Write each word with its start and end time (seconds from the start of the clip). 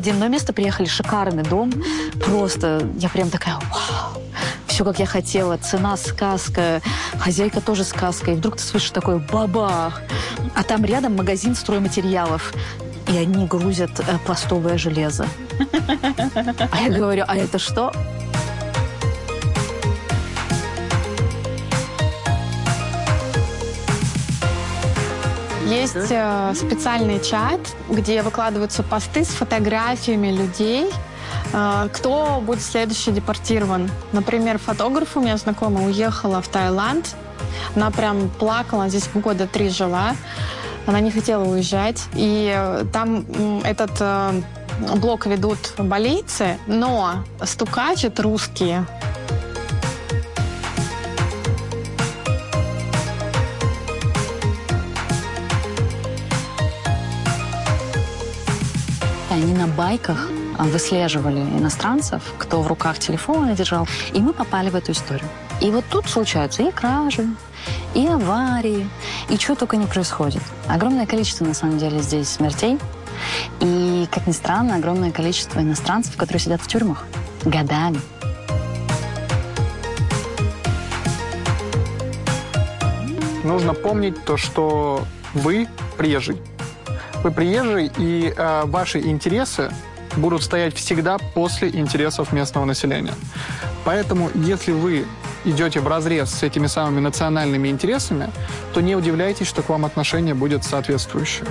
было 0.00 0.28
место, 0.28 0.52
приехали, 0.52 0.86
шикарный 0.86 1.42
дом. 1.42 1.72
Просто 2.24 2.88
я 2.98 3.08
прям 3.08 3.30
такая, 3.30 3.54
вау, 3.54 4.22
все, 4.66 4.84
как 4.84 4.98
я 4.98 5.06
хотела. 5.06 5.56
Цена 5.56 5.96
сказка, 5.96 6.80
хозяйка 7.18 7.60
тоже 7.60 7.84
сказка. 7.84 8.32
И 8.32 8.34
вдруг 8.34 8.56
ты 8.56 8.62
слышишь 8.62 8.90
такой 8.90 9.18
бабах. 9.18 10.02
А 10.54 10.62
там 10.62 10.84
рядом 10.84 11.16
магазин 11.16 11.54
стройматериалов. 11.54 12.52
И 13.06 13.16
они 13.16 13.46
грузят 13.46 14.00
э, 14.00 14.18
пластовое 14.24 14.78
железо. 14.78 15.26
А 16.70 16.80
я 16.80 16.88
говорю, 16.88 17.24
а 17.28 17.36
это 17.36 17.58
что? 17.58 17.92
Есть 25.66 26.10
э, 26.10 26.52
специальный 26.54 27.20
чат, 27.20 27.60
где 27.88 28.22
выкладываются 28.22 28.82
посты 28.82 29.24
с 29.24 29.28
фотографиями 29.28 30.28
людей, 30.28 30.90
э, 31.52 31.88
кто 31.92 32.42
будет 32.44 32.62
следующий 32.62 33.12
депортирован. 33.12 33.90
Например, 34.12 34.58
фотограф 34.58 35.16
у 35.16 35.20
меня 35.20 35.36
знакомая 35.36 35.86
уехала 35.86 36.40
в 36.40 36.48
Таиланд. 36.48 37.14
Она 37.76 37.90
прям 37.90 38.28
плакала, 38.28 38.88
здесь 38.88 39.08
года 39.14 39.46
три 39.46 39.68
жила. 39.68 40.14
Она 40.86 41.00
не 41.00 41.10
хотела 41.10 41.44
уезжать. 41.44 42.02
И 42.14 42.52
э, 42.54 42.84
там 42.92 43.24
этот 43.64 43.92
э, 44.00 44.42
блок 44.96 45.26
ведут 45.26 45.58
болейцы, 45.78 46.58
но 46.66 47.24
стукачат 47.42 48.20
русские. 48.20 48.86
Они 59.34 59.52
на 59.52 59.66
байках 59.66 60.30
а, 60.56 60.62
выслеживали 60.62 61.40
иностранцев, 61.40 62.22
кто 62.38 62.62
в 62.62 62.68
руках 62.68 63.00
телефоны 63.00 63.56
держал, 63.56 63.88
и 64.12 64.20
мы 64.20 64.32
попали 64.32 64.70
в 64.70 64.76
эту 64.76 64.92
историю. 64.92 65.28
И 65.60 65.72
вот 65.72 65.84
тут 65.90 66.08
случаются 66.08 66.62
и 66.62 66.70
кражи, 66.70 67.26
и 67.94 68.06
аварии, 68.06 68.88
и 69.28 69.36
чего 69.36 69.56
только 69.56 69.76
не 69.76 69.86
происходит. 69.86 70.40
Огромное 70.68 71.04
количество, 71.04 71.44
на 71.44 71.52
самом 71.52 71.78
деле, 71.78 72.00
здесь 72.00 72.28
смертей. 72.28 72.78
И, 73.58 74.06
как 74.12 74.28
ни 74.28 74.32
странно, 74.32 74.76
огромное 74.76 75.10
количество 75.10 75.58
иностранцев, 75.58 76.16
которые 76.16 76.40
сидят 76.40 76.60
в 76.60 76.68
тюрьмах 76.68 77.04
годами. 77.44 78.00
Нужно 83.42 83.74
помнить 83.74 84.24
то, 84.24 84.36
что 84.36 85.04
вы 85.34 85.66
приезжий. 85.98 86.36
Вы 87.24 87.30
приезжий, 87.30 87.90
и 87.96 88.34
э, 88.36 88.62
ваши 88.66 88.98
интересы 88.98 89.70
будут 90.18 90.42
стоять 90.42 90.74
всегда 90.74 91.16
после 91.16 91.70
интересов 91.70 92.34
местного 92.34 92.66
населения. 92.66 93.14
Поэтому, 93.86 94.30
если 94.34 94.72
вы 94.72 95.06
идете 95.46 95.80
в 95.80 95.88
разрез 95.88 96.28
с 96.28 96.42
этими 96.42 96.66
самыми 96.66 97.00
национальными 97.00 97.68
интересами, 97.68 98.30
то 98.74 98.82
не 98.82 98.94
удивляйтесь, 98.94 99.46
что 99.46 99.62
к 99.62 99.70
вам 99.70 99.86
отношение 99.86 100.34
будет 100.34 100.64
соответствующее. 100.64 101.46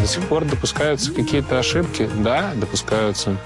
До 0.00 0.08
сих 0.08 0.24
пор 0.24 0.46
допускаются 0.46 1.12
какие-то 1.12 1.60
ошибки, 1.60 2.10
да, 2.12 2.54
допускаются. 2.56 3.36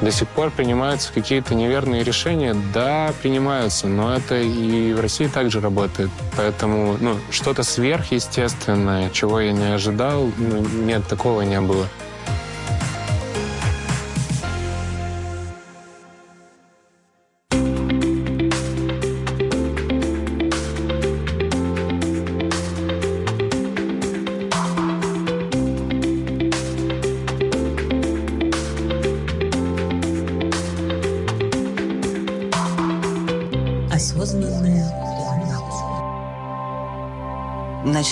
До 0.00 0.10
сих 0.10 0.28
пор 0.28 0.50
принимаются 0.50 1.12
какие-то 1.12 1.54
неверные 1.54 2.04
решения, 2.04 2.54
да, 2.74 3.12
принимаются, 3.22 3.86
но 3.86 4.14
это 4.14 4.36
и 4.36 4.92
в 4.92 5.00
России 5.00 5.26
также 5.26 5.60
работает. 5.60 6.10
Поэтому, 6.36 6.96
ну, 7.00 7.16
что-то 7.30 7.62
сверхъестественное, 7.62 9.08
чего 9.10 9.40
я 9.40 9.52
не 9.52 9.72
ожидал, 9.72 10.30
ну, 10.36 10.60
нет, 10.84 11.06
такого 11.06 11.42
не 11.42 11.60
было. 11.60 11.86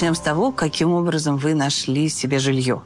Начнем 0.05 0.17
с 0.17 0.21
того, 0.21 0.53
каким 0.53 0.93
образом 0.93 1.39
вы 1.39 1.55
нашли 1.55 2.11
себе 2.11 2.39
жилье. 2.39 2.83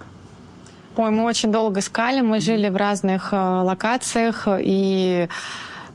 Ой, 0.96 1.10
мы 1.10 1.24
очень 1.24 1.50
долго 1.50 1.80
искали, 1.80 2.20
мы 2.20 2.38
жили 2.38 2.68
в 2.68 2.76
разных 2.76 3.32
э, 3.32 3.36
локациях, 3.36 4.46
и 4.46 5.28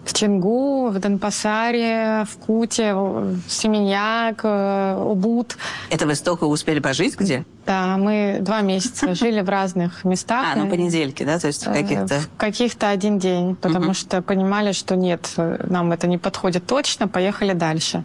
в 0.03 0.13
Чингу, 0.13 0.89
в 0.89 0.99
Денпасаре, 0.99 2.25
в 2.29 2.37
Куте, 2.45 2.93
в 2.93 3.39
Семеньяк, 3.47 4.41
э, 4.43 4.97
Убуд. 5.01 5.55
Это 5.89 6.05
вы 6.05 6.15
столько 6.15 6.43
успели 6.43 6.79
пожить 6.79 7.17
где? 7.17 7.45
Да, 7.65 7.95
мы 7.97 8.39
два 8.41 8.59
месяца 8.61 9.13
жили 9.15 9.39
в 9.41 9.47
разных 9.49 10.03
местах. 10.03 10.45
А, 10.53 10.55
ну 10.57 10.69
понедельки, 10.69 11.23
да, 11.23 11.39
то 11.39 11.47
есть 11.47 11.65
в 11.65 11.69
Э, 11.69 11.73
каких-то... 11.81 12.19
В 12.19 12.29
каких-то 12.37 12.89
один 12.89 13.19
день, 13.19 13.55
потому 13.55 13.85
Мгм. 13.85 13.93
что 13.93 14.21
понимали, 14.21 14.73
что 14.73 14.95
нет, 14.97 15.31
э, 15.37 15.65
нам 15.69 15.91
это 15.93 16.07
не 16.07 16.17
подходит 16.17 16.65
точно, 16.67 17.07
поехали 17.07 17.53
дальше. 17.53 18.03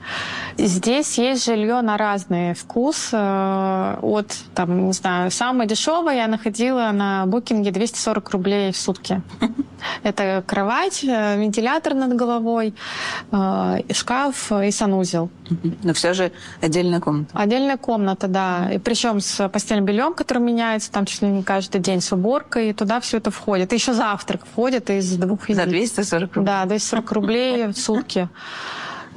Здесь 0.56 1.18
есть 1.18 1.44
жилье 1.44 1.80
на 1.82 1.96
разный 1.96 2.54
вкус. 2.54 3.10
э, 3.12 3.96
От, 4.00 4.36
там, 4.54 4.86
не 4.86 4.92
знаю, 4.92 5.30
самое 5.30 5.68
дешевое 5.68 6.14
я 6.16 6.28
находила 6.28 6.90
на 6.92 7.26
букинге 7.26 7.70
240 7.72 8.30
рублей 8.30 8.72
в 8.72 8.76
сутки. 8.76 9.22
Это 10.02 10.42
кровать, 10.46 11.02
вентилятор 11.04 11.94
над 11.94 12.14
головой, 12.16 12.74
шкаф 13.92 14.52
и 14.52 14.70
санузел. 14.70 15.30
Но 15.82 15.92
все 15.94 16.14
же 16.14 16.32
отдельная 16.60 17.00
комната. 17.00 17.30
Отдельная 17.32 17.76
комната, 17.76 18.26
да. 18.28 18.70
И 18.72 18.78
причем 18.78 19.20
с 19.20 19.47
постельным 19.48 19.84
бельем, 19.84 20.14
который 20.14 20.42
меняется 20.42 20.90
там 20.90 21.04
чуть 21.06 21.22
ли 21.22 21.28
не 21.28 21.42
каждый 21.42 21.80
день, 21.80 22.00
с 22.00 22.12
уборкой, 22.12 22.70
и 22.70 22.72
туда 22.72 23.00
все 23.00 23.18
это 23.18 23.30
входит. 23.30 23.72
И 23.72 23.76
еще 23.76 23.92
завтрак 23.92 24.42
входит 24.50 24.90
из 24.90 25.16
двух 25.16 25.46
За 25.46 25.62
единиц. 25.62 25.92
240 25.92 26.34
рублей. 26.36 26.46
Да, 26.46 26.64
240 26.64 27.12
рублей 27.12 27.66
в 27.66 27.74
сутки. 27.74 28.28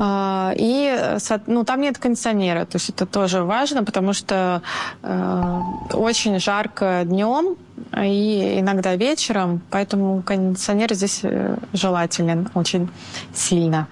А, 0.03 0.53
И 0.55 1.17
ну, 1.47 1.63
там 1.63 1.81
нет 1.81 1.97
кондиционера, 1.97 2.65
то 2.65 2.77
есть 2.77 2.89
это 2.89 3.05
тоже 3.05 3.43
важно, 3.43 3.83
потому 3.83 4.13
что 4.13 4.63
э, 5.03 5.59
очень 5.93 6.39
жарко 6.39 7.03
днем 7.05 7.55
и 7.95 8.57
иногда 8.59 8.95
вечером, 8.95 9.61
поэтому 9.69 10.23
кондиционер 10.23 10.93
здесь 10.93 11.19
э, 11.23 11.55
желателен 11.73 12.49
очень 12.55 12.89
сильно. 13.33 13.87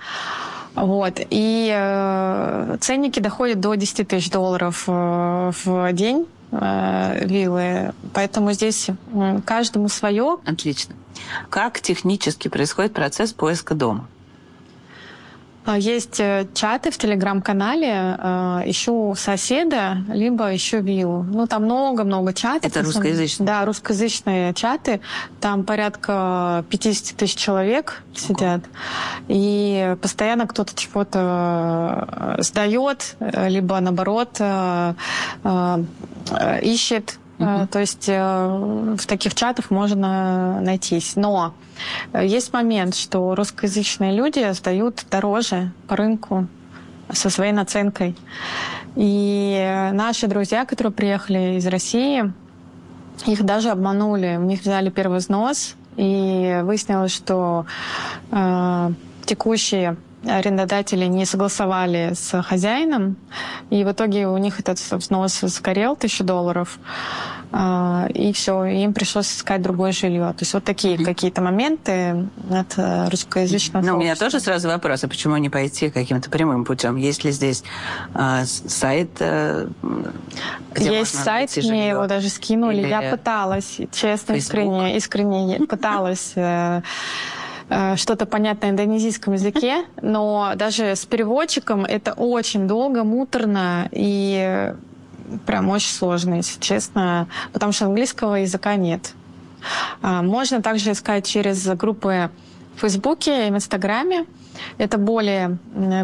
Вот. 0.75 1.19
И 1.29 1.71
э, 1.73 2.77
ценники 2.79 3.19
доходят 3.19 3.59
до 3.59 3.75
10 3.75 4.07
тысяч 4.07 4.29
долларов 4.29 4.83
э, 4.87 5.51
в 5.63 5.93
день 5.93 6.25
э, 6.51 7.25
виллы. 7.25 7.93
Поэтому 8.13 8.53
здесь 8.53 8.87
каждому 9.45 9.89
свое. 9.89 10.37
Отлично. 10.45 10.95
Как 11.49 11.81
технически 11.81 12.47
происходит 12.47 12.93
процесс 12.93 13.33
поиска 13.33 13.73
дома? 13.75 14.07
А, 15.69 15.77
Есть 15.77 16.19
э, 16.19 16.47
чаты 16.55 16.89
в 16.89 16.97
телеграм-канале. 16.97 18.17
э, 18.17 18.61
Ищу 18.65 19.13
соседа, 19.15 19.97
либо 20.07 20.55
ищу 20.55 20.79
виллу. 20.79 21.21
Ну, 21.21 21.45
там 21.45 21.65
много-много 21.65 22.33
чатов. 22.33 22.71
Это 22.71 22.81
русскоязычные? 22.81 23.45
Да, 23.45 23.65
русскоязычные 23.65 24.55
чаты. 24.55 24.99
Там 25.39 25.63
порядка 25.63 26.65
50 26.71 27.15
тысяч 27.17 27.35
человек 27.35 28.01
сидят. 28.15 28.63
И 29.27 29.95
постоянно 30.01 30.47
кто-то 30.47 30.73
чего-то 30.75 32.07
э, 32.39 32.41
сдает, 32.41 33.15
либо 33.19 33.79
наоборот 33.79 34.41
ищет. 36.63 37.18
Э, 37.39 37.67
То 37.71 37.79
есть 37.79 38.07
э, 38.07 38.95
в 38.97 39.05
таких 39.07 39.33
чатах 39.33 39.71
можно 39.71 40.61
найтись. 40.61 41.15
Но 41.15 41.53
есть 42.13 42.53
момент, 42.53 42.95
что 42.95 43.35
русскоязычные 43.35 44.13
люди 44.13 44.51
сдают 44.53 45.05
дороже 45.09 45.71
по 45.87 45.95
рынку 45.95 46.47
со 47.11 47.29
своей 47.29 47.53
наценкой. 47.53 48.15
И 48.95 49.89
наши 49.93 50.27
друзья, 50.27 50.65
которые 50.65 50.93
приехали 50.93 51.57
из 51.57 51.65
России, 51.67 52.31
их 53.25 53.43
даже 53.43 53.69
обманули. 53.69 54.37
У 54.37 54.43
них 54.43 54.61
взяли 54.61 54.89
первый 54.89 55.19
взнос, 55.19 55.75
и 55.95 56.61
выяснилось, 56.63 57.13
что 57.13 57.65
э, 58.31 58.91
текущие 59.25 59.97
арендодатели 60.25 61.05
не 61.05 61.25
согласовали 61.25 62.11
с 62.13 62.41
хозяином, 62.41 63.15
и 63.69 63.83
в 63.83 63.91
итоге 63.91 64.27
у 64.27 64.37
них 64.37 64.59
этот 64.59 64.79
взнос 64.79 65.39
сгорел, 65.41 65.95
тысячу 65.95 66.23
долларов. 66.23 66.79
А, 67.51 68.07
и 68.13 68.31
все, 68.31 68.63
им 68.65 68.93
пришлось 68.93 69.35
искать 69.35 69.61
другое 69.63 69.91
жилье. 69.91 70.33
То 70.33 70.41
есть 70.41 70.53
вот 70.53 70.63
такие 70.63 70.95
mm-hmm. 70.95 71.03
какие-то 71.03 71.41
моменты 71.41 72.27
от 72.51 72.77
э, 72.77 73.09
русскоязычного 73.09 73.83
Ну, 73.83 73.95
у 73.95 73.99
меня 73.99 74.15
тоже 74.15 74.39
сразу 74.39 74.67
вопрос, 74.67 75.03
а 75.03 75.07
почему 75.07 75.35
не 75.37 75.49
пойти 75.49 75.89
каким-то 75.89 76.29
прямым 76.29 76.63
путем? 76.63 76.95
Есть 76.95 77.23
ли 77.23 77.31
здесь 77.31 77.63
э, 78.13 78.45
сайт, 78.45 79.09
э, 79.19 79.67
где 80.75 80.99
Есть 80.99 81.15
сайт, 81.23 81.57
мне 81.57 81.89
его 81.89 82.05
даже 82.05 82.29
скинули. 82.29 82.81
Или... 82.81 82.87
Я 82.87 83.09
пыталась, 83.09 83.77
честно, 83.93 84.35
Facebook? 84.35 84.37
искренне, 84.37 84.97
искренне 84.97 85.59
пыталась 85.65 86.33
э, 86.35 86.81
что-то 87.95 88.25
понять 88.25 88.61
на 88.63 88.71
индонезийском 88.71 89.33
языке, 89.33 89.85
но 90.01 90.53
даже 90.55 90.95
с 90.95 91.05
переводчиком 91.05 91.85
это 91.85 92.13
очень 92.13 92.67
долго, 92.67 93.03
муторно 93.03 93.87
и 93.91 94.73
прям 95.45 95.69
очень 95.69 95.91
сложно, 95.91 96.35
если 96.35 96.59
честно, 96.59 97.27
потому 97.53 97.71
что 97.71 97.85
английского 97.85 98.35
языка 98.35 98.75
нет. 98.75 99.13
А, 100.01 100.21
можно 100.21 100.61
также 100.61 100.91
искать 100.91 101.25
через 101.27 101.65
группы 101.67 102.29
в 102.75 102.81
Фейсбуке 102.81 103.47
и 103.47 103.51
в 103.51 103.55
Инстаграме. 103.55 104.25
Это 104.77 104.97
более 104.97 105.57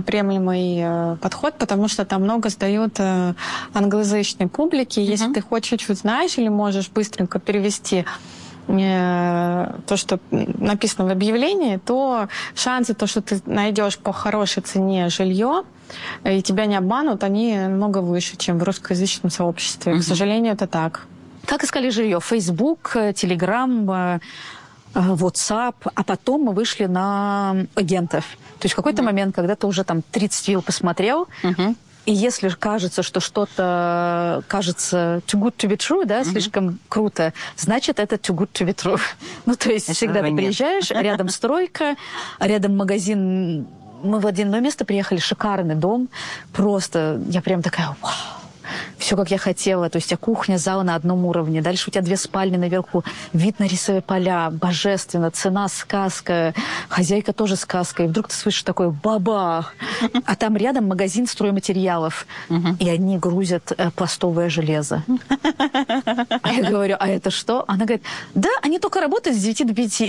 приемлемый 0.06 0.80
э, 0.82 1.18
подход, 1.18 1.56
потому 1.58 1.90
что 1.90 2.06
там 2.06 2.24
много 2.24 2.48
сдают 2.50 2.96
э, 3.00 3.34
англоязычной 3.74 4.48
публики. 4.48 5.00
Uh-huh. 5.00 5.04
Если 5.04 5.34
ты 5.34 5.42
хоть 5.42 5.66
чуть-чуть 5.66 6.00
знаешь 6.00 6.38
или 6.38 6.48
можешь 6.48 6.90
быстренько 6.90 7.40
перевести 7.40 7.98
э, 7.98 8.06
то, 8.68 9.96
что 9.98 10.20
написано 10.32 11.08
в 11.08 11.12
объявлении, 11.12 11.78
то 11.78 12.28
шансы, 12.56 12.94
то, 12.94 13.08
что 13.08 13.22
ты 13.22 13.42
найдешь 13.46 13.98
по 13.98 14.12
хорошей 14.12 14.64
цене 14.64 15.10
жилье, 15.10 15.64
и 16.24 16.42
тебя 16.42 16.66
не 16.66 16.76
обманут, 16.76 17.24
они 17.24 17.56
намного 17.56 18.00
выше, 18.00 18.38
чем 18.38 18.58
в 18.58 18.64
русскоязычном 18.64 19.30
сообществе. 19.30 19.94
Угу. 19.94 20.02
К 20.02 20.04
сожалению, 20.04 20.54
это 20.54 20.68
так. 20.68 21.06
Как 21.46 21.64
искали 21.64 21.90
жилье? 21.90 22.20
Facebook, 22.20 22.96
Telegram, 22.96 24.20
WhatsApp, 24.96 25.76
а 25.94 26.04
потом 26.04 26.44
мы 26.44 26.54
вышли 26.54 26.86
на 26.86 27.68
агентов. 27.76 28.26
То 28.60 28.66
есть 28.66 28.74
в 28.74 28.76
какой-то 28.76 29.02
mm 29.02 29.06
момент, 29.06 29.36
когда 29.36 29.56
ты 29.56 29.68
уже 29.68 29.84
там 29.84 30.02
30 30.12 30.48
вил 30.48 30.62
посмотрел, 30.62 31.28
mm 31.44 31.76
и 32.06 32.14
если 32.14 32.50
кажется, 32.50 33.04
что 33.04 33.20
что-то 33.20 34.44
кажется 34.48 35.22
too 35.28 35.40
good 35.40 35.56
to 35.56 35.70
be 35.70 35.78
true, 35.78 36.06
да, 36.06 36.22
mm 36.22 36.26
слишком 36.26 36.80
круто, 36.90 37.34
значит, 37.58 38.00
это 38.00 38.16
too 38.16 38.36
good 38.36 38.50
to 38.52 38.66
be 38.66 38.76
true. 38.76 39.00
ну, 39.46 39.56
то 39.56 39.72
есть 39.72 39.86
Этого 39.86 39.96
всегда 39.96 40.22
ты 40.22 40.32
нет. 40.32 40.38
приезжаешь, 40.38 40.92
рядом 40.92 41.30
стройка, 41.30 41.96
рядом 42.40 42.78
магазин 42.78 43.68
мы 44.04 44.20
в 44.20 44.28
одно 44.28 44.60
место 44.60 44.86
приехали, 44.86 45.20
шикарный 45.20 45.76
дом, 45.76 46.10
просто 46.54 47.22
я 47.30 47.42
прям 47.42 47.62
такая, 47.62 47.96
вау, 48.02 48.12
все, 48.98 49.16
как 49.16 49.32
я 49.32 49.38
хотела. 49.38 49.90
То 49.90 49.98
есть 49.98 50.08
у 50.08 50.10
тебя 50.10 50.18
кухня, 50.18 50.58
зал 50.58 50.84
на 50.84 50.96
одном 50.96 51.26
уровне. 51.26 51.62
Дальше 51.62 51.90
у 51.90 51.92
тебя 51.92 52.02
две 52.02 52.18
спальни 52.18 52.58
наверху, 52.58 53.04
вид 53.34 53.60
на 53.60 53.66
рисовые 53.66 54.02
поля, 54.02 54.50
божественно, 54.50 55.32
цена 55.32 55.68
сказка, 55.68 56.54
хозяйка 56.90 57.34
тоже 57.34 57.56
сказка. 57.56 58.04
И 58.04 58.08
вдруг 58.08 58.28
ты 58.30 58.36
слышишь 58.36 58.64
такой 58.64 58.92
баба, 58.92 59.68
а 60.26 60.36
там 60.36 60.58
рядом 60.58 60.88
магазин 60.88 61.28
стройматериалов, 61.28 62.26
и 62.80 62.90
они 62.90 63.18
грузят 63.18 63.72
э, 63.78 63.92
пластовое 63.92 64.50
железо. 64.50 65.04
А 66.42 66.54
я 66.54 66.70
говорю, 66.70 66.96
а 67.00 67.08
это 67.08 67.32
что? 67.32 67.66
Она 67.68 67.86
говорит, 67.86 68.04
да, 68.34 68.50
они 68.62 68.80
только 68.80 69.02
работают 69.02 69.38
с 69.38 69.42
9 69.42 69.68
до 69.68 69.74
5. 69.74 70.04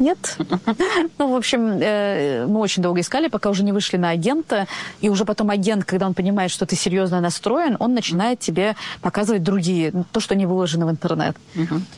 Нет. 0.00 0.36
Ну, 1.18 1.32
в 1.32 1.36
общем, 1.36 1.78
э, 1.80 2.46
мы 2.46 2.60
очень 2.60 2.82
долго 2.82 3.00
искали, 3.00 3.28
пока 3.28 3.50
уже 3.50 3.62
не 3.62 3.72
вышли 3.72 3.98
на 3.98 4.10
агента. 4.10 4.66
И 5.02 5.10
уже 5.10 5.24
потом 5.24 5.50
агент, 5.50 5.84
когда 5.84 6.06
он 6.06 6.14
понимает, 6.14 6.50
что 6.50 6.64
ты 6.64 6.76
серьезно 6.76 7.20
настроен, 7.20 7.76
он 7.78 7.94
начинает 7.94 8.40
тебе 8.40 8.74
показывать 9.02 9.42
другие, 9.42 9.92
то, 10.12 10.20
что 10.20 10.34
не 10.34 10.46
выложено 10.46 10.86
в 10.86 10.90
интернет. 10.90 11.36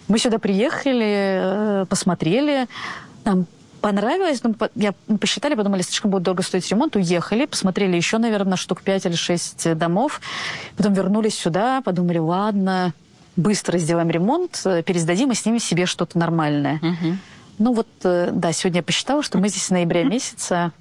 Мы 0.08 0.18
сюда 0.18 0.38
приехали, 0.38 1.82
э, 1.82 1.86
посмотрели, 1.88 2.66
нам 3.24 3.46
понравилось, 3.80 4.42
ну, 4.42 4.54
я, 4.74 4.94
мы 5.06 5.18
посчитали, 5.18 5.54
подумали, 5.54 5.82
слишком 5.82 6.10
будет 6.10 6.22
дорого 6.22 6.42
стоить 6.42 6.68
ремонт, 6.70 6.96
уехали, 6.96 7.46
посмотрели 7.46 7.96
еще, 7.96 8.18
наверное, 8.18 8.56
штук 8.56 8.82
5 8.82 9.06
или 9.06 9.14
6 9.14 9.74
домов, 9.76 10.20
потом 10.76 10.94
вернулись 10.94 11.34
сюда, 11.38 11.80
подумали, 11.82 12.18
ладно, 12.18 12.92
быстро 13.36 13.78
сделаем 13.78 14.10
ремонт, 14.10 14.60
э, 14.64 14.82
пересдадим 14.82 15.32
и 15.32 15.34
снимем 15.34 15.60
себе 15.60 15.86
что-то 15.86 16.18
нормальное. 16.18 16.76
Угу. 16.76 17.16
Ну 17.58 17.74
вот, 17.74 17.88
э, 18.04 18.30
да, 18.32 18.52
сегодня 18.52 18.78
я 18.78 18.82
посчитала, 18.82 19.22
что 19.22 19.38
мы 19.38 19.48
здесь 19.48 19.64
с 19.64 19.70
ноября 19.70 20.04
месяца 20.04 20.72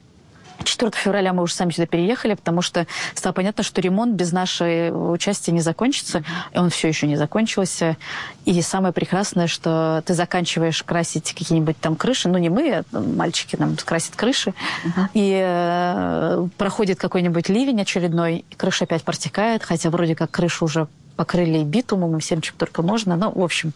4 0.63 0.91
февраля 0.95 1.33
мы 1.33 1.43
уже 1.43 1.53
сами 1.53 1.71
сюда 1.71 1.87
переехали, 1.87 2.33
потому 2.33 2.61
что 2.61 2.87
стало 3.15 3.33
понятно, 3.33 3.63
что 3.63 3.81
ремонт 3.81 4.13
без 4.13 4.31
нашего 4.31 5.11
участия 5.11 5.51
не 5.51 5.61
закончится. 5.61 6.23
И 6.53 6.57
он 6.57 6.69
все 6.69 6.87
еще 6.87 7.07
не 7.07 7.15
закончился. 7.15 7.97
И 8.45 8.61
самое 8.61 8.93
прекрасное, 8.93 9.47
что 9.47 10.03
ты 10.05 10.13
заканчиваешь 10.13 10.83
красить 10.83 11.33
какие-нибудь 11.33 11.77
там 11.79 11.95
крыши. 11.95 12.29
Ну, 12.29 12.37
не 12.37 12.49
мы, 12.49 12.83
а 12.91 12.99
мальчики 12.99 13.55
нам 13.55 13.75
красят 13.75 14.15
крыши. 14.15 14.53
Uh-huh. 14.85 15.07
И 15.13 15.41
э, 15.43 16.47
проходит 16.57 16.99
какой-нибудь 16.99 17.49
ливень 17.49 17.81
очередной, 17.81 18.45
и 18.49 18.55
крыша 18.55 18.85
опять 18.85 19.03
протекает, 19.03 19.63
хотя 19.63 19.89
вроде 19.89 20.15
как 20.15 20.31
крышу 20.31 20.65
уже 20.65 20.87
покрыли 21.15 21.63
битумом 21.63 22.17
и 22.17 22.19
всем, 22.19 22.41
чем 22.41 22.55
только 22.57 22.81
можно. 22.81 23.15
Ну, 23.15 23.31
в 23.31 23.43
общем, 23.43 23.73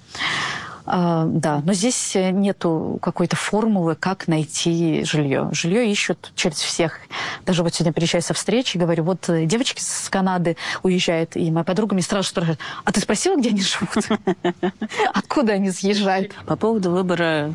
а, 0.88 1.26
да, 1.26 1.62
но 1.66 1.74
здесь 1.74 2.16
э, 2.16 2.30
нету 2.30 3.00
какой-то 3.02 3.36
формулы, 3.36 3.96
как 3.96 4.28
найти 4.28 5.04
жилье. 5.04 5.50
Жилье 5.52 5.92
ищут 5.92 6.32
через 6.36 6.58
всех. 6.58 7.00
Даже 7.46 7.64
вот 7.64 7.74
сегодня 7.74 7.92
приезжаю 7.92 8.22
со 8.22 8.36
встречи, 8.36 8.78
говорю, 8.78 9.04
вот 9.04 9.28
э, 9.30 9.46
девочки 9.46 9.82
с 9.82 10.10
Канады 10.10 10.58
уезжают, 10.84 11.36
и 11.36 11.50
моя 11.50 11.64
подруга 11.64 11.96
мне 11.96 12.04
сразу 12.04 12.30
спрашивает, 12.30 12.60
а 12.84 12.92
ты 12.92 13.00
спросила, 13.00 13.36
где 13.36 13.50
они 13.50 13.62
живут? 13.62 14.22
Откуда 15.14 15.54
они 15.54 15.72
съезжают? 15.72 16.34
По 16.46 16.56
поводу 16.56 16.92
выбора 16.92 17.54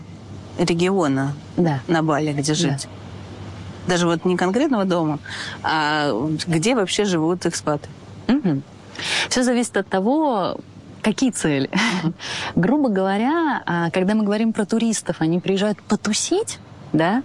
региона 0.59 1.35
да. 1.57 1.81
на 1.87 2.03
Бали, 2.03 2.33
где 2.33 2.55
жить. 2.55 2.89
Да. 3.87 3.95
Даже 3.95 4.07
вот 4.07 4.25
не 4.25 4.37
конкретного 4.37 4.85
дома, 4.85 5.21
а 5.63 6.13
где 6.47 6.75
вообще 6.75 7.05
живут 7.05 7.47
экспаты. 7.47 7.89
Угу. 8.29 8.63
Все 9.29 9.43
зависит 9.43 9.77
от 9.77 9.89
того, 9.89 10.59
Какие 11.03 11.31
цели? 11.31 11.71
Грубо 12.55 12.89
говоря, 12.89 13.63
а, 13.67 13.91
когда 13.91 14.15
мы 14.15 14.25
говорим 14.25 14.53
про 14.53 14.65
туристов, 14.67 15.17
они 15.21 15.41
приезжают 15.41 15.81
потусить, 15.83 16.59
да, 16.93 17.23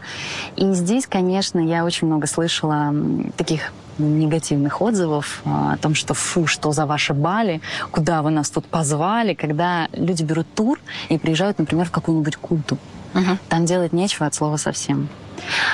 и 0.56 0.72
здесь, 0.74 1.08
конечно, 1.08 1.60
я 1.60 1.86
очень 1.86 2.08
много 2.08 2.28
слышала 2.28 2.94
таких 3.36 3.74
негативных 3.98 4.82
отзывов 4.82 5.42
а, 5.46 5.74
о 5.74 5.78
том, 5.78 5.96
что 5.96 6.14
фу, 6.14 6.48
что 6.48 6.72
за 6.72 6.86
ваши 6.86 7.14
Бали, 7.14 7.62
куда 7.92 8.22
вы 8.22 8.32
нас 8.32 8.50
тут 8.50 8.66
позвали, 8.66 9.34
когда 9.34 9.88
люди 9.94 10.24
берут 10.24 10.48
тур 10.54 10.80
и 11.10 11.18
приезжают, 11.18 11.60
например, 11.60 11.88
в 11.88 11.92
какую-нибудь 11.92 12.36
культу. 12.38 12.78
Uh-huh. 13.14 13.38
Там 13.48 13.66
делать 13.66 13.94
нечего 13.94 14.26
от 14.26 14.36
слова 14.36 14.58
совсем. 14.58 15.08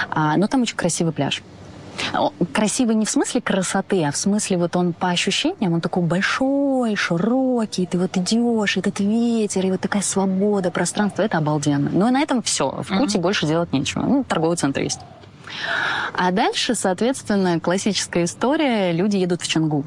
А, 0.10 0.38
но 0.38 0.48
там 0.48 0.62
очень 0.62 0.76
красивый 0.76 1.14
пляж. 1.14 1.42
Красивый 2.54 2.96
не 2.96 3.06
в 3.06 3.10
смысле 3.10 3.42
красоты, 3.42 4.04
а 4.04 4.12
в 4.12 4.18
смысле 4.18 4.58
вот 4.58 4.76
он 4.76 4.94
по 4.94 5.10
ощущениям, 5.10 5.74
он 5.74 5.82
такой 5.82 6.04
большой, 6.04 6.96
широкий, 6.96 7.86
ты 7.86 7.98
вот 7.98 8.18
идешь, 8.18 8.78
этот 8.78 9.00
ветер, 9.00 9.66
и 9.66 9.72
вот 9.72 9.82
такая 9.82 10.02
свобода, 10.02 10.72
пространство, 10.72 11.22
это 11.22 11.38
обалденно. 11.38 11.90
Ну 11.92 12.08
и 12.08 12.12
на 12.12 12.22
этом 12.22 12.42
все. 12.42 12.70
В 12.70 12.98
Кути 12.98 13.18
mm-hmm. 13.18 13.22
больше 13.22 13.46
делать 13.46 13.74
нечего. 13.74 14.04
Ну, 14.04 14.24
торговый 14.24 14.58
центр 14.58 14.82
есть. 14.82 15.00
А 16.16 16.32
дальше, 16.32 16.76
соответственно, 16.76 17.60
классическая 17.60 18.24
история. 18.24 18.92
Люди 18.92 19.18
едут 19.18 19.42
в 19.42 19.48
Чангу 19.48 19.86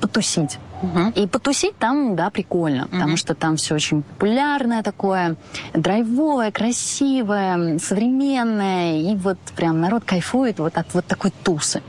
потусить. 0.00 0.58
Угу. 0.82 1.12
И 1.14 1.26
потусить 1.26 1.76
там, 1.78 2.16
да, 2.16 2.30
прикольно, 2.30 2.84
угу. 2.84 2.92
потому 2.92 3.16
что 3.16 3.34
там 3.34 3.56
все 3.56 3.74
очень 3.74 4.02
популярное 4.02 4.82
такое, 4.82 5.36
драйвовое, 5.72 6.50
красивое, 6.50 7.78
современное, 7.78 9.00
и 9.00 9.16
вот 9.16 9.38
прям 9.56 9.80
народ 9.80 10.04
кайфует 10.04 10.58
вот 10.58 10.76
от 10.76 10.92
вот 10.94 11.06
такой 11.06 11.32
тусы. 11.42 11.82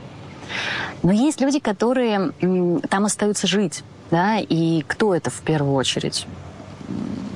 Но 1.02 1.12
есть 1.12 1.40
люди, 1.40 1.58
которые 1.60 2.32
там 2.88 3.04
остаются 3.04 3.46
жить, 3.46 3.84
да, 4.10 4.38
и 4.38 4.82
кто 4.86 5.14
это 5.14 5.30
в 5.30 5.40
первую 5.42 5.74
очередь? 5.74 6.26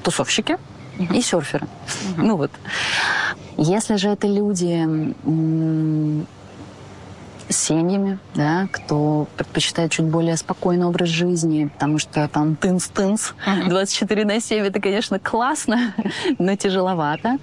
Тусовщики 0.03 0.57
и 0.99 1.21
серферы. 1.21 1.67
Ну 2.17 2.37
вот. 2.37 2.51
Если 3.57 3.97
же 3.97 4.09
это 4.09 4.27
люди 4.27 5.15
семьями, 7.57 8.19
да, 8.35 8.69
кто 8.71 9.29
предпочитает 9.37 9.91
чуть 9.93 10.07
более 10.07 10.37
спокойный 10.37 10.87
образ 10.87 11.09
жизни, 11.09 11.71
потому 11.73 11.99
что 11.99 12.29
там 12.29 12.57
тынс-тынс, 12.61 13.35
24 13.69 14.25
на 14.25 14.41
7, 14.41 14.65
это, 14.67 14.81
конечно, 14.81 15.19
классно, 15.19 15.95
но 16.39 16.57
тяжеловато. 16.57 17.39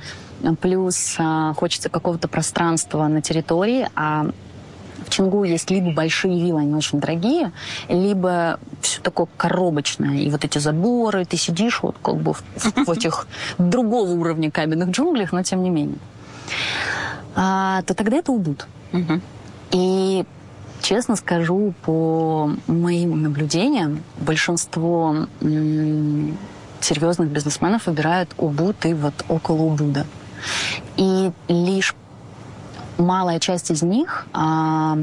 Плюс 0.61 1.15
а, 1.17 1.53
хочется 1.53 1.89
какого-то 1.89 2.29
пространства 2.29 3.07
на 3.07 3.21
территории, 3.21 3.89
а 3.95 4.27
в 5.05 5.09
Чингу 5.09 5.43
есть 5.43 5.69
либо 5.71 5.91
большие 5.91 6.39
виллы, 6.39 6.61
они 6.61 6.75
очень 6.75 6.99
дорогие, 6.99 7.51
либо 7.87 8.59
все 8.81 9.01
такое 9.01 9.27
коробочное. 9.37 10.17
И 10.17 10.29
вот 10.29 10.45
эти 10.45 10.59
заборы, 10.59 11.25
ты 11.25 11.35
сидишь 11.35 11.81
вот 11.81 11.95
как 12.01 12.17
бы 12.17 12.33
в, 12.33 12.43
в 12.55 12.91
этих 12.91 13.27
другого 13.57 14.11
уровня 14.11 14.51
каменных 14.51 14.89
джунглях, 14.89 15.31
но 15.31 15.43
тем 15.43 15.63
не 15.63 15.69
менее. 15.69 15.99
А, 17.35 17.81
то 17.83 17.93
тогда 17.93 18.17
это 18.17 18.31
убуд. 18.31 18.67
И 19.71 20.25
Честно 20.81 21.15
скажу, 21.15 21.73
по 21.83 22.51
моим 22.67 23.21
наблюдениям, 23.21 24.03
большинство 24.17 25.27
серьезных 25.41 27.29
бизнесменов 27.29 27.87
выбирают 27.87 28.33
Убуд 28.37 28.85
и 28.85 28.93
вот 28.93 29.13
около 29.27 29.63
Убуда. 29.63 30.05
И 30.95 31.31
лишь 31.49 31.93
малая 32.97 33.39
часть 33.39 33.71
из 33.71 33.81
них 33.81 34.25
а, 34.33 34.97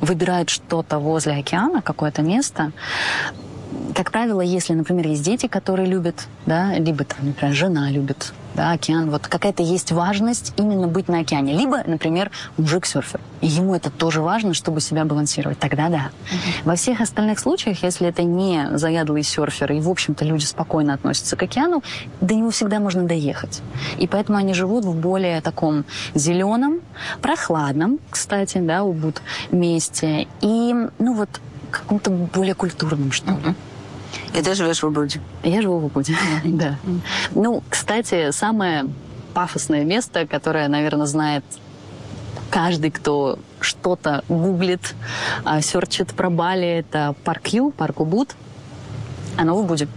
выбирает 0.00 0.50
что-то 0.50 0.98
возле 0.98 1.34
океана, 1.34 1.80
какое-то 1.80 2.22
место, 2.22 2.72
как 3.94 4.10
правило, 4.10 4.40
если, 4.40 4.74
например, 4.74 5.06
есть 5.06 5.22
дети, 5.22 5.46
которые 5.46 5.86
любят, 5.86 6.26
да, 6.46 6.74
либо, 6.74 7.04
там, 7.04 7.26
например, 7.26 7.54
жена 7.54 7.90
любит 7.90 8.32
да, 8.54 8.72
океан, 8.72 9.10
вот 9.10 9.26
какая-то 9.26 9.62
есть 9.62 9.92
важность 9.92 10.52
именно 10.56 10.88
быть 10.88 11.08
на 11.08 11.20
океане. 11.20 11.54
Либо, 11.54 11.82
например, 11.86 12.30
мужик-серфер. 12.56 13.20
И 13.40 13.46
ему 13.46 13.74
это 13.74 13.90
тоже 13.90 14.20
важно, 14.20 14.54
чтобы 14.54 14.80
себя 14.80 15.04
балансировать. 15.04 15.58
Тогда 15.58 15.88
да. 15.88 15.96
Mm-hmm. 15.96 16.64
Во 16.64 16.74
всех 16.74 17.00
остальных 17.00 17.38
случаях, 17.38 17.82
если 17.82 18.08
это 18.08 18.22
не 18.22 18.76
заядлый 18.76 19.22
серфер, 19.22 19.72
и, 19.72 19.80
в 19.80 19.88
общем-то, 19.88 20.24
люди 20.24 20.44
спокойно 20.44 20.94
относятся 20.94 21.36
к 21.36 21.42
океану, 21.42 21.82
до 22.20 22.34
него 22.34 22.50
всегда 22.50 22.80
можно 22.80 23.04
доехать. 23.04 23.62
И 23.98 24.06
поэтому 24.06 24.38
они 24.38 24.52
живут 24.52 24.84
в 24.84 24.94
более 24.94 25.40
таком 25.40 25.84
зеленом, 26.14 26.80
прохладном, 27.22 27.98
кстати, 28.10 28.58
да, 28.58 28.82
убуд 28.82 29.22
месте. 29.50 30.26
И, 30.40 30.74
ну 30.98 31.14
вот, 31.14 31.28
каком-то 31.70 32.10
более 32.10 32.54
культурном, 32.54 33.12
что 33.12 33.30
ли. 33.30 33.36
Mm-hmm. 33.36 33.54
И 34.34 34.42
ты 34.42 34.54
живешь 34.54 34.82
в 34.82 34.86
Убуде? 34.86 35.20
Я 35.42 35.62
живу 35.62 35.78
в 35.78 35.84
Убуде, 35.86 36.14
да. 36.44 36.76
Ну, 37.34 37.62
кстати, 37.68 38.30
самое 38.30 38.86
пафосное 39.34 39.84
место, 39.84 40.26
которое, 40.26 40.68
наверное, 40.68 41.06
знает 41.06 41.44
каждый, 42.50 42.90
кто 42.90 43.38
что-то 43.60 44.24
гуглит, 44.28 44.94
а, 45.44 45.60
серчит 45.60 46.08
про 46.08 46.30
Бали, 46.30 46.66
это 46.66 47.14
парк 47.24 47.48
Ю, 47.48 47.70
парк 47.70 48.00
Убуд. 48.00 48.34
Оно 49.36 49.54
в 49.54 49.60
Убуде. 49.60 49.88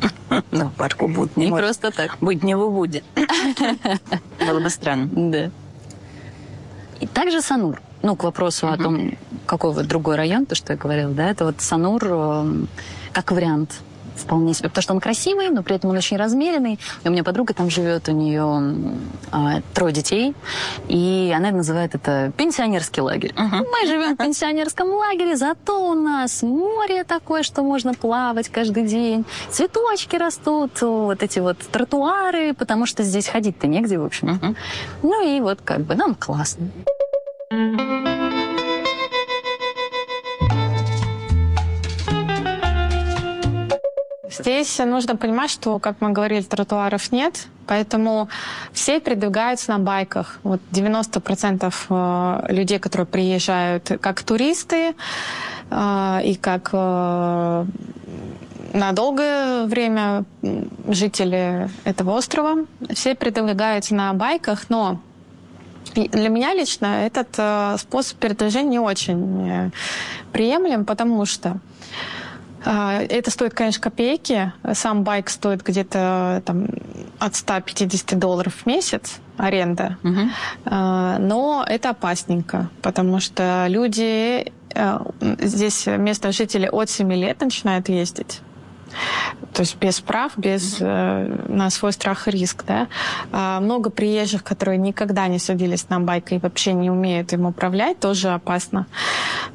Ну, 0.52 0.70
парк 0.76 1.02
Убуд 1.02 1.36
не, 1.36 1.46
не 1.46 1.56
просто 1.56 1.90
так. 1.90 2.16
Быть 2.20 2.44
не 2.44 2.54
в 2.54 2.60
Убуде. 2.60 3.02
Было 4.46 4.60
бы 4.60 4.70
странно. 4.70 5.08
Да. 5.12 5.50
И 7.00 7.06
также 7.06 7.40
Санур. 7.40 7.80
Ну, 8.02 8.16
к 8.16 8.24
вопросу 8.24 8.68
о 8.68 8.76
том, 8.76 9.12
какой 9.44 9.72
вот 9.72 9.86
другой 9.86 10.16
район, 10.16 10.46
то, 10.46 10.54
что 10.54 10.72
я 10.72 10.78
говорила, 10.78 11.12
да, 11.12 11.30
это 11.30 11.44
вот 11.44 11.60
Санур 11.60 12.02
эм, 12.04 12.68
как 13.12 13.32
вариант 13.32 13.80
вполне 14.20 14.54
себе, 14.54 14.68
потому 14.68 14.82
что 14.82 14.94
он 14.94 15.00
красивый, 15.00 15.48
но 15.50 15.62
при 15.62 15.76
этом 15.76 15.90
он 15.90 15.96
очень 15.96 16.16
размеренный. 16.16 16.78
И 17.04 17.08
у 17.08 17.10
меня 17.10 17.24
подруга 17.24 17.54
там 17.54 17.70
живет, 17.70 18.08
у 18.08 18.12
нее 18.12 18.84
а, 19.32 19.62
трое 19.74 19.92
детей, 19.92 20.34
и 20.88 21.32
она 21.34 21.50
называет 21.50 21.94
это 21.94 22.32
пенсионерский 22.36 23.02
лагерь. 23.02 23.32
Uh-huh. 23.34 23.66
Мы 23.66 23.86
живем 23.86 24.14
в 24.14 24.18
пенсионерском 24.18 24.88
лагере, 24.90 25.36
зато 25.36 25.90
у 25.90 25.94
нас 25.94 26.42
море 26.42 27.04
такое, 27.04 27.42
что 27.42 27.62
можно 27.62 27.94
плавать 27.94 28.48
каждый 28.48 28.86
день, 28.86 29.24
цветочки 29.50 30.16
растут, 30.16 30.80
вот 30.82 31.22
эти 31.22 31.38
вот 31.38 31.58
тротуары, 31.58 32.54
потому 32.54 32.86
что 32.86 33.02
здесь 33.02 33.26
ходить-то 33.28 33.66
негде, 33.66 33.98
в 33.98 34.04
общем. 34.04 34.28
Uh-huh. 34.28 34.56
Ну 35.02 35.36
и 35.36 35.40
вот 35.40 35.60
как 35.64 35.80
бы 35.80 35.94
нам 35.94 36.14
классно. 36.14 36.68
Здесь 44.50 44.78
нужно 44.78 45.14
понимать, 45.14 45.48
что, 45.48 45.78
как 45.78 46.00
мы 46.00 46.10
говорили, 46.10 46.42
тротуаров 46.42 47.12
нет, 47.12 47.46
поэтому 47.68 48.28
все 48.72 48.98
передвигаются 48.98 49.70
на 49.70 49.78
байках. 49.78 50.40
Вот 50.42 50.60
90% 50.72 51.72
э, 51.88 52.52
людей, 52.52 52.80
которые 52.80 53.06
приезжают 53.06 53.92
как 54.00 54.24
туристы 54.24 54.96
э, 55.70 56.20
и 56.24 56.34
как 56.34 56.70
э, 56.72 57.64
на 58.72 58.92
долгое 58.92 59.66
время 59.66 60.24
жители 60.88 61.70
этого 61.84 62.16
острова, 62.16 62.66
все 62.92 63.14
передвигаются 63.14 63.94
на 63.94 64.12
байках, 64.14 64.64
но 64.68 64.98
для 65.94 66.28
меня 66.28 66.54
лично 66.54 67.06
этот 67.06 67.80
способ 67.80 68.18
передвижения 68.18 68.70
не 68.70 68.78
очень 68.80 69.70
приемлем, 70.32 70.84
потому 70.84 71.24
что 71.24 71.60
это 72.64 73.30
стоит, 73.30 73.54
конечно, 73.54 73.82
копейки. 73.82 74.52
Сам 74.72 75.02
байк 75.02 75.30
стоит 75.30 75.62
где-то 75.62 76.42
там, 76.44 76.66
от 77.18 77.36
150 77.36 78.18
долларов 78.18 78.54
в 78.62 78.66
месяц 78.66 79.18
аренда. 79.36 79.96
Угу. 80.02 80.20
Но 80.66 81.64
это 81.66 81.90
опасненько, 81.90 82.68
потому 82.82 83.20
что 83.20 83.66
люди, 83.68 84.52
э, 84.74 84.98
здесь 85.40 85.86
местные 85.86 86.32
жители 86.32 86.68
от 86.70 86.90
7 86.90 87.12
лет 87.14 87.40
начинают 87.40 87.88
ездить. 87.88 88.40
То 89.52 89.60
есть 89.60 89.76
без 89.78 90.00
прав, 90.00 90.32
без 90.36 90.76
э, 90.80 91.36
на 91.48 91.70
свой 91.70 91.92
страх 91.92 92.28
и 92.28 92.30
риск, 92.30 92.64
да. 92.66 92.88
А 93.32 93.60
много 93.60 93.90
приезжих, 93.90 94.44
которые 94.44 94.78
никогда 94.78 95.26
не 95.28 95.38
садились 95.38 95.88
на 95.88 96.00
байк 96.00 96.32
и 96.32 96.38
вообще 96.38 96.72
не 96.72 96.90
умеют 96.90 97.32
им 97.32 97.46
управлять, 97.46 98.00
тоже 98.00 98.30
опасно. 98.30 98.86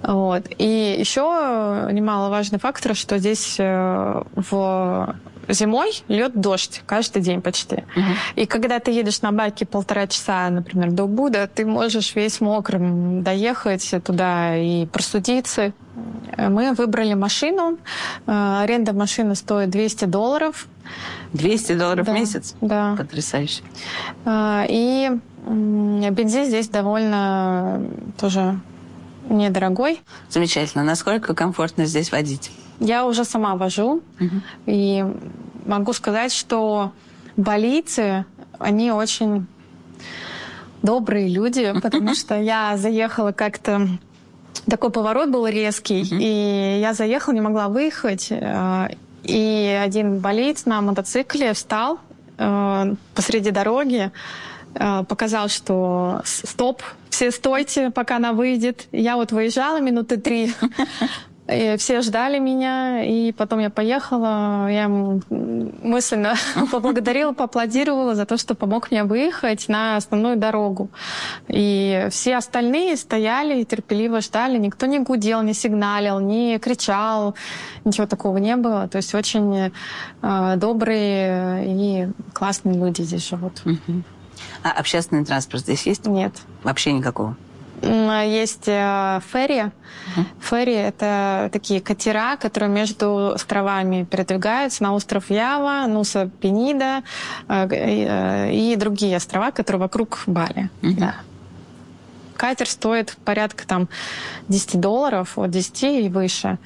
Вот. 0.02 0.46
И 0.58 0.98
еще 1.00 1.90
немаловажный 1.92 2.60
фактор, 2.60 2.96
что 2.96 3.18
здесь 3.18 3.56
э, 3.60 4.24
в 4.36 5.16
зимой 5.50 6.04
лед 6.08 6.40
дождь 6.40 6.82
каждый 6.86 7.22
день 7.22 7.42
почти. 7.42 7.84
Угу. 7.96 8.06
И 8.36 8.46
когда 8.46 8.80
ты 8.80 8.92
едешь 8.92 9.22
на 9.22 9.32
байке 9.32 9.66
полтора 9.66 10.08
часа, 10.08 10.50
например, 10.50 10.92
до 10.92 11.08
Буда, 11.08 11.48
ты 11.48 11.66
можешь 11.66 12.16
весь 12.16 12.42
мокрым 12.42 13.24
доехать 13.24 13.94
туда 14.04 14.56
и 14.58 14.86
простудиться. 14.86 15.74
Мы 16.38 16.74
выбрали 16.74 17.14
машину. 17.14 17.78
Э, 18.28 18.60
аренда 18.64 18.94
машины 18.94 19.36
стоит 19.36 19.70
200 19.70 20.06
долларов. 20.06 20.68
200 21.34 21.74
долларов 21.74 22.06
да, 22.06 22.12
в 22.12 22.16
месяц? 22.16 22.56
Да. 22.62 22.96
Потрясающе. 22.98 23.64
Э, 24.26 24.66
и 24.68 25.12
бензин 25.48 26.46
здесь 26.46 26.68
довольно 26.68 27.82
тоже 28.20 28.60
недорогой. 29.30 30.02
Замечательно. 30.30 30.84
Насколько 30.84 31.34
комфортно 31.34 31.86
здесь 31.86 32.12
водить? 32.12 32.52
Я 32.80 33.06
уже 33.06 33.24
сама 33.24 33.56
вожу. 33.56 34.02
Угу. 34.20 34.42
И 34.68 35.06
могу 35.66 35.94
сказать, 35.94 36.34
что 36.34 36.92
балийцы, 37.38 38.26
они 38.60 38.92
очень 38.92 39.48
добрые 40.82 41.28
люди, 41.28 41.74
потому 41.82 42.16
что 42.16 42.40
я 42.40 42.78
заехала 42.78 43.32
как-то 43.32 43.88
такой 44.70 44.90
поворот 44.90 45.30
был 45.30 45.46
резкий, 45.48 46.02
uh-huh. 46.02 46.18
и 46.20 46.80
я 46.80 46.94
заехала, 46.94 47.34
не 47.34 47.42
могла 47.42 47.68
выехать. 47.68 48.28
Э, 48.32 48.88
и 49.24 49.80
один 49.84 50.20
болеец 50.20 50.66
на 50.66 50.82
мотоцикле 50.82 51.54
встал 51.54 52.00
э, 52.38 52.96
посреди 53.14 53.52
дороги, 53.52 54.12
э, 54.74 55.04
показал, 55.08 55.50
что 55.50 56.22
стоп, 56.24 56.82
все 57.10 57.32
стойте, 57.32 57.92
пока 57.92 58.16
она 58.16 58.34
выйдет. 58.34 58.88
Я 58.92 59.18
вот 59.18 59.32
выезжала 59.32 59.80
минуты 59.80 60.18
три. 60.18 60.54
И 61.48 61.76
все 61.78 62.02
ждали 62.02 62.40
меня, 62.40 63.04
и 63.04 63.32
потом 63.32 63.60
я 63.60 63.70
поехала. 63.70 64.68
Я 64.68 64.90
мысленно 64.90 66.34
поблагодарила, 66.72 67.34
поаплодировала 67.34 68.16
за 68.16 68.26
то, 68.26 68.38
что 68.38 68.56
помог 68.56 68.90
мне 68.90 69.04
выехать 69.04 69.70
на 69.70 69.98
основную 69.98 70.38
дорогу. 70.38 70.90
И 71.48 72.08
все 72.10 72.38
остальные 72.38 72.98
стояли 72.98 73.62
и 73.62 73.66
терпеливо 73.66 74.22
ждали. 74.22 74.58
Никто 74.58 74.88
не 74.88 75.00
гудел, 75.00 75.44
не 75.44 75.54
сигналил, 75.54 76.20
не 76.20 76.58
кричал. 76.58 77.36
Ничего 77.84 78.08
такого 78.08 78.38
не 78.38 78.56
было. 78.56 78.88
То 78.88 78.98
есть 78.98 79.14
очень 79.14 79.72
э, 80.24 80.56
добрые 80.58 81.64
и 81.68 82.08
классные 82.34 82.76
люди 82.76 83.04
здесь 83.04 83.30
живут. 83.30 83.62
А 84.64 84.72
общественный 84.72 85.26
транспорт 85.26 85.62
здесь 85.62 85.86
есть? 85.86 86.08
Нет. 86.08 86.34
Вообще 86.64 86.92
никакого? 86.92 87.38
Есть 87.82 88.68
э, 88.68 89.20
ферри. 89.32 89.72
Ферри— 90.42 90.74
это 90.74 91.50
такие 91.52 91.82
катера, 91.82 92.38
которые 92.38 92.70
между 92.70 93.34
островами 93.34 94.04
передвигаются 94.04 94.84
на 94.84 94.94
остров 94.94 95.30
Ява, 95.30 95.86
Нуса 95.88 96.30
Пенида 96.42 97.04
э, 97.48 97.68
э, 97.70 98.54
и 98.54 98.76
другие 98.76 99.18
острова, 99.18 99.52
которые 99.52 99.82
вокруг 99.82 100.24
Бали. 100.26 100.70
Uh-huh. 100.82 101.00
Да. 101.00 101.16
Катер 102.36 102.70
стоит 102.70 103.16
порядка 103.24 103.66
там 103.68 103.90
10 104.50 104.80
долларов, 104.80 105.38
от 105.38 105.52
10 105.52 105.84
и 105.84 106.10
выше, 106.10 106.58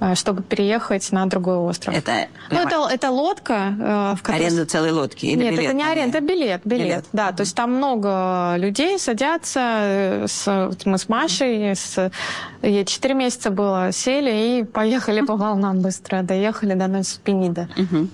э, 0.00 0.14
чтобы 0.14 0.42
переехать 0.42 1.10
на 1.12 1.26
другой 1.26 1.56
остров. 1.56 1.94
Это, 1.94 2.28
ну, 2.50 2.58
это, 2.58 2.88
это 2.90 3.10
лодка. 3.10 3.74
Э, 3.78 4.14
в 4.16 4.22
которой... 4.22 4.46
Аренда 4.46 4.66
целой 4.66 4.90
лодки 4.90 5.26
или 5.26 5.44
Нет, 5.44 5.52
билет? 5.52 5.64
это 5.66 5.74
не 5.74 5.84
аренда, 5.84 6.18
это 6.18 6.26
билет, 6.26 6.60
билет. 6.64 6.86
билет. 6.86 7.04
Да, 7.12 7.32
то 7.32 7.42
есть 7.42 7.54
там 7.54 7.74
много 7.74 8.56
людей 8.58 8.98
садятся. 8.98 9.60
Э, 9.62 10.26
с, 10.26 10.70
мы 10.84 10.98
с 10.98 11.08
Машей, 11.08 11.74
с, 11.74 12.10
ей 12.62 12.84
4 12.84 13.14
месяца 13.14 13.50
было, 13.50 13.92
сели 13.92 14.60
и 14.60 14.64
поехали 14.64 15.20
по 15.20 15.36
волнам 15.36 15.80
быстро. 15.80 16.22
Доехали 16.22 16.74
до 16.74 16.86
Нойспенида. 16.86 17.68
Угу. 17.76 18.08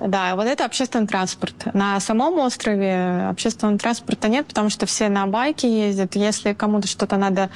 Да, 0.00 0.36
вот 0.36 0.46
это 0.46 0.64
общественный 0.64 1.06
транспорт. 1.06 1.74
На 1.74 1.98
самом 2.00 2.38
острове 2.38 3.28
общественного 3.30 3.78
транспорта 3.78 4.28
нет, 4.28 4.46
потому 4.46 4.70
что 4.70 4.86
все 4.86 5.08
на 5.08 5.26
байке 5.26 5.86
ездят. 5.86 6.16
Если 6.16 6.52
кому-то 6.52 6.86
что-то 6.86 7.16
надо 7.16 7.50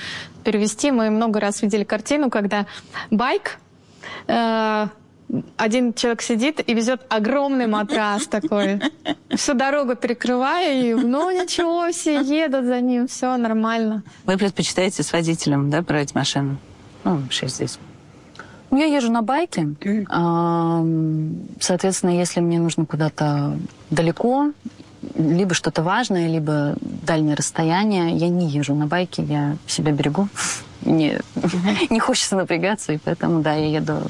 перевести, 0.45 0.91
мы 0.91 1.11
много 1.11 1.41
раз 1.41 1.63
видели 1.63 1.85
картину, 1.85 2.31
когда 2.31 2.67
байк 3.11 3.59
э, 4.27 4.87
один 5.57 5.93
человек 5.95 6.23
сидит 6.23 6.69
и 6.69 6.75
везет 6.75 7.03
огромный 7.09 7.67
матрас 7.67 8.27
такой, 8.27 8.81
всю 9.35 9.55
дорогу 9.55 9.95
перекрывая, 9.95 10.83
и 10.83 10.95
ну 10.95 11.31
ничего, 11.31 11.91
все 11.93 12.21
едут 12.21 12.65
за 12.65 12.81
ним, 12.81 13.07
все 13.07 13.37
нормально. 13.37 14.03
Вы 14.25 14.37
предпочитаете 14.39 15.03
с 15.03 15.13
водителем, 15.13 15.71
да, 15.71 15.83
брать 15.83 16.15
машину? 16.15 16.57
Ну, 17.05 17.17
вообще 17.17 17.49
здесь. 17.49 17.79
Я 18.71 18.85
езжу 18.87 19.11
на 19.11 19.23
байке. 19.23 19.69
Соответственно, 21.61 22.11
если 22.11 22.41
мне 22.41 22.59
нужно 22.59 22.87
куда-то 22.87 23.59
далеко, 23.91 24.53
либо 25.17 25.55
что-то 25.55 25.83
важное, 25.83 26.29
либо 26.29 26.77
дальнее 26.81 27.35
расстояние, 27.35 28.17
я 28.17 28.29
не 28.29 28.49
езжу 28.49 28.75
на 28.75 28.87
байке, 28.87 29.23
я 29.23 29.57
себя 29.67 29.93
берегу. 29.93 30.29
Не, 30.83 31.21
не 31.91 32.01
хочется 32.01 32.37
напрягаться, 32.37 32.93
и 32.93 32.99
поэтому, 32.99 33.43
да, 33.43 33.55
я 33.55 33.79
еду 33.79 34.03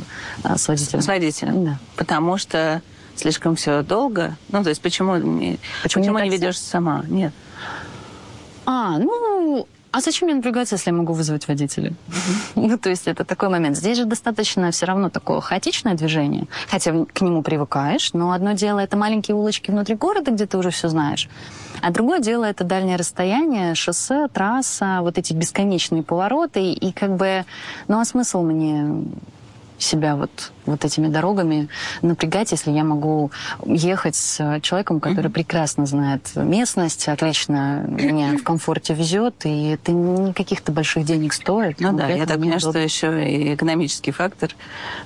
а, 0.43 0.57
с 0.57 0.69
водителем. 0.69 1.03
С 1.03 1.07
водителем, 1.07 1.65
да. 1.65 1.79
Потому 1.97 2.39
что 2.39 2.83
слишком 3.17 3.57
все 3.57 3.83
долго. 3.83 4.37
Ну, 4.51 4.63
то 4.63 4.69
есть 4.69 4.81
почему, 4.81 5.15
почему, 5.83 6.05
почему 6.05 6.19
не 6.19 6.31
ведешь 6.31 6.59
сама? 6.59 7.05
Нет. 7.09 7.33
А, 8.67 8.99
ну, 8.99 9.67
а 9.93 10.01
зачем 10.01 10.29
мне 10.29 10.37
напрягаться, 10.37 10.77
если 10.77 10.91
я 10.91 10.97
могу 10.97 11.13
вызвать 11.13 11.49
водителя? 11.49 11.93
ну, 12.55 12.79
то 12.79 12.91
есть 12.91 13.09
это 13.09 13.25
такой 13.25 13.49
момент. 13.49 13.77
Здесь 13.77 13.99
же 13.99 14.05
достаточно 14.05 14.71
все 14.71 14.87
равно 14.87 15.11
такое 15.11 15.41
хаотичное 15.41 15.95
движение, 15.95 16.47
хотя 16.69 16.93
к 17.13 17.21
нему 17.21 17.43
привыкаешь, 17.43 18.13
но 18.13 18.33
одно 18.33 18.53
дело 18.53 18.79
это 18.81 18.97
маленькие 18.97 19.35
улочки 19.35 19.71
внутри 19.71 19.97
города, 19.97 20.31
где 20.31 20.47
ты 20.47 20.59
уже 20.59 20.71
все 20.71 20.89
знаешь, 20.89 21.29
а 21.83 21.91
другое 21.91 22.21
дело 22.21 22.45
это 22.45 22.65
дальнее 22.65 22.97
расстояние, 22.97 23.75
шоссе, 23.75 24.29
трасса, 24.29 24.99
вот 25.01 25.19
эти 25.19 25.33
бесконечные 25.33 26.03
повороты, 26.03 26.73
и 26.73 26.93
как 26.93 27.17
бы, 27.17 27.45
ну 27.89 27.99
а 28.01 28.05
смысл 28.05 28.43
мне 28.43 29.05
себя 29.83 30.17
вот, 30.17 30.53
вот 30.67 30.85
этими 30.85 31.09
дорогами 31.09 31.69
напрягать, 32.03 32.53
если 32.53 32.71
я 32.71 32.85
могу 32.85 33.31
ехать 33.65 34.17
с 34.17 34.61
человеком, 34.63 35.01
который 35.01 35.27
mm-hmm. 35.27 35.33
прекрасно 35.33 35.87
знает 35.87 36.31
местность, 36.35 37.09
отлично 37.09 37.85
меня 37.89 38.37
в 38.37 38.43
комфорте 38.43 38.95
везет, 38.95 39.45
и 39.45 39.71
это 39.71 39.93
не 39.93 40.33
каких-то 40.33 40.73
больших 40.73 41.05
денег 41.05 41.33
стоит. 41.33 41.81
Ну 41.81 41.93
да, 41.97 42.09
я 42.09 42.27
так 42.27 42.39
понимаю, 42.39 42.61
что 42.61 42.79
еще 42.79 43.29
и 43.29 43.55
экономический 43.55 44.11
фактор, 44.11 44.55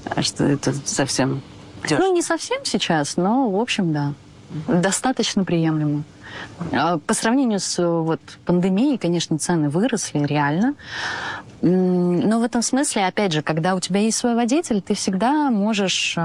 а 0.05 0.23
что 0.23 0.45
это 0.45 0.73
совсем 0.85 1.43
дешево. 1.83 2.01
Ну, 2.01 2.15
не 2.15 2.23
совсем 2.23 2.65
сейчас, 2.65 3.17
но, 3.17 3.51
в 3.51 3.61
общем, 3.61 3.93
да. 3.93 4.13
Mm-hmm. 4.51 4.81
Достаточно 4.81 5.45
приемлемо. 5.45 6.05
А 6.73 6.99
по 6.99 7.15
сравнению 7.15 7.61
с 7.61 7.79
вот, 7.79 8.21
пандемией, 8.45 8.99
конечно, 8.99 9.39
цены 9.39 9.69
выросли 9.69 10.25
реально. 10.25 10.75
Но 11.63 12.41
в 12.41 12.43
этом 12.43 12.63
смысле, 12.63 13.07
опять 13.07 13.33
же, 13.33 13.43
когда 13.43 13.75
у 13.75 13.81
тебя 13.81 14.01
есть 14.01 14.19
свой 14.19 14.35
водитель, 14.35 14.83
ты 14.83 14.95
всегда 14.95 15.51
можешь... 15.51 16.17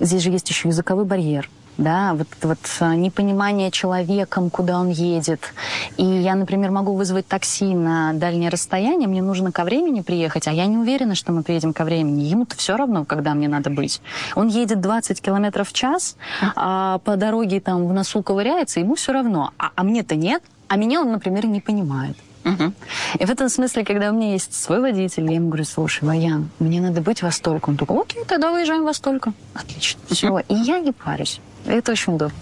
Здесь 0.00 0.22
же 0.22 0.30
есть 0.30 0.48
еще 0.48 0.68
языковой 0.68 1.04
барьер 1.04 1.50
да, 1.78 2.14
вот, 2.14 2.26
вот 2.42 2.58
а, 2.80 2.94
непонимание 2.96 3.70
человеком, 3.70 4.50
куда 4.50 4.78
он 4.80 4.88
едет. 4.88 5.54
И 5.96 6.04
я, 6.04 6.34
например, 6.34 6.72
могу 6.72 6.94
вызвать 6.94 7.26
такси 7.28 7.72
на 7.74 8.12
дальнее 8.12 8.50
расстояние, 8.50 9.08
мне 9.08 9.22
нужно 9.22 9.52
ко 9.52 9.64
времени 9.64 10.00
приехать, 10.00 10.48
а 10.48 10.52
я 10.52 10.66
не 10.66 10.76
уверена, 10.76 11.14
что 11.14 11.32
мы 11.32 11.42
приедем 11.42 11.72
ко 11.72 11.84
времени. 11.84 12.24
Ему-то 12.24 12.56
все 12.56 12.76
равно, 12.76 13.04
когда 13.04 13.32
мне 13.34 13.48
надо 13.48 13.70
быть. 13.70 14.02
Он 14.34 14.48
едет 14.48 14.80
20 14.80 15.22
километров 15.22 15.68
в 15.68 15.72
час, 15.72 16.16
а 16.56 16.98
по 16.98 17.16
дороге 17.16 17.60
там 17.60 17.86
в 17.86 17.92
носу 17.92 18.22
ковыряется, 18.22 18.80
ему 18.80 18.96
все 18.96 19.12
равно. 19.12 19.52
А, 19.56 19.70
а 19.76 19.84
мне-то 19.84 20.16
нет, 20.16 20.42
а 20.66 20.76
меня 20.76 21.00
он, 21.00 21.12
например, 21.12 21.46
не 21.46 21.60
понимает. 21.60 22.16
Угу. 22.44 22.72
И 23.20 23.24
в 23.24 23.30
этом 23.30 23.48
смысле, 23.48 23.84
когда 23.84 24.10
у 24.10 24.14
меня 24.14 24.32
есть 24.32 24.54
свой 24.54 24.80
водитель, 24.80 25.26
я 25.26 25.36
ему 25.36 25.48
говорю, 25.48 25.64
слушай, 25.64 26.04
Ваян, 26.04 26.50
мне 26.58 26.80
надо 26.80 27.00
быть 27.00 27.22
во 27.22 27.30
столько. 27.30 27.70
Он 27.70 27.76
такой, 27.76 28.00
окей, 28.00 28.24
тогда 28.24 28.50
выезжаем 28.50 28.84
во 28.84 28.94
столько. 28.94 29.32
Отлично. 29.54 30.00
Все. 30.08 30.38
И 30.48 30.54
я 30.54 30.80
не 30.80 30.92
парюсь. 30.92 31.40
Это 31.68 31.92
очень 31.92 32.14
удобно. 32.14 32.34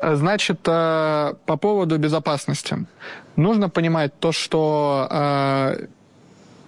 Значит, 0.00 0.60
э, 0.66 1.34
по 1.46 1.56
поводу 1.56 1.98
безопасности. 1.98 2.86
Нужно 3.34 3.68
понимать 3.68 4.12
то, 4.20 4.30
что 4.30 5.08
э, 5.10 5.86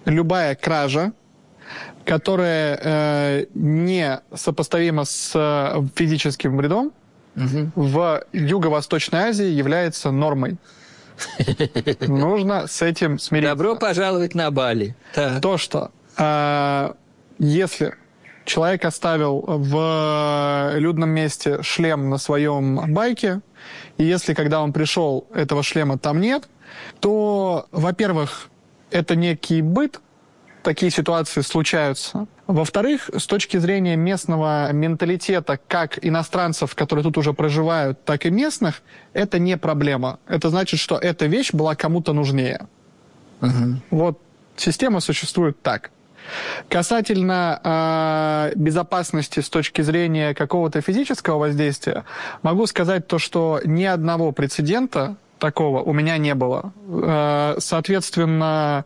любая 0.07 0.57
кража, 0.57 1.13
которая 2.05 2.81
э, 2.83 3.47
не 3.55 4.21
сопоставима 4.35 5.05
с 5.05 5.33
физическим 5.95 6.57
вредом, 6.57 6.93
угу. 7.37 7.71
в 7.77 8.25
Юго-Восточной 8.33 9.21
Азии 9.21 9.47
является 9.47 10.11
нормой. 10.11 10.57
Нужно 12.01 12.67
с 12.67 12.83
этим 12.83 13.19
смириться. 13.19 13.55
Добро 13.55 13.77
пожаловать 13.77 14.35
на 14.35 14.51
Бали. 14.51 14.95
Да. 15.15 15.41
То, 15.41 15.59
что 15.59 15.91
э, 16.19 16.93
если 17.39 17.95
человек 18.45 18.85
оставил 18.85 19.45
в 19.47 20.73
людном 20.77 21.11
месте 21.11 21.63
шлем 21.63 22.11
на 22.11 22.19
своем 22.19 22.93
байке, 22.95 23.41
и 23.99 24.05
если 24.05 24.35
когда 24.35 24.61
он 24.61 24.73
пришел, 24.73 25.27
этого 25.35 25.63
шлема 25.63 25.99
там 25.99 26.21
нет, 26.21 26.49
то, 27.01 27.67
во-первых, 27.73 28.49
это 28.91 29.17
некий 29.17 29.63
быт, 29.63 30.01
такие 30.67 30.91
ситуации 30.91 31.43
случаются. 31.43 32.27
Во-вторых, 32.49 33.09
с 33.17 33.27
точки 33.27 33.57
зрения 33.57 33.95
местного 33.95 34.73
менталитета, 34.73 35.61
как 35.69 36.05
иностранцев, 36.05 36.75
которые 36.75 37.05
тут 37.05 37.19
уже 37.19 37.33
проживают, 37.33 38.05
так 38.05 38.27
и 38.27 38.31
местных, 38.31 38.83
это 39.13 39.39
не 39.39 39.57
проблема. 39.57 40.19
Это 40.27 40.51
значит, 40.51 40.81
что 40.81 40.99
эта 40.99 41.27
вещь 41.27 41.53
была 41.53 41.77
кому-то 41.77 42.13
нужнее. 42.13 42.67
Угу. 43.43 43.81
Вот 43.91 44.21
система 44.57 44.99
существует 45.01 45.63
так. 45.63 45.91
Касательно 46.69 47.61
э, 47.63 48.53
безопасности 48.57 49.39
с 49.39 49.49
точки 49.49 49.83
зрения 49.83 50.35
какого-то 50.35 50.81
физического 50.81 51.39
воздействия, 51.39 52.05
могу 52.43 52.67
сказать 52.67 53.07
то, 53.07 53.21
что 53.21 53.61
ни 53.65 53.85
одного 53.85 54.33
прецедента 54.33 55.15
такого 55.39 55.83
у 55.83 55.93
меня 55.93 56.19
не 56.19 56.35
было. 56.35 56.73
Э, 56.89 57.55
соответственно, 57.61 58.85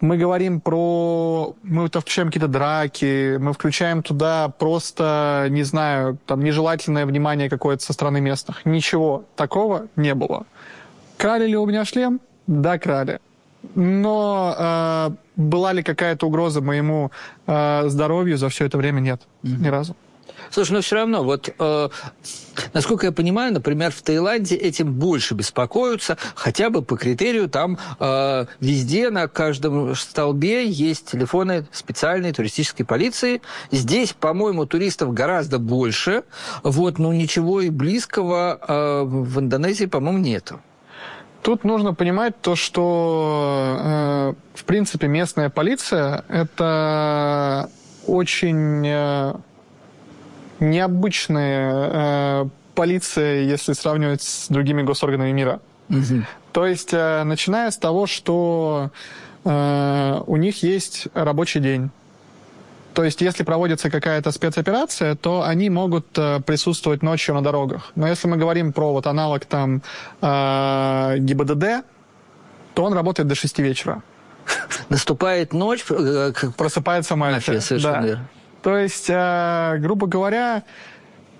мы 0.00 0.16
говорим 0.16 0.60
про... 0.60 1.54
Мы 1.62 1.88
то 1.88 2.00
включаем 2.00 2.28
какие-то 2.28 2.48
драки, 2.48 3.36
мы 3.38 3.52
включаем 3.52 4.02
туда 4.02 4.48
просто, 4.48 5.46
не 5.50 5.62
знаю, 5.62 6.18
там, 6.26 6.42
нежелательное 6.42 7.06
внимание 7.06 7.48
какое-то 7.48 7.82
со 7.82 7.92
стороны 7.92 8.20
местных. 8.20 8.64
Ничего 8.64 9.24
такого 9.36 9.88
не 9.96 10.14
было. 10.14 10.46
Крали 11.16 11.46
ли 11.46 11.56
у 11.56 11.66
меня 11.66 11.84
шлем? 11.84 12.20
Да, 12.46 12.78
крали. 12.78 13.18
Но 13.74 14.54
э, 14.56 15.10
была 15.36 15.72
ли 15.72 15.82
какая-то 15.82 16.26
угроза 16.26 16.60
моему 16.60 17.10
э, 17.46 17.88
здоровью 17.88 18.38
за 18.38 18.48
все 18.48 18.66
это 18.66 18.78
время? 18.78 19.00
Нет, 19.00 19.22
mm-hmm. 19.42 19.58
ни 19.58 19.68
разу. 19.68 19.96
Слушай, 20.50 20.72
но 20.72 20.80
все 20.80 20.96
равно, 20.96 21.22
вот, 21.22 21.52
э, 21.58 21.88
насколько 22.72 23.06
я 23.06 23.12
понимаю, 23.12 23.52
например, 23.52 23.92
в 23.92 24.02
Таиланде 24.02 24.56
этим 24.56 24.94
больше 24.94 25.34
беспокоятся, 25.34 26.16
хотя 26.34 26.70
бы 26.70 26.82
по 26.82 26.96
критерию 26.96 27.48
там 27.48 27.78
э, 28.00 28.46
везде 28.60 29.10
на 29.10 29.28
каждом 29.28 29.94
столбе 29.94 30.68
есть 30.68 31.10
телефоны 31.10 31.66
специальной 31.72 32.32
туристической 32.32 32.86
полиции. 32.86 33.42
Здесь, 33.70 34.12
по-моему, 34.12 34.66
туристов 34.66 35.12
гораздо 35.12 35.58
больше, 35.58 36.24
вот, 36.62 36.98
но 36.98 37.12
ничего 37.12 37.60
и 37.60 37.70
близкого 37.70 38.58
э, 38.60 39.02
в 39.04 39.40
Индонезии, 39.40 39.86
по-моему, 39.86 40.18
нету. 40.18 40.60
Тут 41.42 41.64
нужно 41.64 41.94
понимать 41.94 42.40
то, 42.40 42.56
что, 42.56 43.76
э, 43.80 44.34
в 44.54 44.64
принципе, 44.64 45.06
местная 45.06 45.50
полиция– 45.50 46.24
это 46.28 47.70
очень 48.06 48.86
э, 48.86 49.34
необычная 50.60 52.42
э, 52.42 52.48
полиция, 52.74 53.42
если 53.42 53.72
сравнивать 53.72 54.22
с 54.22 54.48
другими 54.48 54.82
госорганами 54.82 55.32
мира. 55.32 55.60
Угу. 55.90 56.24
То 56.52 56.66
есть, 56.66 56.90
э, 56.92 57.24
начиная 57.24 57.70
с 57.70 57.78
того, 57.78 58.06
что 58.06 58.90
э, 59.44 60.22
у 60.26 60.36
них 60.36 60.62
есть 60.62 61.08
рабочий 61.14 61.60
день. 61.60 61.90
То 62.94 63.04
есть, 63.04 63.20
если 63.20 63.44
проводится 63.44 63.90
какая-то 63.90 64.32
спецоперация, 64.32 65.14
то 65.14 65.42
они 65.42 65.70
могут 65.70 66.06
э, 66.18 66.40
присутствовать 66.40 67.02
ночью 67.02 67.34
на 67.34 67.42
дорогах. 67.42 67.92
Но 67.94 68.08
если 68.08 68.26
мы 68.28 68.36
говорим 68.36 68.72
про 68.72 68.92
вот 68.92 69.06
аналог 69.06 69.44
там 69.44 69.82
э, 70.20 71.16
ГИБДД, 71.18 71.84
то 72.74 72.84
он 72.84 72.92
работает 72.92 73.28
до 73.28 73.34
6 73.34 73.58
вечера. 73.60 74.02
Наступает 74.88 75.52
ночь, 75.52 75.84
э, 75.90 76.32
просыпается 76.56 77.16
мафия. 77.16 77.60
Совершенно 77.60 78.06
да. 78.06 78.20
То 78.62 78.76
есть, 78.76 79.06
э, 79.08 79.76
грубо 79.78 80.06
говоря, 80.06 80.62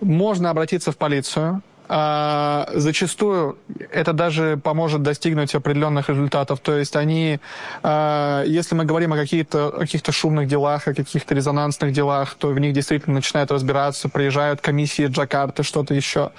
можно 0.01 0.51
обратиться 0.51 0.93
в 0.93 0.97
полицию. 0.97 1.63
э, 1.91 2.65
зачастую 2.75 3.57
это 3.91 4.13
даже 4.13 4.59
поможет 4.63 5.03
достигнуть 5.03 5.55
определенных 5.55 6.11
результатов. 6.11 6.61
То 6.61 6.77
есть 6.77 6.97
они, 6.97 7.41
э, 7.83 8.45
если 8.47 8.75
мы 8.75 8.85
говорим 8.85 9.13
о, 9.13 9.17
каких-то, 9.17 9.69
о 9.69 9.79
каких-то 9.81 10.13
шумных 10.13 10.47
делах, 10.49 10.87
о 10.87 10.95
каких-то 10.95 11.35
резонансных 11.35 11.93
делах, 11.93 12.35
то 12.35 12.49
в 12.49 12.59
них 12.59 12.75
действительно 12.75 13.15
начинают 13.17 13.51
разбираться, 13.51 14.09
приезжают 14.09 14.61
комиссии 14.61 15.07
Джакарты, 15.07 15.63
что-то 15.63 15.95
еще. 15.95 16.31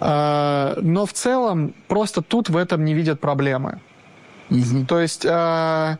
Э, 0.00 0.74
но 0.82 1.06
в 1.06 1.12
целом 1.12 1.74
просто 1.88 2.20
тут 2.20 2.50
в 2.50 2.56
этом 2.56 2.84
не 2.84 2.94
видят 2.94 3.20
проблемы. 3.20 3.80
Mm-hmm. 4.50 4.86
То 4.86 5.00
есть 5.00 5.24
э, 5.24 5.96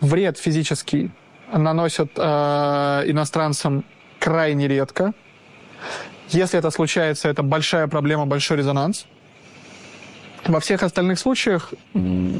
вред 0.00 0.36
физический 0.36 1.12
наносят 1.52 2.10
э, 2.16 3.02
иностранцам 3.06 3.84
крайне 4.18 4.68
редко. 4.68 5.12
Если 6.28 6.58
это 6.58 6.70
случается, 6.70 7.28
это 7.28 7.42
большая 7.42 7.88
проблема, 7.88 8.26
большой 8.26 8.58
резонанс. 8.58 9.06
Во 10.46 10.60
всех 10.60 10.82
остальных 10.82 11.18
случаях 11.18 11.72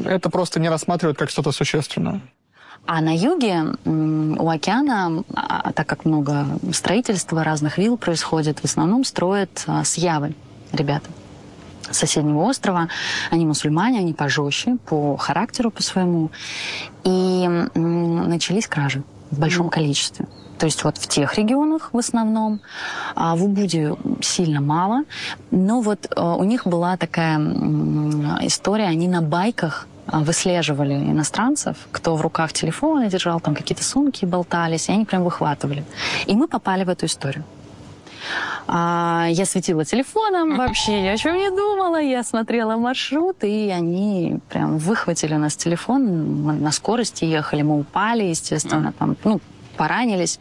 это 0.04 0.30
просто 0.30 0.60
не 0.60 0.68
рассматривают 0.68 1.18
как 1.18 1.30
что-то 1.30 1.52
существенное. 1.52 2.20
А 2.86 3.00
на 3.02 3.14
юге 3.14 3.76
у 3.84 4.48
океана, 4.48 5.22
а, 5.34 5.72
так 5.72 5.86
как 5.86 6.06
много 6.06 6.46
строительства 6.72 7.44
разных 7.44 7.76
вилл 7.76 7.98
происходит, 7.98 8.60
в 8.60 8.64
основном 8.64 9.04
строят 9.04 9.64
а, 9.66 9.84
с 9.84 9.98
Явы 9.98 10.34
ребята 10.72 11.10
соседнего 11.90 12.42
острова. 12.44 12.88
Они 13.30 13.46
мусульмане, 13.46 13.98
они 13.98 14.12
пожестче 14.12 14.76
по 14.86 15.16
характеру, 15.16 15.70
по 15.70 15.82
своему. 15.82 16.30
И 17.04 17.48
начались 17.74 18.66
кражи 18.66 19.02
в 19.30 19.38
большом 19.38 19.70
количестве. 19.70 20.26
То 20.60 20.66
есть 20.66 20.84
вот 20.84 20.98
в 20.98 21.06
тех 21.06 21.38
регионах 21.38 21.88
в 21.94 21.98
основном, 21.98 22.60
а 23.14 23.34
в 23.34 23.44
Убуде 23.44 23.96
сильно 24.20 24.60
мало. 24.60 25.04
Но 25.50 25.80
вот 25.80 26.06
э, 26.14 26.20
у 26.20 26.44
них 26.44 26.66
была 26.66 26.98
такая 26.98 27.38
история, 28.42 28.84
они 28.84 29.08
на 29.08 29.22
байках 29.22 29.88
э, 30.06 30.18
выслеживали 30.18 30.92
иностранцев, 30.92 31.76
кто 31.92 32.14
в 32.14 32.20
руках 32.20 32.52
телефоны 32.52 33.08
держал, 33.08 33.40
там 33.40 33.54
какие-то 33.54 33.84
сумки 33.84 34.26
болтались, 34.26 34.90
и 34.90 34.92
они 34.92 35.06
прям 35.06 35.24
выхватывали. 35.24 35.82
И 36.26 36.34
мы 36.34 36.46
попали 36.46 36.84
в 36.84 36.90
эту 36.90 37.06
историю. 37.06 37.44
А, 38.66 39.26
я 39.30 39.44
светила 39.46 39.84
телефоном 39.84 40.56
вообще, 40.56 41.04
я 41.04 41.12
о 41.12 41.16
чем 41.16 41.36
не 41.36 41.50
думала. 41.50 42.00
Я 42.00 42.22
смотрела 42.22 42.76
маршрут, 42.76 43.42
и 43.42 43.68
они 43.70 44.38
прям 44.48 44.78
выхватили 44.78 45.34
у 45.34 45.38
нас 45.38 45.56
телефон. 45.56 46.42
Мы 46.42 46.52
на 46.52 46.70
скорости 46.70 47.24
ехали, 47.24 47.62
мы 47.62 47.80
упали, 47.80 48.24
естественно, 48.24 48.92
там, 48.98 49.16
ну, 49.24 49.40
поранились. 49.76 50.38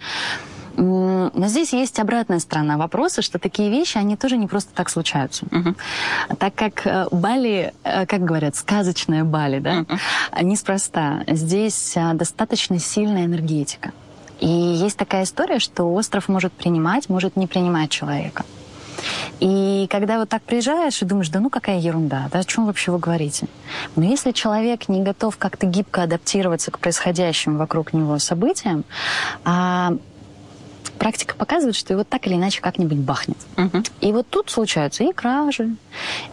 Но 0.80 1.47
здесь 1.47 1.73
есть 1.73 1.99
обратная 1.99 2.39
сторона 2.39 2.78
вопроса, 2.78 3.21
что 3.21 3.38
такие 3.38 3.69
вещи, 3.69 3.97
они 3.97 4.15
тоже 4.15 4.38
не 4.38 4.47
просто 4.47 4.73
так 4.73 4.89
случаются. 4.89 5.45
Uh-huh. 5.47 5.75
Так 6.38 6.56
как 6.56 6.88
э, 6.88 7.08
Бали, 7.12 7.73
э, 7.84 8.06
как 8.06 8.23
говорят, 8.23 8.56
сказочная 8.56 9.25
Бали, 9.25 9.60
да, 9.60 9.82
uh-huh. 9.82 10.43
неспроста. 10.43 11.23
Здесь 11.28 11.97
э, 11.97 12.13
достаточно 12.13 12.80
сильная 12.80 13.25
энергетика. 13.25 13.91
И 14.39 14.47
есть 14.47 14.97
такая 14.97 15.23
история, 15.23 15.60
что 15.60 15.91
остров 15.93 16.28
может 16.28 16.54
принимать, 16.54 17.10
может 17.10 17.36
не 17.36 17.47
принимать 17.47 17.89
человека. 17.89 18.45
И 19.39 19.88
когда 19.89 20.19
вот 20.19 20.30
так 20.30 20.41
приезжаешь 20.43 21.02
и 21.02 21.06
думаешь, 21.06 21.30
да 21.30 21.39
ну 21.39 21.49
какая 21.49 21.80
ерунда, 21.80 22.30
да 22.32 22.39
о 22.39 22.43
чем 22.43 22.65
вообще 22.65 22.91
вы 22.91 22.99
говорите? 22.99 23.47
Но 23.95 24.04
если 24.04 24.32
человек 24.32 24.89
не 24.89 25.02
готов 25.02 25.38
как-то 25.38 25.65
гибко 25.65 26.04
адаптироваться 26.04 26.71
к 26.71 26.80
происходящим 26.80 27.58
вокруг 27.58 27.93
него 27.93 28.19
событиям, 28.19 28.84
а 29.45 29.93
практика 30.97 31.36
показывает, 31.36 31.75
что 31.75 31.93
его 31.93 32.04
так 32.04 32.28
или 32.28 32.36
иначе 32.36 32.62
как-нибудь 32.62 32.97
бахнет. 32.97 33.38
Угу. 33.58 33.84
И 34.02 34.12
вот 34.12 34.28
тут 34.30 34.49
случаются 34.49 35.06
и 35.06 35.13
кражи, 35.13 35.75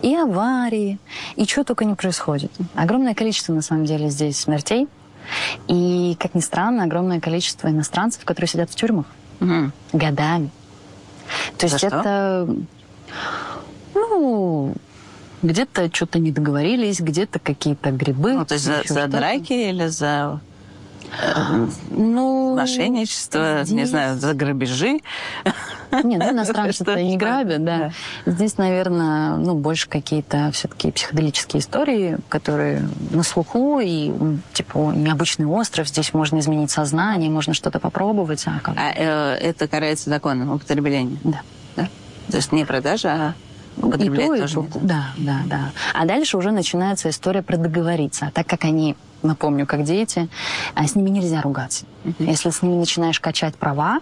и 0.03 0.15
аварии, 0.15 0.99
и 1.37 1.47
что 1.47 1.65
только 1.65 1.85
не 1.85 1.95
происходит. 1.95 2.51
Огромное 2.75 3.15
количество, 3.15 3.53
на 3.53 3.63
самом 3.63 3.85
деле, 3.85 4.11
здесь 4.11 4.39
смертей. 4.39 4.89
И, 5.69 6.17
как 6.19 6.35
ни 6.35 6.41
странно, 6.41 6.85
огромное 6.85 7.21
количество 7.21 7.69
иностранцев, 7.69 8.25
которые 8.25 8.49
сидят 8.49 8.71
в 8.71 8.75
тюрьмах 8.75 9.07
угу. 9.41 9.71
годами. 9.93 10.51
То 11.59 11.67
есть 11.67 11.83
это... 11.83 12.49
Ну, 13.95 14.75
где-то 15.43 15.91
что-то 15.93 16.19
не 16.19 16.33
договорились, 16.33 17.01
где-то 17.01 17.39
какие-то 17.39 17.91
грибы. 17.91 18.35
Ну, 18.35 18.45
то 18.45 18.55
есть 18.55 18.67
за, 18.67 18.83
за 18.87 19.07
драки 19.07 19.53
или 19.53 19.87
за 19.87 20.41
ну, 21.91 22.57
мошенничество, 22.57 23.61
здесь... 23.63 23.77
не 23.77 23.85
знаю, 23.85 24.19
за 24.19 24.35
грабежи. 24.35 25.01
Нет, 25.93 26.23
ну, 26.23 26.31
иностранцы-то 26.33 27.01
не 27.03 27.17
грабят, 27.17 27.65
да. 27.65 27.91
Здесь, 28.27 28.59
наверное, 28.59 29.37
ну, 29.37 29.55
больше 29.55 29.89
какие-то 29.89 30.51
все-таки 30.53 30.91
психоделические 30.91 31.61
истории, 31.61 32.19
которые 32.29 32.89
на 33.11 33.23
слуху, 33.23 33.81
и, 33.81 34.13
типа, 34.53 34.93
необычный 34.95 35.47
остров, 35.47 35.89
здесь 35.89 36.13
можно 36.13 36.39
изменить 36.39 36.71
сознание, 36.71 37.31
можно 37.31 37.55
что-то 37.55 37.79
попробовать. 37.79 38.45
А, 38.47 38.61
как... 38.61 38.77
а 38.77 38.93
э, 38.95 39.37
это 39.37 39.69
карается 39.69 40.11
законом 40.11 40.53
употребления? 40.53 41.19
Да. 41.25 41.41
да. 41.77 41.89
То 42.31 42.37
есть 42.37 42.53
не 42.53 42.65
продажа, 42.65 43.09
а 43.13 43.35
употреблять 43.85 44.27
и 44.27 44.29
то, 44.29 44.41
тоже 44.41 44.61
и 44.61 44.73
то. 44.73 44.79
Да, 44.81 45.05
да, 45.17 45.41
да. 45.47 45.71
А 45.95 46.05
дальше 46.05 46.37
уже 46.37 46.51
начинается 46.51 47.11
история 47.11 47.43
про 47.43 47.57
договориться. 47.57 48.27
А 48.27 48.31
так 48.31 48.47
как 48.47 48.65
они 48.65 48.97
напомню, 49.27 49.67
как 49.67 49.85
дети, 49.85 50.29
а 50.75 50.87
с 50.87 50.95
ними 50.95 51.11
нельзя 51.11 51.43
ругаться. 51.43 51.85
Uh-huh. 52.05 52.31
Если 52.31 52.51
с 52.51 52.63
ними 52.63 52.77
начинаешь 52.77 53.21
качать 53.21 53.57
права 53.57 54.01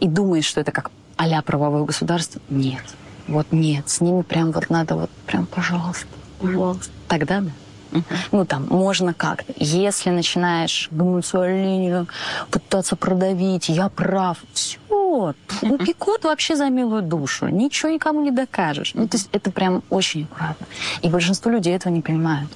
и 0.00 0.08
думаешь, 0.08 0.44
что 0.44 0.60
это 0.60 0.72
как 0.72 0.90
а 1.16 1.42
правовое 1.42 1.84
государство, 1.84 2.40
нет. 2.48 2.82
Вот 3.26 3.48
нет, 3.50 3.88
с 3.88 4.00
ними 4.00 4.22
прям 4.22 4.52
вот 4.52 4.70
надо 4.70 4.94
вот 4.94 5.10
прям, 5.26 5.46
пожалуйста, 5.46 6.06
пожалуйста. 6.40 6.92
Тогда 7.08 7.40
да. 7.40 7.50
Uh-huh. 7.90 8.02
Ну, 8.32 8.44
там, 8.44 8.66
можно 8.68 9.14
как-то. 9.14 9.52
Если 9.56 10.10
начинаешь 10.10 10.88
гнуть 10.90 11.24
свою 11.24 11.56
линию, 11.56 12.06
пытаться 12.50 12.96
продавить, 12.96 13.68
я 13.70 13.88
прав, 13.88 14.38
все, 14.52 14.78
упекут 15.62 16.24
вообще 16.24 16.56
за 16.56 16.68
милую 16.68 17.02
душу. 17.02 17.48
Ничего 17.48 17.90
никому 17.90 18.22
не 18.22 18.30
докажешь. 18.30 18.92
Ну, 18.94 19.08
то 19.08 19.16
есть 19.16 19.28
это 19.32 19.50
прям 19.50 19.82
очень 19.90 20.24
аккуратно. 20.24 20.66
И 21.02 21.08
большинство 21.08 21.50
людей 21.50 21.74
этого 21.74 21.92
не 21.92 22.02
понимают. 22.02 22.50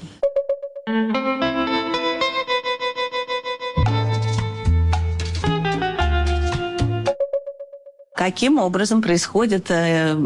Каким 8.24 8.58
образом 8.58 9.02
происходит 9.02 9.70
э, 9.70 10.16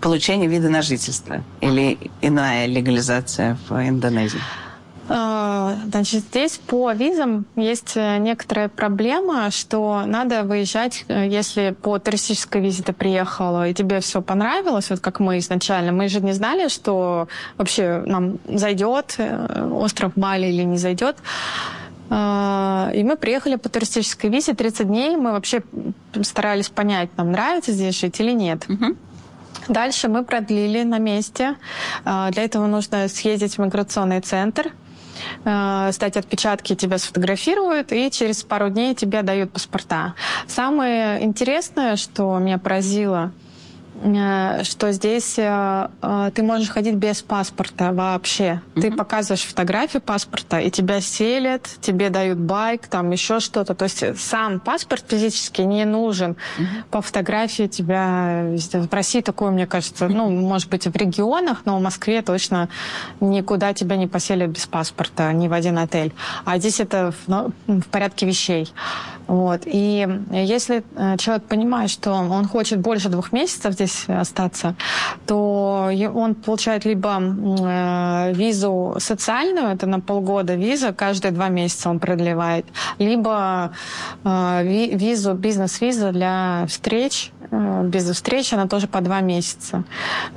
получение 0.00 0.48
вида 0.48 0.68
на 0.68 0.82
жительство 0.82 1.42
или 1.60 1.98
иная 2.22 2.66
легализация 2.66 3.56
в 3.68 3.72
Индонезии? 3.72 4.38
А, 5.08 5.74
значит, 5.90 6.22
здесь 6.30 6.58
по 6.58 6.92
визам 6.92 7.44
есть 7.56 7.96
э, 7.96 8.18
некоторая 8.18 8.68
проблема, 8.68 9.50
что 9.50 10.04
надо 10.06 10.44
выезжать, 10.44 11.04
э, 11.08 11.26
если 11.26 11.74
по 11.82 11.98
туристической 11.98 12.60
визе 12.60 12.84
ты 12.84 12.92
приехала, 12.92 13.68
и 13.68 13.74
тебе 13.74 13.98
все 13.98 14.22
понравилось, 14.22 14.90
вот 14.90 15.00
как 15.00 15.18
мы 15.18 15.38
изначально. 15.38 15.90
Мы 15.90 16.08
же 16.08 16.20
не 16.20 16.32
знали, 16.32 16.68
что 16.68 17.26
вообще 17.58 18.04
нам 18.06 18.38
зайдет 18.46 19.18
остров 19.72 20.12
Бали 20.14 20.46
или 20.46 20.62
не 20.62 20.78
зайдет. 20.78 21.16
А, 22.10 22.90
и 22.92 23.04
мы 23.04 23.16
приехали 23.16 23.54
по 23.54 23.68
туристической 23.68 24.30
визе 24.30 24.52
30 24.52 24.86
дней. 24.86 25.16
Мы 25.16 25.30
вообще 25.32 25.62
старались 26.22 26.68
понять, 26.68 27.08
нам 27.16 27.30
нравится 27.30 27.72
здесь 27.72 27.98
жить 27.98 28.20
или 28.20 28.32
нет. 28.32 28.64
Угу. 28.68 28.96
Дальше 29.68 30.08
мы 30.08 30.24
продлили 30.24 30.82
на 30.82 30.98
месте. 30.98 31.56
А, 32.04 32.30
для 32.30 32.44
этого 32.44 32.66
нужно 32.66 33.08
съездить 33.08 33.56
в 33.56 33.58
миграционный 33.60 34.20
центр, 34.20 34.72
а, 35.44 35.92
сдать 35.92 36.16
отпечатки, 36.16 36.74
тебя 36.74 36.98
сфотографируют, 36.98 37.92
и 37.92 38.10
через 38.10 38.42
пару 38.42 38.70
дней 38.70 38.96
тебе 38.96 39.22
дают 39.22 39.52
паспорта. 39.52 40.14
Самое 40.48 41.22
интересное, 41.22 41.96
что 41.96 42.36
меня 42.38 42.58
поразило– 42.58 43.32
что 44.00 44.92
здесь 44.92 45.38
э, 45.38 45.88
э, 46.00 46.30
ты 46.34 46.42
можешь 46.42 46.70
ходить 46.70 46.94
без 46.94 47.20
паспорта 47.20 47.92
вообще. 47.92 48.62
Mm-hmm. 48.74 48.80
Ты 48.80 48.92
показываешь 48.92 49.42
фотографию 49.42 50.00
паспорта, 50.00 50.58
и 50.58 50.70
тебя 50.70 51.02
селят, 51.02 51.68
тебе 51.82 52.08
дают 52.08 52.38
байк, 52.38 52.86
там 52.86 53.10
еще 53.10 53.40
что-то. 53.40 53.74
То 53.74 53.84
есть 53.84 54.18
сам 54.18 54.58
паспорт 54.58 55.04
физически 55.06 55.62
не 55.62 55.84
нужен. 55.84 56.32
Mm-hmm. 56.32 56.64
По 56.90 57.02
фотографии 57.02 57.66
тебя... 57.66 58.46
В 58.72 58.92
России 58.94 59.20
такое, 59.20 59.50
мне 59.50 59.66
кажется, 59.66 60.08
ну, 60.08 60.30
может 60.30 60.70
быть, 60.70 60.86
в 60.86 60.96
регионах, 60.96 61.62
но 61.66 61.78
в 61.78 61.82
Москве 61.82 62.22
точно 62.22 62.70
никуда 63.20 63.74
тебя 63.74 63.96
не 63.96 64.06
поселят 64.06 64.48
без 64.48 64.66
паспорта, 64.66 65.30
ни 65.34 65.46
в 65.46 65.52
один 65.52 65.78
отель. 65.78 66.14
А 66.46 66.58
здесь 66.58 66.80
это 66.80 67.12
в, 67.12 67.28
ну, 67.28 67.52
в 67.66 67.88
порядке 67.88 68.24
вещей. 68.24 68.72
Вот. 69.30 69.62
И 69.64 70.08
если 70.32 70.82
человек 71.18 71.44
понимает, 71.44 71.88
что 71.90 72.10
он 72.10 72.48
хочет 72.48 72.80
больше 72.80 73.08
двух 73.08 73.30
месяцев 73.30 73.74
здесь 73.74 74.06
остаться, 74.08 74.74
то 75.24 75.88
он 76.12 76.34
получает 76.34 76.84
либо 76.84 77.20
э, 77.20 78.32
визу 78.34 78.96
социальную, 78.98 79.68
это 79.68 79.86
на 79.86 80.00
полгода 80.00 80.56
виза, 80.56 80.92
каждые 80.92 81.30
два 81.30 81.48
месяца 81.48 81.90
он 81.90 82.00
продлевает, 82.00 82.66
либо 82.98 83.72
э, 84.24 84.96
визу, 84.96 85.34
бизнес-виза 85.34 86.10
для 86.10 86.64
встреч, 86.68 87.30
э, 87.52 87.84
без 87.84 88.10
встречи, 88.10 88.54
она 88.54 88.66
тоже 88.66 88.88
по 88.88 89.00
два 89.00 89.20
месяца. 89.20 89.84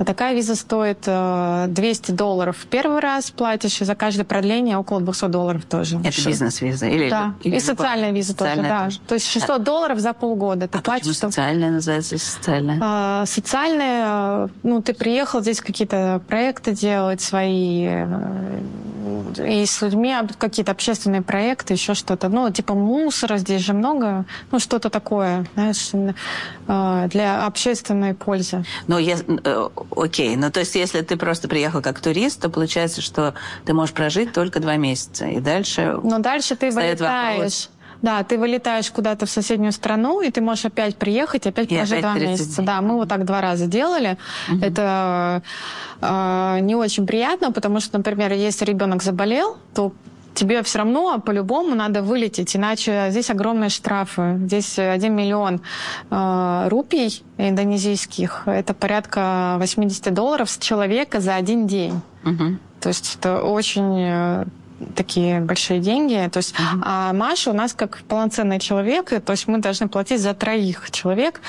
Такая 0.06 0.36
виза 0.36 0.54
стоит 0.54 1.00
200 1.02 2.12
долларов 2.12 2.56
в 2.58 2.66
первый 2.66 3.00
раз 3.00 3.32
платишь, 3.32 3.80
и 3.80 3.84
за 3.84 3.96
каждое 3.96 4.24
продление 4.24 4.76
около 4.78 5.00
200 5.00 5.26
долларов 5.26 5.64
тоже. 5.64 5.98
Это 5.98 6.28
бизнес-виза? 6.28 6.86
Или, 6.86 7.10
да, 7.10 7.34
или 7.42 7.56
и 7.56 7.60
социальная 7.60 8.12
виза 8.12 8.34
социальная 8.34 8.56
тоже, 8.56 8.68
да. 8.68 8.83
То 9.06 9.14
есть 9.14 9.26
600 9.26 9.62
долларов 9.62 9.98
за 9.98 10.12
полгода. 10.12 10.68
Ты 10.68 10.78
а 10.78 10.80
платишь, 10.80 11.08
почему 11.08 11.30
социальная 11.30 11.70
называется 11.70 12.18
социальная? 12.18 12.78
А, 12.82 13.26
социальная, 13.26 14.48
ну, 14.62 14.82
ты 14.82 14.94
приехал 14.94 15.40
здесь 15.40 15.60
какие-то 15.60 16.20
проекты 16.28 16.72
делать 16.72 17.20
свои, 17.20 17.86
э, 17.88 18.60
и 19.38 19.66
с 19.66 19.82
людьми 19.82 20.14
какие-то 20.38 20.72
общественные 20.72 21.22
проекты, 21.22 21.74
еще 21.74 21.94
что-то. 21.94 22.28
Ну, 22.28 22.50
типа 22.50 22.74
мусора 22.74 23.38
здесь 23.38 23.62
же 23.62 23.72
много, 23.72 24.24
ну, 24.50 24.58
что-то 24.58 24.90
такое, 24.90 25.46
знаешь, 25.54 25.90
э, 26.66 27.08
для 27.10 27.46
общественной 27.46 28.14
пользы. 28.14 28.64
Ну, 28.86 28.98
я, 28.98 29.16
э, 29.16 29.68
окей, 29.96 30.36
ну, 30.36 30.50
то 30.50 30.60
есть 30.60 30.74
если 30.74 31.00
ты 31.02 31.16
просто 31.16 31.48
приехал 31.48 31.82
как 31.82 32.00
турист, 32.00 32.40
то 32.40 32.48
получается, 32.48 33.00
что 33.00 33.34
ты 33.64 33.74
можешь 33.74 33.94
прожить 33.94 34.32
только 34.32 34.60
два 34.60 34.76
месяца, 34.76 35.26
и 35.26 35.40
дальше... 35.40 35.98
Но 36.02 36.18
дальше 36.18 36.56
ты 36.56 36.70
вылетаешь. 36.70 37.38
Вопрос. 37.38 37.70
Да, 38.04 38.22
ты 38.22 38.36
вылетаешь 38.36 38.90
куда-то 38.90 39.24
в 39.24 39.30
соседнюю 39.30 39.72
страну, 39.72 40.20
и 40.20 40.30
ты 40.30 40.42
можешь 40.42 40.66
опять 40.66 40.94
приехать, 40.96 41.46
опять 41.46 41.72
и 41.72 41.76
прожить 41.76 42.02
два 42.02 42.12
месяца. 42.12 42.56
Дней. 42.56 42.66
Да, 42.66 42.82
мы 42.82 42.96
вот 42.96 43.08
так 43.08 43.24
два 43.24 43.40
раза 43.40 43.66
делали. 43.66 44.18
Угу. 44.52 44.58
Это 44.62 45.42
э, 46.02 46.58
не 46.60 46.74
очень 46.74 47.06
приятно, 47.06 47.50
потому 47.50 47.80
что, 47.80 47.96
например, 47.96 48.30
если 48.34 48.66
ребенок 48.66 49.02
заболел, 49.02 49.56
то 49.74 49.92
тебе 50.34 50.62
все 50.62 50.80
равно 50.80 51.18
по-любому 51.18 51.74
надо 51.74 52.02
вылететь, 52.02 52.54
иначе 52.54 53.06
здесь 53.08 53.30
огромные 53.30 53.70
штрафы. 53.70 54.36
Здесь 54.38 54.78
1 54.78 55.16
миллион 55.16 55.62
э, 56.10 56.68
рупий 56.68 57.24
индонезийских, 57.38 58.42
это 58.44 58.74
порядка 58.74 59.56
80 59.60 60.12
долларов 60.12 60.50
с 60.50 60.58
человека 60.58 61.20
за 61.20 61.36
один 61.36 61.66
день. 61.66 62.02
Угу. 62.24 62.58
То 62.80 62.88
есть 62.88 63.16
это 63.18 63.42
очень 63.42 63.96
э, 63.98 64.44
такие 64.94 65.40
большие 65.40 65.80
деньги. 65.80 66.28
То 66.30 66.38
есть, 66.38 66.54
uh-huh. 66.54 66.82
а 66.82 67.12
Маша 67.12 67.50
у 67.50 67.54
нас 67.54 67.72
как 67.74 67.98
полноценный 68.08 68.58
человек, 68.58 69.10
то 69.24 69.32
есть 69.32 69.46
мы 69.48 69.58
должны 69.58 69.88
платить 69.88 70.20
за 70.20 70.34
троих 70.34 70.90
человек 70.90 71.40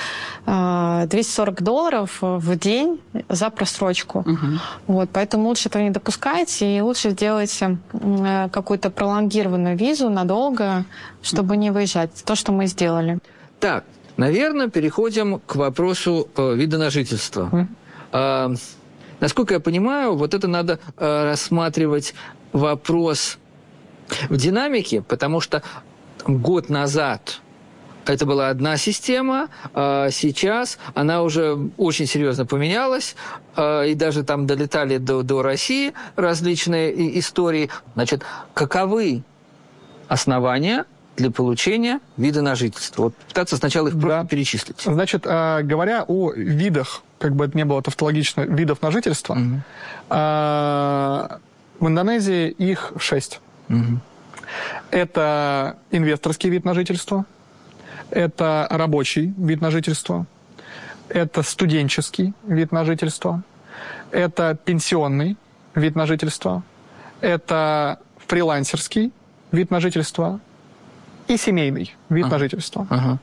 240 0.46 1.60
а, 1.60 1.64
долларов 1.64 2.18
в 2.20 2.56
день 2.56 3.00
за 3.28 3.50
просрочку. 3.50 4.24
Uh-huh. 4.26 4.58
Вот, 4.86 5.10
поэтому 5.12 5.48
лучше 5.48 5.68
этого 5.68 5.82
не 5.82 5.90
допускать 5.90 6.62
и 6.62 6.80
лучше 6.80 7.10
сделать 7.10 7.58
э, 7.60 8.48
какую-то 8.50 8.90
пролонгированную 8.90 9.76
визу 9.76 10.08
надолго, 10.08 10.84
чтобы 11.22 11.54
uh-huh. 11.54 11.58
не 11.58 11.70
выезжать. 11.70 12.10
То, 12.24 12.34
что 12.34 12.52
мы 12.52 12.66
сделали. 12.66 13.18
Так, 13.60 13.84
наверное, 14.16 14.68
переходим 14.68 15.40
к 15.40 15.56
вопросу 15.56 16.28
э, 16.36 16.54
вида 16.54 16.78
на 16.78 16.90
жительство. 16.90 17.68
А, 18.12 18.52
насколько 19.20 19.54
я 19.54 19.60
понимаю, 19.60 20.16
вот 20.16 20.34
это 20.34 20.48
надо 20.48 20.78
э, 20.96 21.24
рассматривать 21.24 22.14
вопрос 22.56 23.38
в 24.28 24.36
динамике, 24.36 25.02
потому 25.02 25.40
что 25.40 25.62
год 26.26 26.68
назад 26.68 27.40
это 28.06 28.24
была 28.24 28.50
одна 28.50 28.76
система, 28.76 29.48
а 29.74 30.10
сейчас 30.10 30.78
она 30.94 31.22
уже 31.22 31.58
очень 31.76 32.06
серьезно 32.06 32.46
поменялась, 32.46 33.16
а, 33.56 33.82
и 33.82 33.94
даже 33.94 34.22
там 34.22 34.46
долетали 34.46 34.98
до, 34.98 35.22
до 35.22 35.42
России 35.42 35.92
различные 36.14 37.18
истории. 37.18 37.68
Значит, 37.94 38.22
каковы 38.54 39.22
основания 40.06 40.84
для 41.16 41.32
получения 41.32 41.98
вида 42.16 42.42
на 42.42 42.54
жительство? 42.54 43.02
Вот 43.02 43.14
пытаться 43.16 43.56
сначала 43.56 43.88
их 43.88 43.94
просто 43.94 44.22
да. 44.22 44.24
перечислить. 44.24 44.80
Значит, 44.82 45.24
а, 45.26 45.62
говоря 45.62 46.04
о 46.06 46.30
видах, 46.30 47.02
как 47.18 47.34
бы 47.34 47.46
это 47.46 47.58
ни 47.58 47.64
было 47.64 47.82
тавтологично, 47.82 48.42
видов 48.42 48.80
на 48.82 48.92
жительство, 48.92 49.34
угу. 49.34 49.62
В 51.80 51.88
Индонезии 51.88 52.48
их 52.48 52.92
шесть. 52.98 53.40
Угу. 53.68 54.00
Это 54.90 55.76
инвесторский 55.90 56.50
вид 56.50 56.64
на 56.64 56.74
жительство, 56.74 57.26
это 58.10 58.66
рабочий 58.70 59.34
вид 59.36 59.60
на 59.60 59.70
жительство, 59.70 60.26
это 61.08 61.42
студенческий 61.42 62.32
вид 62.46 62.72
на 62.72 62.84
жительство, 62.84 63.42
это 64.10 64.56
пенсионный 64.64 65.36
вид 65.74 65.96
на 65.96 66.06
жительство, 66.06 66.62
это 67.20 67.98
фрилансерский 68.26 69.12
вид 69.52 69.70
на 69.70 69.80
жительство 69.80 70.40
и 71.28 71.36
семейный 71.36 71.94
вид 72.08 72.26
ага. 72.26 72.34
на 72.34 72.38
жительство. 72.38 72.86
Ага. 72.88 73.18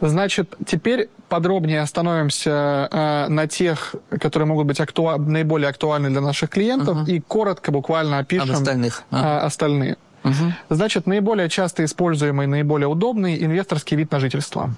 Значит, 0.00 0.54
теперь 0.66 1.08
подробнее 1.28 1.80
остановимся 1.80 2.88
э, 2.90 3.28
на 3.28 3.46
тех, 3.46 3.94
которые 4.20 4.46
могут 4.46 4.66
быть 4.66 4.80
актуа- 4.80 5.18
наиболее 5.18 5.68
актуальны 5.68 6.10
для 6.10 6.20
наших 6.20 6.50
клиентов, 6.50 6.98
uh-huh. 6.98 7.10
и 7.10 7.20
коротко 7.20 7.72
буквально 7.72 8.18
опишем 8.18 8.50
Об 8.50 8.56
остальных. 8.56 9.02
Э, 9.10 9.38
остальные. 9.38 9.96
Uh-huh. 10.22 10.52
Значит, 10.70 11.06
наиболее 11.06 11.48
часто 11.48 11.84
используемый, 11.84 12.46
наиболее 12.46 12.88
удобный 12.88 13.42
инвесторский 13.44 13.96
вид 13.96 14.10
на 14.12 14.20
жительство. 14.20 14.70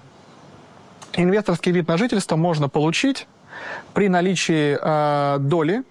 Инвесторский 1.15 1.73
вид 1.73 1.89
на 1.89 1.97
жительство 1.97 2.37
можно 2.37 2.69
получить 2.69 3.27
при 3.95 4.09
наличии 4.09 4.79
э, 4.81 5.39
доли 5.39 5.83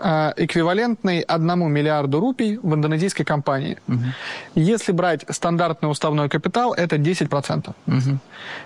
Э, 0.00 0.32
эквивалентный 0.36 1.20
одному 1.20 1.68
миллиарду 1.68 2.20
рупий 2.20 2.58
в 2.62 2.74
индонезийской 2.74 3.24
компании. 3.24 3.78
Угу. 3.88 3.98
Если 4.54 4.92
брать 4.92 5.24
стандартный 5.28 5.90
уставной 5.90 6.28
капитал, 6.28 6.72
это 6.72 6.96
10%. 6.96 7.72
Угу. 7.86 8.18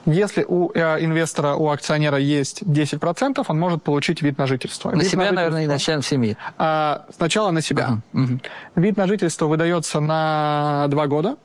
Если 0.07 0.45
у 0.47 0.71
э, 0.75 1.05
инвестора, 1.05 1.55
у 1.55 1.69
акционера 1.71 2.19
есть 2.19 2.63
10%, 2.63 3.45
он 3.49 3.59
может 3.59 3.83
получить 3.83 4.23
вид 4.23 4.39
на 4.39 4.47
жительство. 4.47 4.91
На 4.91 5.01
вид 5.01 5.11
себя, 5.11 5.27
на 5.27 5.33
наверное, 5.33 5.65
и 5.65 5.67
на 5.67 5.79
член 5.79 6.03
семьи. 6.03 6.37
А, 6.59 7.07
сначала 7.17 7.51
на 7.51 7.63
себя. 7.63 7.99
Угу. 8.13 8.41
Вид 8.77 8.97
на 8.97 9.07
жительство 9.07 9.47
выдается 9.47 10.01
на 10.01 10.87
два 10.89 11.07
года. 11.07 11.37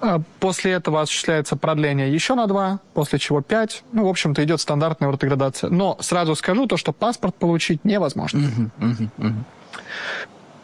А, 0.00 0.20
после 0.40 0.72
этого 0.72 1.00
осуществляется 1.00 1.56
продление 1.56 2.12
еще 2.12 2.34
на 2.34 2.46
два, 2.46 2.80
после 2.94 3.18
чего 3.18 3.40
пять. 3.40 3.82
Ну, 3.92 4.04
в 4.04 4.08
общем-то, 4.08 4.44
идет 4.44 4.60
стандартная 4.60 5.08
ортоградация. 5.08 5.70
Но 5.70 5.96
сразу 6.00 6.34
скажу 6.34 6.66
то, 6.66 6.76
что 6.76 6.92
паспорт 6.92 7.34
получить 7.34 7.84
невозможно. 7.84 8.38
Uh-huh, 8.38 8.70
uh-huh, 8.78 9.08
uh-huh. 9.18 9.32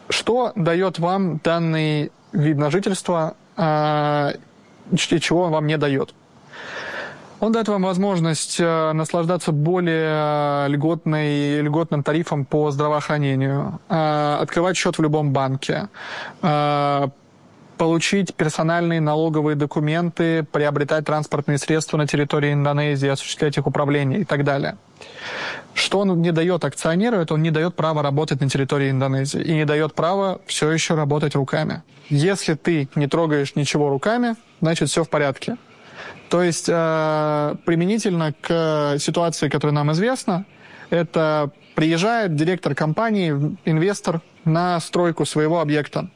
Что 0.09 0.51
дает 0.55 0.99
вам 0.99 1.39
данный 1.43 2.11
вид 2.31 2.57
на 2.57 2.69
жительство 2.69 3.35
а, 3.55 4.33
и 4.91 4.97
чего 4.97 5.43
он 5.43 5.51
вам 5.51 5.67
не 5.67 5.77
дает? 5.77 6.13
Он 7.39 7.51
дает 7.51 7.67
вам 7.67 7.83
возможность 7.83 8.57
э, 8.57 8.93
наслаждаться 8.93 9.51
более 9.51 10.69
льготной, 10.69 11.59
льготным 11.59 12.01
тарифом 12.01 12.45
по 12.45 12.71
здравоохранению, 12.71 13.81
э, 13.89 14.37
открывать 14.39 14.77
счет 14.77 14.97
в 14.97 15.01
любом 15.01 15.33
банке, 15.33 15.89
э, 16.41 17.07
получить 17.83 18.33
персональные 18.33 19.01
налоговые 19.01 19.57
документы, 19.57 20.43
приобретать 20.43 21.03
транспортные 21.03 21.57
средства 21.57 21.97
на 21.97 22.07
территории 22.07 22.53
Индонезии, 22.53 23.09
осуществлять 23.09 23.57
их 23.57 23.67
управление 23.67 24.21
и 24.21 24.23
так 24.23 24.45
далее. 24.45 24.77
Что 25.73 25.99
он 25.99 26.21
не 26.21 26.31
дает 26.31 26.63
акционеру, 26.63 27.17
это 27.17 27.33
он 27.33 27.41
не 27.41 27.51
дает 27.51 27.75
права 27.75 28.01
работать 28.01 28.39
на 28.39 28.49
территории 28.49 28.89
Индонезии 28.89 29.41
и 29.41 29.53
не 29.53 29.65
дает 29.65 29.95
права 29.95 30.39
все 30.45 30.71
еще 30.71 30.95
работать 30.95 31.35
руками. 31.35 31.83
Если 32.07 32.53
ты 32.53 32.87
не 32.95 33.07
трогаешь 33.07 33.53
ничего 33.55 33.89
руками, 33.89 34.37
значит 34.61 34.87
все 34.87 35.03
в 35.03 35.09
порядке. 35.09 35.57
То 36.29 36.41
есть 36.41 36.69
э, 36.69 37.55
применительно 37.65 38.33
к 38.39 38.95
ситуации, 38.97 39.49
которая 39.49 39.75
нам 39.75 39.91
известна, 39.91 40.45
это 40.89 41.51
приезжает 41.75 42.33
директор 42.33 42.75
компании, 42.75 43.57
инвестор 43.65 44.21
на 44.45 44.79
стройку 44.79 45.25
своего 45.25 45.59
объекта 45.59 46.07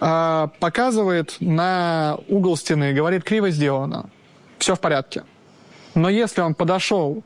а, 0.00 0.50
показывает 0.60 1.36
на 1.40 2.18
угол 2.28 2.56
стены, 2.56 2.92
говорит, 2.92 3.24
криво 3.24 3.50
сделано, 3.50 4.10
все 4.58 4.74
в 4.74 4.80
порядке. 4.80 5.24
Но 5.94 6.08
если 6.08 6.40
он 6.40 6.54
подошел 6.54 7.22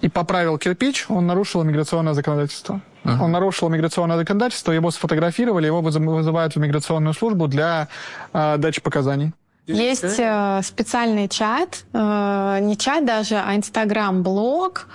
и 0.00 0.08
поправил 0.08 0.58
кирпич, 0.58 1.06
он 1.08 1.26
нарушил 1.26 1.64
миграционное 1.64 2.14
законодательство. 2.14 2.80
Ага. 3.04 3.24
Он 3.24 3.32
нарушил 3.32 3.68
миграционное 3.68 4.16
законодательство, 4.16 4.72
его 4.72 4.90
сфотографировали, 4.90 5.66
его 5.66 5.80
вызывают 5.80 6.54
в 6.54 6.58
миграционную 6.58 7.14
службу 7.14 7.48
для 7.48 7.88
э, 8.32 8.56
дачи 8.58 8.80
показаний. 8.80 9.32
Есть 9.66 10.18
э, 10.18 10.60
специальный 10.62 11.28
чат, 11.28 11.84
э, 11.92 12.58
не 12.60 12.76
чат 12.76 13.04
даже, 13.06 13.36
а 13.36 13.56
инстаграм-блог, 13.56 14.86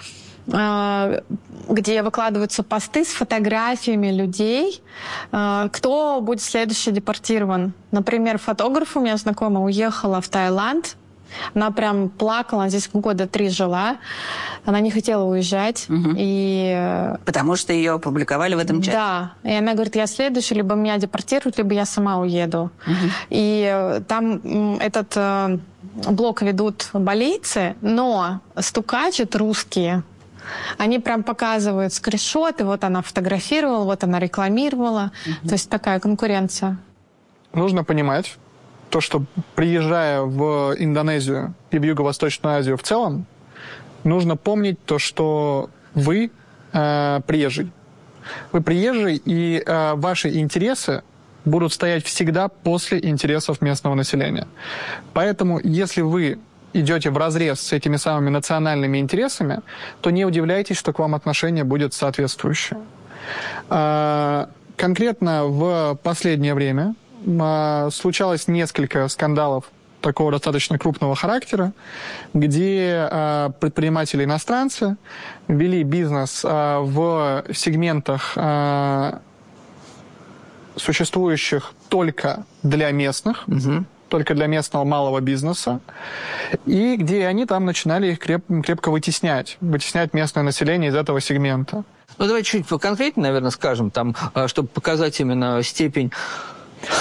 где 0.52 2.02
выкладываются 2.02 2.64
посты 2.64 3.06
с 3.06 3.10
фотографиями 3.10 4.12
людей, 4.12 4.82
а, 5.32 5.70
кто 5.70 6.20
будет 6.22 6.42
следующий 6.42 6.92
депортирован. 6.92 7.74
Например, 7.92 8.38
фотограф 8.40 8.98
у 8.98 9.00
меня 9.00 9.18
знакомая 9.18 9.64
уехала 9.64 10.22
в 10.22 10.28
Таиланд, 10.28 10.96
Она 11.54 11.70
прям 11.72 12.10
плакала, 12.10 12.64
она 12.64 12.70
здесь 12.70 12.90
года 12.92 13.28
три 13.28 13.50
жила. 13.50 13.98
Она 14.66 14.80
не 14.80 14.92
хотела 14.92 15.24
уезжать. 15.24 15.86
Угу. 15.90 16.16
И... 16.18 17.16
Потому 17.26 17.56
что 17.56 17.74
ее 17.74 17.94
опубликовали 17.94 18.56
в 18.56 18.60
этом 18.60 18.82
чате? 18.82 18.98
Да. 18.98 19.34
И 19.44 19.54
она 19.54 19.74
говорит, 19.74 19.96
я 19.96 20.08
следующий, 20.08 20.56
либо 20.56 20.76
меня 20.76 20.98
депортируют, 20.98 21.58
либо 21.58 21.74
я 21.74 21.86
сама 21.86 22.18
уеду. 22.18 22.72
Угу. 22.88 23.10
И 23.30 23.70
э, 23.72 24.02
там 24.08 24.78
этот 24.80 25.14
э, 25.16 25.60
блок 26.10 26.42
ведут 26.42 26.90
болейцы, 26.94 27.76
но 27.82 28.42
стукачат 28.60 29.36
русские. 29.36 30.04
Они 30.78 31.00
прям 31.00 31.24
показывают 31.24 31.94
скриншоты, 31.94 32.66
вот 32.66 32.84
она 32.84 33.02
фотографировала, 33.02 33.84
вот 33.84 34.04
она 34.04 34.20
рекламировала. 34.20 35.12
Угу. 35.26 35.50
То 35.50 35.54
есть 35.54 35.70
такая 35.70 36.00
конкуренция. 36.00 36.78
Нужно 37.54 37.84
понимать, 37.84 38.38
то, 38.90 39.02
что 39.02 39.24
приезжая 39.56 40.22
в 40.22 40.76
Индонезию 40.78 41.54
и 41.72 41.80
в 41.80 41.84
Юго-Восточную 41.84 42.58
Азию 42.58 42.78
в 42.78 42.84
целом, 42.84 43.26
нужно 44.04 44.36
помнить 44.36 44.84
то, 44.86 45.00
что 45.00 45.70
вы 45.94 46.32
э, 46.74 47.22
приезжий. 47.26 47.72
Вы 48.52 48.62
приезжий, 48.62 49.22
и 49.24 49.64
э, 49.66 49.94
ваши 49.96 50.30
интересы 50.40 51.04
будут 51.46 51.74
стоять 51.74 52.06
всегда 52.06 52.48
после 52.48 53.00
интересов 53.02 53.62
местного 53.62 53.96
населения. 53.96 54.48
Поэтому, 55.14 55.60
если 55.64 56.02
вы 56.02 56.40
идете 56.74 57.10
в 57.10 57.18
разрез 57.18 57.60
с 57.60 57.74
этими 57.74 57.98
самыми 57.98 58.30
национальными 58.30 58.98
интересами, 58.98 59.60
то 60.02 60.10
не 60.10 60.26
удивляйтесь, 60.26 60.78
что 60.78 60.94
к 60.94 61.00
вам 61.00 61.16
отношение 61.16 61.64
будет 61.64 61.94
соответствующее. 61.94 62.80
Э, 63.70 64.46
конкретно 64.78 65.46
в 65.46 66.00
последнее 66.04 66.54
время 66.54 66.96
а, 67.40 67.90
случалось 67.92 68.48
несколько 68.48 69.08
скандалов 69.10 69.66
такого 70.02 70.32
достаточно 70.32 70.80
крупного 70.80 71.16
характера, 71.16 71.74
где 72.34 73.10
э, 73.12 73.50
предприниматели 73.60 74.24
иностранцы 74.24 74.96
вели 75.50 75.84
бизнес 75.84 76.44
в 76.44 77.44
сегментах, 77.54 78.38
существующих 80.78 81.74
только 81.90 82.46
для 82.64 82.92
местных, 82.92 83.44
угу. 83.48 83.84
Только 84.10 84.36
для 84.36 84.48
местного 84.48 84.84
малого 84.84 85.22
бизнеса, 85.22 85.80
и 86.66 86.96
где 86.98 87.26
они 87.28 87.46
там 87.46 87.66
начинали 87.66 88.12
их 88.12 88.20
креп, 88.20 88.44
крепко 88.64 88.92
вытеснять, 88.92 89.58
вытеснять 89.62 90.14
местное 90.14 90.44
население 90.44 90.90
из 90.90 90.96
этого 90.96 91.22
сегмента. 91.22 91.84
Ну, 92.18 92.26
давайте 92.26 92.50
чуть 92.50 92.68
поконкретнее, 92.68 93.28
наверное, 93.28 93.52
скажем, 93.52 93.92
там, 93.92 94.16
чтобы 94.48 94.68
показать 94.68 95.20
именно 95.20 95.64
степень 95.64 96.12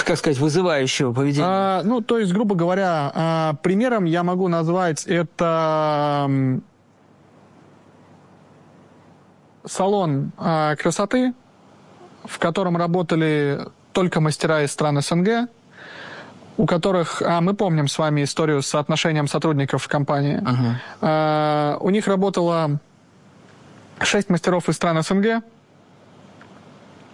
как 0.05 0.17
сказать, 0.17 0.37
вызывающего 0.39 1.13
поведения? 1.13 1.45
А, 1.47 1.81
ну, 1.83 2.01
то 2.01 2.17
есть, 2.17 2.33
грубо 2.33 2.55
говоря, 2.55 3.11
а, 3.13 3.53
примером 3.61 4.05
я 4.05 4.23
могу 4.23 4.47
назвать 4.47 5.05
это 5.05 6.29
салон 9.65 10.31
а, 10.37 10.75
красоты, 10.75 11.33
в 12.25 12.39
котором 12.39 12.77
работали 12.77 13.67
только 13.93 14.19
мастера 14.19 14.63
из 14.63 14.71
стран 14.71 15.01
СНГ, 15.01 15.49
у 16.59 16.65
которых, 16.65 17.21
а 17.21 17.39
мы 17.39 17.53
помним 17.53 17.87
с 17.87 17.97
вами 17.97 18.21
историю 18.25 18.61
с 18.61 18.67
соотношением 18.67 19.27
сотрудников 19.27 19.83
в 19.83 19.87
компании. 19.87 20.41
Uh-huh. 20.41 20.73
А, 20.99 21.77
у 21.79 21.89
них 21.89 22.05
работало 22.05 22.79
шесть 24.01 24.29
мастеров 24.29 24.67
из 24.67 24.75
стран 24.75 25.01
СНГ. 25.01 25.41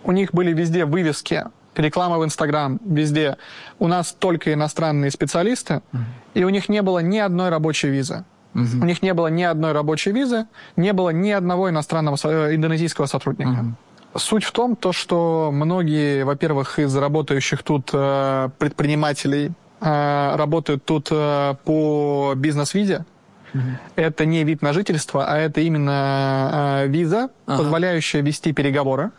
У 0.03 0.11
них 0.11 0.33
были 0.33 0.51
везде 0.51 0.85
вывески 0.85 1.43
реклама 1.75 2.17
в 2.17 2.25
Инстаграм, 2.25 2.79
везде. 2.83 3.37
У 3.77 3.87
нас 3.87 4.15
только 4.17 4.51
иностранные 4.51 5.11
специалисты, 5.11 5.73
mm-hmm. 5.75 5.99
и 6.33 6.43
у 6.43 6.49
них 6.49 6.67
не 6.67 6.81
было 6.81 6.99
ни 6.99 7.19
одной 7.19 7.49
рабочей 7.49 7.89
визы. 7.89 8.23
Mm-hmm. 8.55 8.81
У 8.81 8.85
них 8.85 9.03
не 9.03 9.13
было 9.13 9.27
ни 9.27 9.43
одной 9.43 9.73
рабочей 9.73 10.11
визы, 10.11 10.47
не 10.75 10.91
было 10.91 11.11
ни 11.11 11.29
одного 11.29 11.69
иностранного, 11.69 12.17
э, 12.23 12.55
индонезийского 12.55 13.05
сотрудника. 13.05 13.51
Mm-hmm. 13.51 13.73
Суть 14.17 14.43
в 14.43 14.51
том, 14.51 14.75
то, 14.75 14.93
что 14.93 15.49
многие, 15.51 16.23
во-первых, 16.23 16.79
из 16.79 16.95
работающих 16.95 17.63
тут 17.63 17.89
э, 17.91 18.49
предпринимателей 18.57 19.51
э, 19.81 20.35
работают 20.35 20.85
тут 20.85 21.09
э, 21.11 21.55
по 21.65 22.33
бизнес-визе. 22.35 23.05
Mm-hmm. 23.53 23.59
Это 23.95 24.25
не 24.25 24.43
вид 24.43 24.61
на 24.61 24.73
жительство, 24.73 25.25
а 25.27 25.37
это 25.37 25.61
именно 25.61 26.81
э, 26.83 26.87
виза, 26.87 27.29
ага. 27.45 27.57
позволяющая 27.57 28.21
вести 28.21 28.53
переговоры. 28.53 29.11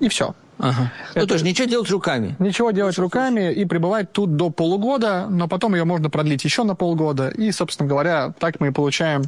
И 0.00 0.08
все. 0.08 0.34
Ага. 0.58 0.92
Это... 1.10 1.20
Ну, 1.20 1.26
то 1.26 1.34
есть 1.34 1.44
ничего 1.44 1.68
делать 1.68 1.90
руками. 1.90 2.36
Ничего 2.38 2.70
делать 2.70 2.98
руками 2.98 3.52
и 3.52 3.64
пребывать 3.64 4.12
тут 4.12 4.36
до 4.36 4.50
полугода, 4.50 5.26
но 5.28 5.48
потом 5.48 5.74
ее 5.74 5.84
можно 5.84 6.10
продлить 6.10 6.44
еще 6.44 6.62
на 6.62 6.74
полгода. 6.74 7.28
И, 7.28 7.50
собственно 7.52 7.88
говоря, 7.88 8.32
так 8.38 8.60
мы 8.60 8.68
и 8.68 8.70
получаем 8.70 9.22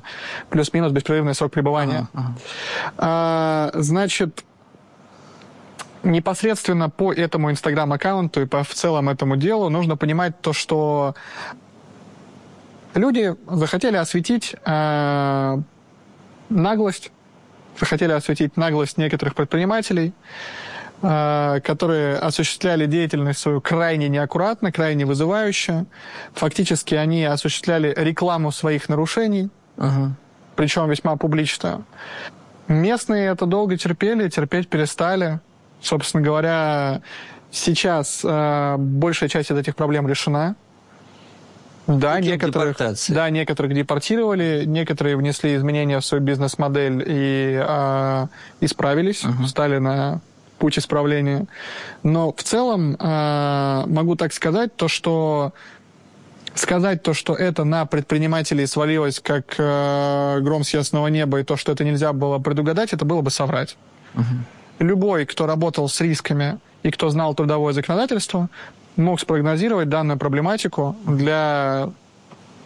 плюс-минус 0.51 0.93
беспрерывный 0.93 1.35
срок 1.35 1.53
пребывания. 1.53 2.09
Ага, 2.15 2.27
ага. 2.27 2.35
А, 2.99 3.71
значит, 3.75 4.45
непосредственно 6.05 6.91
по 6.91 7.13
этому 7.13 7.51
инстаграм-аккаунту 7.51 8.43
и 8.43 8.47
по 8.47 8.63
в 8.63 8.75
целом 8.75 9.09
этому 9.09 9.37
делу 9.37 9.69
нужно 9.71 9.97
понимать 9.97 10.41
то, 10.41 10.53
что 10.53 11.15
люди 12.95 13.35
захотели 13.49 13.97
осветить 13.97 14.55
э, 14.65 15.59
наглость, 16.49 17.11
захотели 17.79 18.13
осветить 18.13 18.57
наглость 18.57 18.99
некоторых 18.99 19.35
предпринимателей, 19.35 20.13
а, 21.07 21.61
которые 21.61 22.17
осуществляли 22.17 22.87
деятельность 22.87 23.39
свою 23.39 23.61
крайне 23.61 24.09
неаккуратно, 24.09 24.73
крайне 24.73 25.05
вызывающе. 25.05 25.85
Фактически 26.33 26.95
они 26.95 27.25
осуществляли 27.25 27.93
рекламу 27.95 28.51
своих 28.53 28.89
нарушений, 28.89 29.51
uh-huh. 29.77 30.13
причем 30.57 30.89
весьма 30.89 31.17
публично. 31.17 31.85
Местные 32.69 33.27
это 33.27 33.45
долго 33.45 33.77
терпели, 33.77 34.31
терпеть 34.31 34.69
перестали. 34.69 35.41
Собственно 35.85 36.23
говоря, 36.23 37.03
сейчас 37.51 38.23
э, 38.25 38.77
большая 38.79 39.29
часть 39.29 39.51
из 39.51 39.57
этих 39.57 39.77
проблем 39.77 40.09
решена. 40.09 40.57
Да, 41.87 42.19
некоторых, 42.19 42.79
да, 43.09 43.29
некоторых 43.31 43.75
депортировали, 43.75 44.65
некоторые 44.67 45.19
внесли 45.19 45.55
изменения 45.55 46.01
в 46.01 46.05
свою 46.07 46.25
бизнес-модель 46.25 47.05
и 47.07 47.63
э, 47.63 48.27
исправились, 48.61 49.23
uh-huh. 49.23 49.47
стали 49.47 49.77
на 49.77 50.23
путь 50.59 50.79
исправления. 50.79 51.47
Но 52.03 52.33
в 52.33 52.43
целом 52.43 52.97
э, 52.99 53.85
могу 53.87 54.17
так 54.17 54.33
сказать, 54.33 54.75
то, 54.77 54.89
что 54.89 55.53
сказать 56.55 57.03
то, 57.03 57.13
что 57.13 57.35
это 57.35 57.65
на 57.65 57.85
предпринимателей 57.85 58.65
свалилось 58.65 59.21
как 59.21 59.55
э, 59.59 60.39
гром 60.41 60.65
с 60.65 60.73
ясного 60.73 61.09
неба, 61.09 61.41
и 61.41 61.45
то, 61.45 61.59
что 61.59 61.73
это 61.73 61.85
нельзя 61.85 62.15
было 62.15 62.39
предугадать, 62.39 62.95
это 62.95 63.05
было 63.05 63.21
бы 63.21 63.31
соврать. 63.31 63.77
Угу. 64.15 64.25
Любой, 64.79 65.27
кто 65.27 65.47
работал 65.47 65.89
с 65.89 66.01
рисками 66.01 66.59
и 66.83 66.91
кто 66.91 67.11
знал 67.11 67.35
трудовое 67.35 67.73
законодательство, 67.73 68.49
мог 68.97 69.21
спрогнозировать 69.21 69.89
данную 69.89 70.19
проблематику 70.19 70.97
для 71.07 71.91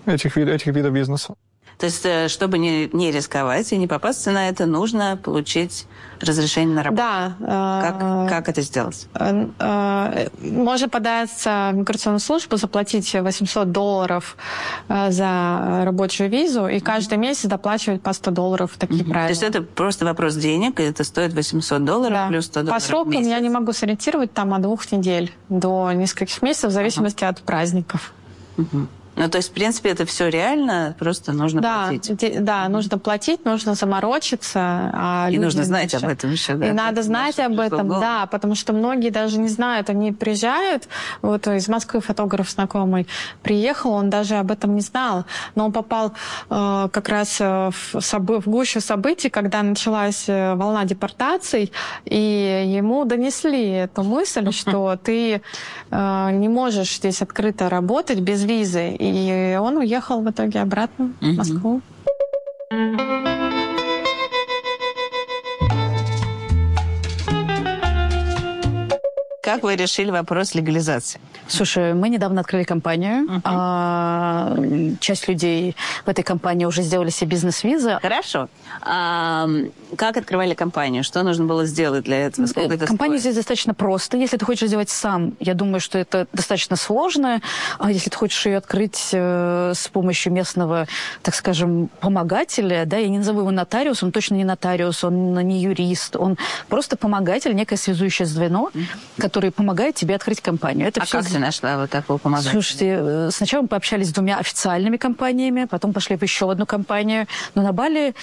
этих, 0.06 0.36
этих 0.36 0.74
видов 0.74 0.92
бизнеса. 0.92 1.34
То 1.78 1.86
есть, 1.86 2.04
э, 2.04 2.26
чтобы 2.26 2.58
не, 2.58 2.90
не 2.92 3.12
рисковать 3.12 3.72
и 3.72 3.76
не 3.76 3.86
попасться 3.86 4.32
на 4.32 4.48
это, 4.48 4.66
нужно 4.66 5.16
получить 5.16 5.86
разрешение 6.20 6.74
на 6.74 6.82
работу. 6.82 7.02
Да. 7.02 7.80
Как, 7.80 7.96
э, 8.00 8.28
как 8.28 8.48
это 8.48 8.62
сделать? 8.62 9.06
Э, 9.14 10.28
можно 10.40 10.88
податься 10.88 11.70
в 11.72 11.76
миграционную 11.76 12.18
службу, 12.18 12.56
заплатить 12.56 13.14
800 13.14 13.70
долларов 13.70 14.36
за 14.88 15.82
рабочую 15.84 16.28
визу 16.30 16.66
и 16.66 16.80
каждый 16.80 17.16
месяц 17.16 17.44
доплачивать 17.44 18.02
по 18.02 18.12
100 18.12 18.30
долларов 18.32 18.72
такие 18.76 19.04
mm-hmm. 19.04 19.10
правила. 19.10 19.28
То 19.28 19.30
есть 19.30 19.42
это 19.44 19.62
просто 19.62 20.04
вопрос 20.04 20.34
денег, 20.34 20.80
и 20.80 20.82
это 20.82 21.04
стоит 21.04 21.32
800 21.32 21.84
долларов 21.84 22.12
да. 22.12 22.26
плюс 22.26 22.46
100 22.46 22.60
долларов 22.62 22.82
По 22.82 22.88
срокам 22.88 23.22
я 23.22 23.38
не 23.38 23.50
могу 23.50 23.72
сориентировать 23.72 24.32
там 24.32 24.52
от 24.52 24.62
двух 24.62 24.90
недель 24.90 25.32
до 25.48 25.92
нескольких 25.92 26.42
месяцев 26.42 26.70
в 26.70 26.74
зависимости 26.74 27.22
uh-huh. 27.22 27.28
от 27.28 27.42
праздников. 27.42 28.12
Uh-huh. 28.56 28.88
Ну, 29.18 29.28
то 29.28 29.38
есть, 29.38 29.48
в 29.48 29.52
принципе, 29.52 29.90
это 29.90 30.06
все 30.06 30.28
реально, 30.28 30.94
просто 30.96 31.32
нужно 31.32 31.60
да, 31.60 31.88
платить. 31.88 32.16
Де, 32.16 32.38
да, 32.38 32.68
нужно 32.68 32.98
платить, 32.98 33.44
нужно 33.44 33.74
заморочиться. 33.74 34.90
А 34.94 35.28
и 35.30 35.38
нужно 35.38 35.64
знать 35.64 35.92
об 35.94 36.04
этом 36.04 36.30
еще, 36.30 36.54
да? 36.54 36.68
И 36.68 36.72
надо 36.72 37.02
знать 37.02 37.38
об 37.40 37.58
этом, 37.58 37.88
да, 37.88 38.26
потому 38.26 38.54
что 38.54 38.72
многие 38.72 39.10
даже 39.10 39.38
не 39.38 39.48
знают, 39.48 39.90
они 39.90 40.12
приезжают, 40.12 40.88
вот 41.20 41.48
из 41.48 41.66
Москвы 41.68 42.00
фотограф 42.00 42.48
знакомый 42.48 43.08
приехал, 43.42 43.90
он 43.90 44.08
даже 44.08 44.36
об 44.36 44.52
этом 44.52 44.76
не 44.76 44.82
знал, 44.82 45.24
но 45.56 45.66
он 45.66 45.72
попал 45.72 46.12
э, 46.48 46.88
как 46.92 47.08
раз 47.08 47.38
э, 47.40 47.70
в, 47.70 48.00
собы, 48.00 48.40
в 48.40 48.46
гущу 48.46 48.80
событий, 48.80 49.30
когда 49.30 49.62
началась 49.62 50.28
э, 50.28 50.54
волна 50.54 50.84
депортаций, 50.84 51.72
и 52.04 52.64
ему 52.66 53.04
донесли 53.04 53.68
эту 53.70 54.04
мысль, 54.04 54.52
что 54.52 54.96
ты 55.02 55.42
э, 55.90 56.30
не 56.32 56.48
можешь 56.48 56.96
здесь 56.96 57.20
открыто 57.20 57.68
работать 57.68 58.20
без 58.20 58.44
визы, 58.44 58.94
и 59.10 59.56
он 59.56 59.76
уехал 59.76 60.22
в 60.22 60.30
итоге 60.30 60.60
обратно 60.60 61.12
в 61.20 61.36
Москву. 61.36 61.80
Как 69.48 69.62
вы 69.62 69.76
решили 69.76 70.10
вопрос 70.10 70.54
легализации? 70.54 71.20
Слушай, 71.46 71.94
мы 71.94 72.10
недавно 72.10 72.42
открыли 72.42 72.64
компанию. 72.64 73.24
Uh-huh. 73.24 73.40
А, 73.44 74.54
часть 75.00 75.26
людей 75.26 75.74
в 76.04 76.08
этой 76.10 76.22
компании 76.22 76.66
уже 76.66 76.82
сделали 76.82 77.08
себе 77.08 77.30
бизнес-визы. 77.30 77.98
Хорошо. 78.02 78.48
А, 78.82 79.48
как 79.96 80.18
открывали 80.18 80.52
компанию? 80.52 81.02
Что 81.02 81.22
нужно 81.22 81.46
было 81.46 81.64
сделать 81.64 82.04
для 82.04 82.26
этого? 82.26 82.46
Сколько 82.46 82.74
это 82.74 82.86
Компанию 82.86 83.18
стоит? 83.18 83.32
здесь 83.32 83.36
достаточно 83.36 83.72
просто. 83.72 84.18
Если 84.18 84.36
ты 84.36 84.44
хочешь 84.44 84.68
сделать 84.68 84.90
сам, 84.90 85.32
я 85.40 85.54
думаю, 85.54 85.80
что 85.80 85.98
это 85.98 86.26
достаточно 86.34 86.76
сложно. 86.76 87.40
А 87.78 87.90
если 87.90 88.10
ты 88.10 88.16
хочешь 88.18 88.44
ее 88.44 88.58
открыть 88.58 89.08
э, 89.12 89.72
с 89.74 89.88
помощью 89.88 90.32
местного, 90.32 90.86
так 91.22 91.34
скажем, 91.34 91.88
помогателя, 92.00 92.84
да, 92.84 92.98
я 92.98 93.08
не 93.08 93.18
назову 93.18 93.40
его 93.40 93.50
нотариус, 93.50 94.02
он 94.02 94.12
точно 94.12 94.34
не 94.34 94.44
нотариус, 94.44 95.04
он 95.04 95.34
не 95.34 95.62
юрист, 95.62 96.16
он 96.16 96.36
просто 96.68 96.98
помогатель, 96.98 97.54
некое 97.54 97.76
связующее 97.76 98.26
звено, 98.26 98.70
mm-hmm. 98.74 99.22
Который 99.38 99.52
помогает 99.52 99.94
тебе 99.94 100.16
открыть 100.16 100.40
компанию. 100.40 100.88
Это 100.88 101.00
а 101.00 101.04
все... 101.04 101.18
как 101.18 101.28
ты 101.28 101.38
нашла 101.38 101.76
вот 101.76 101.90
такого 101.90 102.18
помогателя? 102.18 102.50
Слушайте, 102.50 102.98
э, 103.00 103.30
сначала 103.30 103.62
мы 103.62 103.68
пообщались 103.68 104.08
с 104.08 104.12
двумя 104.12 104.38
официальными 104.38 104.96
компаниями, 104.96 105.66
потом 105.66 105.92
пошли 105.92 106.16
в 106.16 106.22
еще 106.22 106.50
одну 106.50 106.66
компанию, 106.66 107.28
но 107.54 107.62
на 107.62 107.72
Бали 107.72 108.16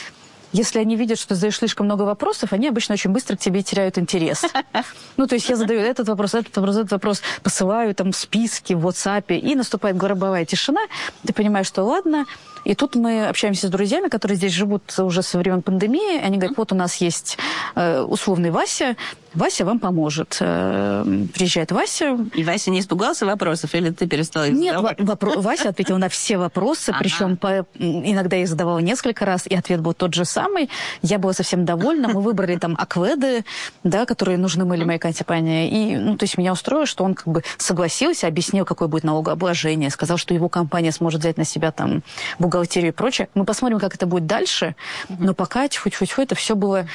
если 0.51 0.79
они 0.79 0.95
видят, 0.95 1.17
что 1.17 1.29
ты 1.29 1.35
задаешь 1.35 1.57
слишком 1.57 1.85
много 1.85 2.03
вопросов, 2.03 2.53
они 2.53 2.69
обычно 2.69 2.93
очень 2.93 3.11
быстро 3.11 3.35
к 3.35 3.39
тебе 3.39 3.61
теряют 3.61 3.97
интерес. 3.97 4.43
Ну, 5.17 5.27
то 5.27 5.35
есть 5.35 5.49
я 5.49 5.55
задаю 5.55 5.79
этот 5.79 6.09
вопрос, 6.09 6.33
этот 6.33 6.55
вопрос, 6.57 6.75
этот 6.75 6.91
вопрос, 6.91 7.21
посылаю 7.43 7.95
там 7.95 8.11
списки 8.11 8.73
в 8.73 8.85
WhatsApp, 8.85 9.37
и 9.37 9.55
наступает 9.55 9.95
гробовая 9.95 10.45
тишина. 10.45 10.81
Ты 11.25 11.31
понимаешь, 11.33 11.67
что 11.67 11.83
ладно, 11.83 12.25
и 12.65 12.75
тут 12.75 12.95
мы 12.95 13.27
общаемся 13.27 13.67
с 13.67 13.69
друзьями, 13.69 14.09
которые 14.09 14.37
здесь 14.37 14.51
живут 14.51 14.83
уже 14.97 15.21
со 15.21 15.37
времен 15.37 15.61
пандемии. 15.61 16.19
Они 16.19 16.37
говорят, 16.37 16.57
вот 16.57 16.71
у 16.71 16.75
нас 16.75 16.95
есть 16.95 17.37
э, 17.75 18.01
условный 18.01 18.49
Вася, 18.49 18.95
Вася 19.35 19.65
вам 19.65 19.79
поможет. 19.79 20.37
Э, 20.39 21.03
приезжает 21.33 21.71
Вася. 21.71 22.17
И 22.33 22.43
Вася 22.43 22.71
не 22.71 22.79
испугался 22.79 23.25
вопросов, 23.25 23.75
или 23.75 23.89
ты 23.91 24.07
перестала 24.07 24.47
их 24.47 24.53
Нет, 24.53 24.75
вопро- 24.75 25.39
Вася 25.39 25.69
ответил 25.69 25.97
на 25.97 26.09
все 26.09 26.37
вопросы, 26.37 26.89
ага. 26.89 26.99
причем 26.99 27.37
по, 27.37 27.65
иногда 27.77 28.37
я 28.37 28.43
их 28.43 28.47
задавала 28.47 28.79
несколько 28.79 29.25
раз, 29.25 29.45
и 29.45 29.55
ответ 29.55 29.81
был 29.81 29.93
тот 29.93 30.13
же 30.13 30.25
самый. 30.25 30.69
Я 31.01 31.19
была 31.19 31.33
совсем 31.33 31.65
довольна. 31.65 32.07
Мы 32.07 32.21
выбрали 32.21 32.55
там 32.55 32.75
акведы, 32.79 33.43
да, 33.83 34.05
которые 34.05 34.37
нужны 34.37 34.65
были 34.65 34.83
моей 34.83 34.99
компании. 34.99 35.69
И, 35.69 35.97
ну, 35.97 36.17
то 36.17 36.23
есть 36.23 36.37
меня 36.37 36.53
устроило, 36.53 36.85
что 36.85 37.03
он 37.03 37.13
как 37.13 37.27
бы 37.27 37.43
согласился, 37.57 38.27
объяснил, 38.27 38.65
какое 38.65 38.87
будет 38.87 39.03
налогообложение, 39.03 39.89
сказал, 39.89 40.17
что 40.17 40.33
его 40.33 40.49
компания 40.49 40.91
сможет 40.91 41.21
взять 41.21 41.37
на 41.37 41.45
себя 41.45 41.71
там 41.71 42.03
бухгалтерию 42.39 42.54
и 42.63 42.91
прочее. 42.91 43.29
Мы 43.33 43.45
посмотрим, 43.45 43.79
как 43.79 43.95
это 43.95 44.05
будет 44.05 44.25
дальше, 44.25 44.75
но 45.09 45.33
пока 45.33 45.67
тьфу-тьфу-тьфу, 45.67 46.21
это 46.21 46.35
все 46.35 46.55
было 46.55 46.87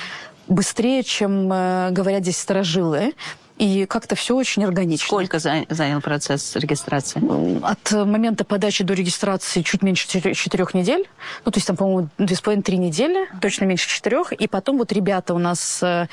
быстрее, 0.48 1.02
чем 1.02 1.52
э, 1.52 1.90
говорят 1.90 2.22
здесь 2.22 2.38
сторожилы. 2.38 3.14
И 3.58 3.84
как-то 3.84 4.14
все 4.14 4.34
очень 4.34 4.64
органично. 4.64 5.06
Сколько 5.06 5.38
занял 5.38 6.00
процесс 6.00 6.56
регистрации? 6.56 7.20
От 7.62 7.92
момента 7.92 8.42
подачи 8.42 8.82
до 8.82 8.94
регистрации 8.94 9.60
чуть 9.60 9.82
меньше 9.82 10.08
четырех 10.08 10.72
недель. 10.72 11.06
Ну, 11.44 11.52
то 11.52 11.58
есть 11.58 11.66
там, 11.66 11.76
по-моему, 11.76 12.08
две 12.16 12.34
с 12.34 12.40
половиной-три 12.40 12.78
недели, 12.78 13.28
точно 13.42 13.66
меньше 13.66 13.86
четырех. 13.86 14.32
И 14.32 14.48
потом 14.48 14.78
вот 14.78 14.92
ребята 14.92 15.34
у 15.34 15.38
нас 15.38 15.82
э, 15.82 16.06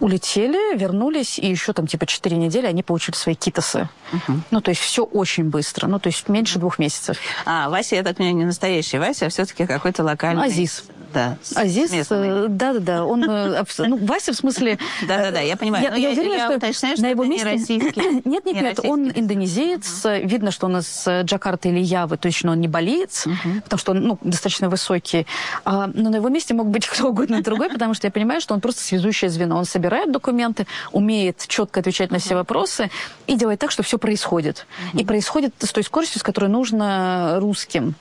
улетели, 0.00 0.76
вернулись, 0.76 1.38
и 1.38 1.48
еще 1.48 1.72
там 1.72 1.86
типа 1.86 2.06
4 2.06 2.36
недели 2.36 2.66
они 2.66 2.82
получили 2.82 3.14
свои 3.16 3.34
китосы. 3.34 3.88
Угу. 4.12 4.40
Ну, 4.50 4.60
то 4.60 4.70
есть 4.70 4.80
все 4.80 5.04
очень 5.04 5.44
быстро, 5.44 5.86
ну, 5.86 5.98
то 5.98 6.08
есть 6.08 6.28
меньше 6.28 6.58
двух 6.58 6.78
месяцев. 6.78 7.18
А, 7.44 7.68
Вася, 7.68 7.96
я 7.96 8.02
так 8.02 8.16
понимаю, 8.16 8.36
не 8.36 8.44
настоящий 8.44 8.98
Вася, 8.98 9.26
а 9.26 9.28
все-таки 9.28 9.66
какой-то 9.66 10.04
локальный... 10.04 10.46
Азиз. 10.46 10.84
Да. 11.12 11.38
Азиз, 11.54 11.90
э, 12.10 12.46
да-да-да, 12.48 13.04
он... 13.04 13.24
Э, 13.28 13.64
ну, 13.78 13.96
Вася 13.96 14.32
в 14.32 14.36
смысле... 14.36 14.78
Да-да-да, 15.06 15.40
я 15.40 15.56
понимаю. 15.56 15.84
Я, 15.84 15.94
я 15.96 16.10
уверена, 16.10 16.44
что 16.44 16.56
уточняю, 16.56 16.96
что 16.96 17.04
на 17.04 17.10
его 17.10 17.24
месте... 17.24 17.46
российский. 17.46 18.22
Нет, 18.28 18.44
нет, 18.44 18.62
нет, 18.62 18.80
он 18.84 19.10
индонезиец, 19.14 20.04
видно, 20.22 20.50
что 20.50 20.66
он 20.66 20.78
из 20.78 21.06
э, 21.06 21.22
Джакарты 21.22 21.70
или 21.70 21.80
Явы, 21.80 22.16
точно 22.16 22.52
он 22.52 22.60
не 22.60 22.68
болеец, 22.68 23.26
потому 23.64 23.78
что 23.78 23.92
он 23.92 24.00
ну, 24.00 24.18
достаточно 24.22 24.68
высокий. 24.68 25.26
А, 25.64 25.88
но 25.92 26.10
на 26.10 26.16
его 26.16 26.28
месте 26.28 26.54
мог 26.54 26.68
быть 26.68 26.86
кто 26.88 27.08
угодно 27.08 27.42
другой, 27.42 27.70
потому 27.70 27.94
что 27.94 28.06
я 28.06 28.10
понимаю, 28.10 28.40
что 28.40 28.54
он 28.54 28.60
просто 28.60 28.82
связующее 28.82 29.30
звено. 29.30 29.58
Он 29.58 29.64
собирает 29.64 29.98
собирает 29.98 30.12
документы, 30.12 30.66
умеет 30.92 31.44
четко 31.46 31.80
отвечать 31.80 32.10
на 32.10 32.18
все 32.18 32.34
вопросы 32.34 32.90
и 33.26 33.36
делает 33.36 33.58
так, 33.58 33.70
что 33.70 33.82
все 33.82 33.98
происходит. 33.98 34.66
И 34.94 35.04
происходит 35.04 35.54
с 35.58 35.72
той 35.72 35.82
скоростью, 35.82 36.20
с 36.20 36.22
которой 36.22 36.50
нужно 36.50 37.38
русским. 37.40 37.94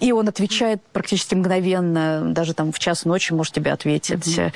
И 0.00 0.12
он 0.12 0.28
отвечает 0.28 0.80
практически 0.92 1.34
мгновенно, 1.34 2.22
даже 2.32 2.54
там 2.54 2.72
в 2.72 2.78
час 2.78 3.04
ночи 3.04 3.32
может 3.32 3.54
тебе 3.54 3.72
ответить. 3.72 4.26
Mm-hmm. 4.26 4.52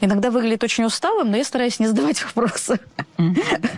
Иногда 0.00 0.30
выглядит 0.30 0.64
очень 0.64 0.84
усталым, 0.84 1.30
но 1.30 1.36
я 1.36 1.44
стараюсь 1.44 1.78
не 1.78 1.86
задавать 1.86 2.22
вопросы. 2.34 2.80
Mm-hmm. 3.18 3.70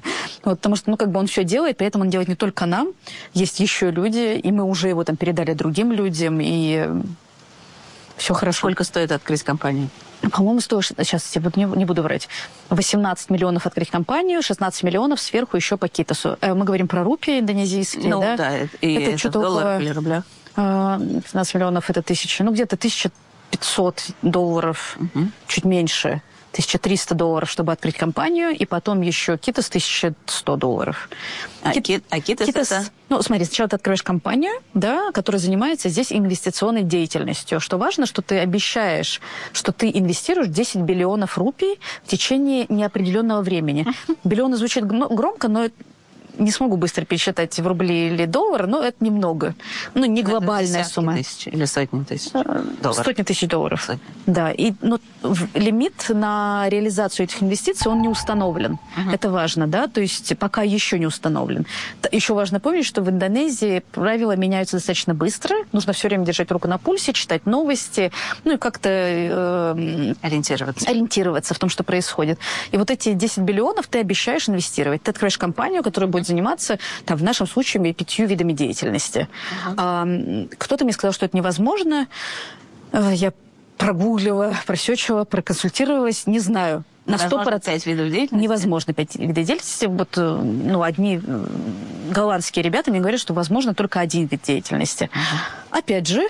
вот, 0.44 0.58
потому 0.58 0.76
что, 0.76 0.90
ну, 0.90 0.96
как 0.96 1.10
бы 1.10 1.20
он 1.20 1.26
все 1.26 1.44
делает, 1.44 1.76
поэтому 1.78 2.04
он 2.04 2.10
делает 2.10 2.28
не 2.28 2.36
только 2.36 2.66
нам, 2.66 2.92
есть 3.34 3.60
еще 3.60 3.90
люди, 3.90 4.38
и 4.38 4.52
мы 4.52 4.64
уже 4.64 4.88
его 4.88 5.04
там 5.04 5.16
передали 5.16 5.52
другим 5.52 5.92
людям, 5.92 6.40
и 6.40 6.88
все 8.16 8.34
хорошо. 8.34 8.58
Сколько 8.58 8.84
стоит 8.84 9.12
открыть 9.12 9.42
компанию? 9.42 9.88
По-моему, 10.30 10.60
стоит, 10.60 10.84
сейчас 10.84 11.34
я 11.34 11.42
не, 11.56 11.64
не 11.64 11.84
буду 11.84 12.02
врать, 12.02 12.28
18 12.70 13.30
миллионов 13.30 13.66
открыть 13.66 13.90
компанию, 13.90 14.40
16 14.40 14.84
миллионов 14.84 15.20
сверху 15.20 15.56
еще 15.56 15.76
по 15.76 15.88
Китасу. 15.88 16.38
Э, 16.40 16.54
мы 16.54 16.64
говорим 16.64 16.86
про 16.86 17.02
рупии 17.02 17.40
индонезийские, 17.40 18.08
ну, 18.08 18.20
да? 18.20 18.36
да, 18.36 18.58
и 18.80 18.94
это, 18.94 19.10
это 19.10 19.18
что-то 19.18 19.40
в 19.40 19.42
долларах 19.42 19.74
около, 19.74 19.82
или 19.82 19.90
рублях? 19.90 20.24
15 20.54 21.54
э, 21.54 21.58
миллионов 21.58 21.90
это 21.90 22.02
тысяча, 22.02 22.44
ну 22.44 22.52
где-то 22.52 22.76
1500 22.76 24.10
долларов, 24.22 24.96
угу. 24.98 25.28
чуть 25.46 25.64
меньше. 25.64 26.22
1300 26.52 27.14
долларов, 27.14 27.50
чтобы 27.50 27.72
открыть 27.72 27.96
компанию, 27.96 28.50
и 28.50 28.66
потом 28.66 29.00
еще 29.00 29.38
Китас 29.38 29.68
1100 29.68 30.56
долларов. 30.56 31.08
А, 31.62 31.72
Кит, 31.72 32.04
а 32.10 32.20
Китас, 32.20 32.46
Китас 32.46 32.72
это? 32.72 32.84
Ну, 33.08 33.22
смотри, 33.22 33.46
сначала 33.46 33.70
ты 33.70 33.76
открываешь 33.76 34.02
компанию, 34.02 34.52
да, 34.74 35.12
которая 35.12 35.40
занимается 35.40 35.88
здесь 35.88 36.12
инвестиционной 36.12 36.82
деятельностью. 36.82 37.58
Что 37.58 37.78
важно, 37.78 38.04
что 38.04 38.20
ты 38.20 38.38
обещаешь, 38.38 39.22
что 39.52 39.72
ты 39.72 39.90
инвестируешь 39.92 40.48
10 40.48 40.82
биллионов 40.82 41.38
рупий 41.38 41.80
в 42.04 42.08
течение 42.08 42.66
неопределенного 42.68 43.40
времени. 43.40 43.86
Биллионы 44.22 44.56
звучит 44.56 44.86
громко, 44.86 45.48
но 45.48 45.68
не 46.38 46.50
смогу 46.50 46.76
быстро 46.76 47.04
пересчитать 47.04 47.58
в 47.58 47.66
рубли 47.66 48.08
или 48.08 48.26
доллары, 48.26 48.66
но 48.66 48.82
это 48.82 49.04
немного. 49.04 49.54
Ну, 49.94 50.04
не 50.04 50.22
глобальная 50.22 50.84
сумма. 50.84 51.16
Тысяч 51.16 51.46
или 51.46 51.64
сотни 51.64 52.04
тысяч 52.04 52.30
э, 52.34 52.62
долларов. 52.82 53.04
Сотни 53.04 53.22
тысяч 53.22 53.48
долларов. 53.48 53.82
Сотни. 53.82 54.02
Да. 54.26 54.50
И 54.50 54.72
ну, 54.80 54.98
лимит 55.54 56.06
на 56.08 56.66
реализацию 56.68 57.24
этих 57.24 57.42
инвестиций, 57.42 57.90
он 57.90 58.02
не 58.02 58.08
установлен. 58.08 58.72
Угу. 58.72 59.10
Это 59.12 59.30
важно, 59.30 59.66
да? 59.66 59.86
То 59.88 60.00
есть 60.00 60.36
пока 60.38 60.62
еще 60.62 60.98
не 60.98 61.06
установлен. 61.06 61.66
Еще 62.10 62.34
важно 62.34 62.60
помнить, 62.60 62.86
что 62.86 63.02
в 63.02 63.10
Индонезии 63.10 63.82
правила 63.92 64.36
меняются 64.36 64.76
достаточно 64.76 65.14
быстро. 65.14 65.56
Нужно 65.72 65.92
все 65.92 66.08
время 66.08 66.24
держать 66.24 66.50
руку 66.50 66.68
на 66.68 66.78
пульсе, 66.78 67.12
читать 67.12 67.46
новости, 67.46 68.12
ну 68.44 68.54
и 68.54 68.56
как-то... 68.56 68.88
Э, 68.90 70.14
ориентироваться. 70.22 70.88
Ориентироваться 70.88 71.54
в 71.54 71.58
том, 71.58 71.68
что 71.68 71.84
происходит. 71.84 72.38
И 72.70 72.76
вот 72.76 72.90
эти 72.90 73.12
10 73.12 73.38
биллионов 73.38 73.86
ты 73.86 74.00
обещаешь 74.00 74.48
инвестировать. 74.48 75.02
Ты 75.02 75.10
открываешь 75.10 75.38
компанию, 75.38 75.82
которая 75.82 76.10
будет 76.10 76.21
заниматься, 76.26 76.78
там, 77.04 77.16
в 77.18 77.22
нашем 77.22 77.46
случае, 77.46 77.92
пятью 77.92 78.26
видами 78.26 78.52
деятельности. 78.52 79.28
Uh-huh. 79.66 79.74
А, 79.76 80.56
кто-то 80.58 80.84
мне 80.84 80.92
сказал, 80.92 81.12
что 81.12 81.26
это 81.26 81.36
невозможно. 81.36 82.06
А, 82.92 83.12
я 83.12 83.32
прогуглила, 83.78 84.54
просечила, 84.66 85.24
проконсультировалась, 85.24 86.26
не 86.26 86.38
знаю. 86.38 86.84
На 87.04 87.18
сто 87.18 87.42
процентов 87.42 87.86
видов 87.86 88.10
деятельности? 88.10 88.44
Невозможно 88.44 88.94
пять 88.94 89.16
видов 89.16 89.34
деятельности. 89.34 89.86
Вот, 89.86 90.16
э, 90.16 90.20
ну, 90.22 90.82
одни 90.82 91.20
э, 91.20 91.46
голландские 92.12 92.62
ребята 92.62 92.92
мне 92.92 93.00
говорят, 93.00 93.20
что 93.20 93.34
возможно 93.34 93.74
только 93.74 93.98
один 93.98 94.26
вид 94.26 94.42
деятельности. 94.42 95.10
Uh-huh. 95.12 95.78
Опять 95.78 96.06
же, 96.06 96.22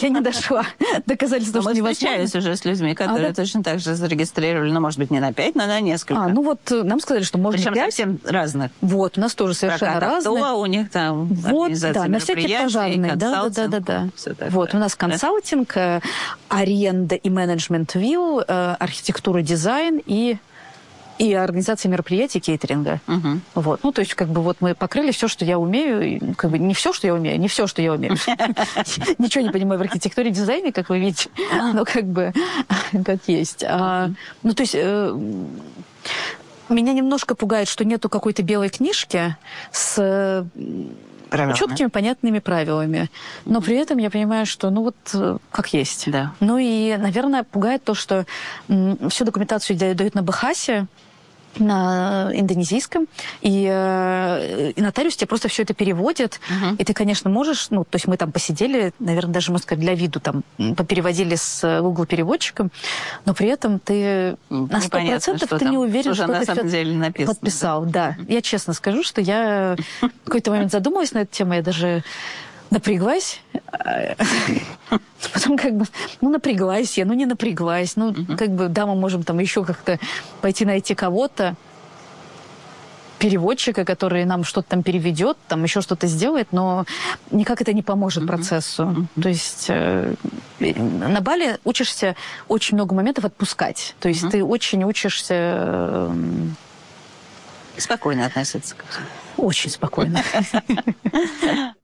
я 0.00 0.08
не 0.08 0.20
дошла. 0.20 0.64
Доказательства, 1.06 1.62
что 1.62 1.72
невозможно. 1.72 1.82
Мы 1.82 1.92
встречались 1.92 2.34
уже 2.34 2.56
с 2.56 2.64
людьми, 2.64 2.94
которые 2.94 3.28
а, 3.28 3.34
точно 3.34 3.62
так 3.62 3.80
же 3.80 3.94
зарегистрировали, 3.94 4.70
ну, 4.70 4.80
может 4.80 4.98
быть, 4.98 5.10
не 5.10 5.20
на 5.20 5.32
пять, 5.32 5.54
но 5.54 5.66
на 5.66 5.80
несколько. 5.80 6.20
А, 6.20 6.28
ну 6.28 6.42
вот 6.42 6.60
э, 6.70 6.82
нам 6.82 7.00
сказали, 7.00 7.24
что 7.24 7.38
можно 7.38 7.58
Причем 7.58 7.74
совсем 7.74 8.20
разных. 8.24 8.70
Вот, 8.80 9.18
у 9.18 9.20
нас 9.20 9.34
тоже 9.34 9.54
совершенно 9.54 10.00
разные. 10.00 10.44
у 10.54 10.66
них 10.66 10.90
там 10.90 11.26
Вот, 11.26 11.72
да, 11.80 12.06
на 12.06 12.18
всякие 12.18 12.60
пожарные. 12.60 13.16
Да, 13.16 13.48
да, 13.48 13.68
да, 13.68 13.80
да. 13.80 14.08
Вот, 14.50 14.74
у 14.74 14.78
нас 14.78 14.94
консалтинг, 14.94 15.76
э, 15.76 16.00
аренда 16.48 17.14
и 17.14 17.30
менеджмент 17.30 17.94
вилл, 17.94 18.40
э, 18.40 18.76
архитектура, 18.78 19.42
дизайн 19.42 20.00
и 20.04 20.38
и 21.18 21.32
организация 21.34 21.90
мероприятий 21.90 22.40
кейтеринга. 22.40 23.00
Угу. 23.08 23.40
Вот. 23.56 23.80
Ну, 23.82 23.92
то 23.92 24.00
есть, 24.00 24.14
как 24.14 24.28
бы 24.28 24.40
вот 24.40 24.58
мы 24.60 24.74
покрыли 24.74 25.10
все, 25.10 25.28
что 25.28 25.44
я 25.44 25.58
умею. 25.58 26.34
Как 26.36 26.50
бы 26.50 26.58
не 26.58 26.74
все, 26.74 26.92
что 26.92 27.06
я 27.06 27.14
умею, 27.14 27.38
не 27.38 27.48
все, 27.48 27.66
что 27.66 27.82
я 27.82 27.92
умею. 27.92 28.14
Ничего 29.18 29.44
не 29.44 29.50
понимаю 29.50 29.78
в 29.78 29.82
архитектуре 29.82 30.30
и 30.30 30.32
дизайне, 30.32 30.72
как 30.72 30.88
вы 30.88 31.00
видите. 31.00 31.30
Но 31.74 31.84
как 31.84 32.04
бы 32.04 32.32
как 33.04 33.20
есть. 33.26 33.64
А, 33.64 34.10
ну, 34.42 34.54
то 34.54 34.62
есть 34.62 34.74
э, 34.74 35.18
меня 36.68 36.92
немножко 36.92 37.34
пугает, 37.34 37.68
что 37.68 37.84
нету 37.84 38.08
какой-то 38.08 38.42
белой 38.42 38.68
книжки 38.68 39.36
с 39.72 40.46
Правильно. 41.30 41.56
четкими, 41.56 41.88
понятными 41.88 42.38
правилами. 42.38 43.10
Но 43.44 43.60
при 43.60 43.76
этом 43.76 43.98
я 43.98 44.10
понимаю, 44.10 44.46
что 44.46 44.70
ну 44.70 44.82
вот 44.84 44.96
э, 45.14 45.38
как 45.50 45.72
есть. 45.72 46.10
Да. 46.10 46.32
Ну 46.40 46.58
и, 46.58 46.96
наверное, 46.96 47.42
пугает 47.42 47.84
то, 47.84 47.94
что 47.94 48.24
всю 49.08 49.24
документацию 49.24 49.76
дают 49.76 50.14
на 50.14 50.22
Бахасе, 50.22 50.86
на 51.60 52.30
индонезийском, 52.32 53.06
и, 53.40 53.68
э, 53.70 54.72
и 54.76 54.80
нотариус 54.80 55.16
тебе 55.16 55.26
просто 55.28 55.48
все 55.48 55.62
это 55.62 55.74
переводит, 55.74 56.40
uh-huh. 56.48 56.76
и 56.78 56.84
ты, 56.84 56.94
конечно, 56.94 57.30
можешь, 57.30 57.70
ну, 57.70 57.84
то 57.84 57.96
есть 57.96 58.06
мы 58.06 58.16
там 58.16 58.32
посидели, 58.32 58.92
наверное, 58.98 59.34
даже, 59.34 59.50
можно 59.52 59.62
сказать, 59.62 59.80
для 59.80 59.94
виду 59.94 60.20
там 60.20 60.42
попереводили 60.76 61.34
с 61.34 61.80
Google 61.82 62.06
переводчиком, 62.06 62.70
но 63.24 63.34
при 63.34 63.48
этом 63.48 63.78
ты 63.78 64.36
на 64.50 64.80
сто 64.80 64.98
процентов 64.98 65.48
ты 65.48 65.58
там, 65.58 65.70
не 65.70 65.78
уверен, 65.78 66.14
что, 66.14 66.24
что 66.24 66.32
на 66.32 66.40
ты 66.40 66.46
самом 66.46 66.68
деле 66.68 66.94
написано. 66.94 67.34
подписал. 67.34 67.84
Да. 67.84 68.16
да. 68.18 68.24
Я 68.28 68.42
честно 68.42 68.72
скажу, 68.72 69.02
что 69.02 69.20
я 69.20 69.76
в 70.00 70.24
какой-то 70.24 70.50
момент 70.50 70.72
задумалась 70.72 71.12
на 71.12 71.18
эту 71.18 71.34
тему, 71.34 71.54
я 71.54 71.62
даже 71.62 72.02
напряглась. 72.70 73.40
Потом 75.32 75.58
как 75.58 75.76
бы, 75.76 75.84
ну, 76.20 76.30
напряглась 76.30 76.96
я, 76.96 77.04
ну, 77.04 77.14
не 77.14 77.26
напряглась. 77.26 77.96
Ну, 77.96 78.14
как 78.36 78.50
бы, 78.50 78.68
да, 78.68 78.86
мы 78.86 78.94
можем 78.94 79.22
там 79.22 79.38
еще 79.38 79.64
как-то 79.64 79.98
пойти 80.40 80.64
найти 80.64 80.94
кого-то, 80.94 81.56
переводчика, 83.18 83.84
который 83.84 84.24
нам 84.24 84.44
что-то 84.44 84.70
там 84.70 84.82
переведет, 84.82 85.36
там 85.48 85.64
еще 85.64 85.80
что-то 85.80 86.06
сделает, 86.06 86.52
но 86.52 86.84
никак 87.30 87.60
это 87.60 87.72
не 87.72 87.82
поможет 87.82 88.26
процессу. 88.26 89.08
То 89.20 89.28
есть 89.28 89.66
э, 89.68 90.14
на 90.60 91.20
Бали 91.20 91.58
учишься 91.64 92.16
очень 92.46 92.76
много 92.76 92.94
моментов 92.94 93.24
отпускать. 93.24 93.94
То 94.00 94.08
есть 94.08 94.28
ты 94.30 94.44
очень 94.44 94.84
учишься... 94.84 95.34
Э, 95.34 96.14
спокойно 97.76 98.26
относиться 98.26 98.74
к 98.74 98.84
этому. 98.88 99.06
Очень 99.36 99.70
спокойно. 99.70 100.22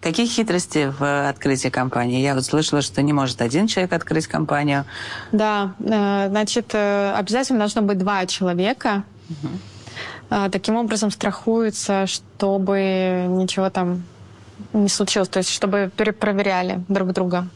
Какие 0.00 0.26
хитрости 0.26 0.92
в 0.98 1.28
открытии 1.28 1.68
компании? 1.68 2.20
Я 2.20 2.34
вот 2.34 2.44
слышала, 2.44 2.82
что 2.82 3.02
не 3.02 3.12
может 3.12 3.40
один 3.40 3.66
человек 3.66 3.92
открыть 3.92 4.26
компанию. 4.26 4.84
Да, 5.32 5.74
э, 5.80 6.26
значит, 6.28 6.70
э, 6.72 7.12
обязательно 7.16 7.58
должно 7.58 7.82
быть 7.82 7.98
два 7.98 8.26
человека. 8.26 9.04
Угу. 9.30 10.50
Таким 10.52 10.76
образом 10.76 11.10
страхуется, 11.10 12.06
чтобы 12.06 13.24
ничего 13.28 13.70
там 13.70 14.04
не 14.74 14.90
случилось, 14.90 15.28
то 15.28 15.38
есть 15.38 15.50
чтобы 15.50 15.90
перепроверяли 15.96 16.84
друг 16.88 17.12
друга. 17.12 17.48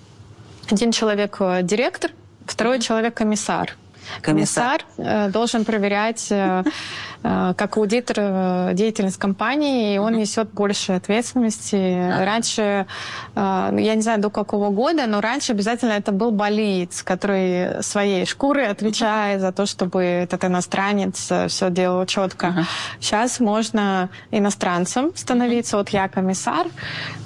Один 0.70 0.90
человек 0.90 1.36
директор, 1.62 2.12
второй 2.46 2.80
человек 2.80 3.14
комиссар. 3.14 3.76
Комиссар, 4.22 4.82
комиссар 4.96 5.30
должен 5.30 5.64
проверять 5.66 6.28
Э, 6.30 6.64
как 7.22 7.76
аудитор 7.76 8.16
э, 8.18 8.70
деятельность 8.74 9.16
компании, 9.16 9.94
и 9.94 9.98
он 9.98 10.14
несет 10.14 10.50
больше 10.50 10.92
ответственности. 10.92 12.24
Раньше, 12.24 12.86
э, 13.34 13.76
я 13.78 13.94
не 13.94 14.02
знаю 14.02 14.20
до 14.20 14.30
какого 14.30 14.70
года, 14.70 15.06
но 15.06 15.20
раньше 15.20 15.52
обязательно 15.52 15.92
это 15.92 16.12
был 16.12 16.32
болиец, 16.32 17.02
который 17.02 17.82
своей 17.82 18.26
шкурой 18.26 18.68
отвечает 18.68 19.40
за 19.40 19.52
то, 19.52 19.66
чтобы 19.66 20.02
этот 20.02 20.44
иностранец 20.44 21.30
все 21.48 21.70
делал 21.70 22.06
четко. 22.06 22.46
Uh-huh. 22.46 22.64
Сейчас 23.00 23.40
можно 23.40 24.08
иностранцем 24.30 25.12
становиться. 25.14 25.76
Вот 25.76 25.90
я 25.90 26.08
комиссар, 26.08 26.66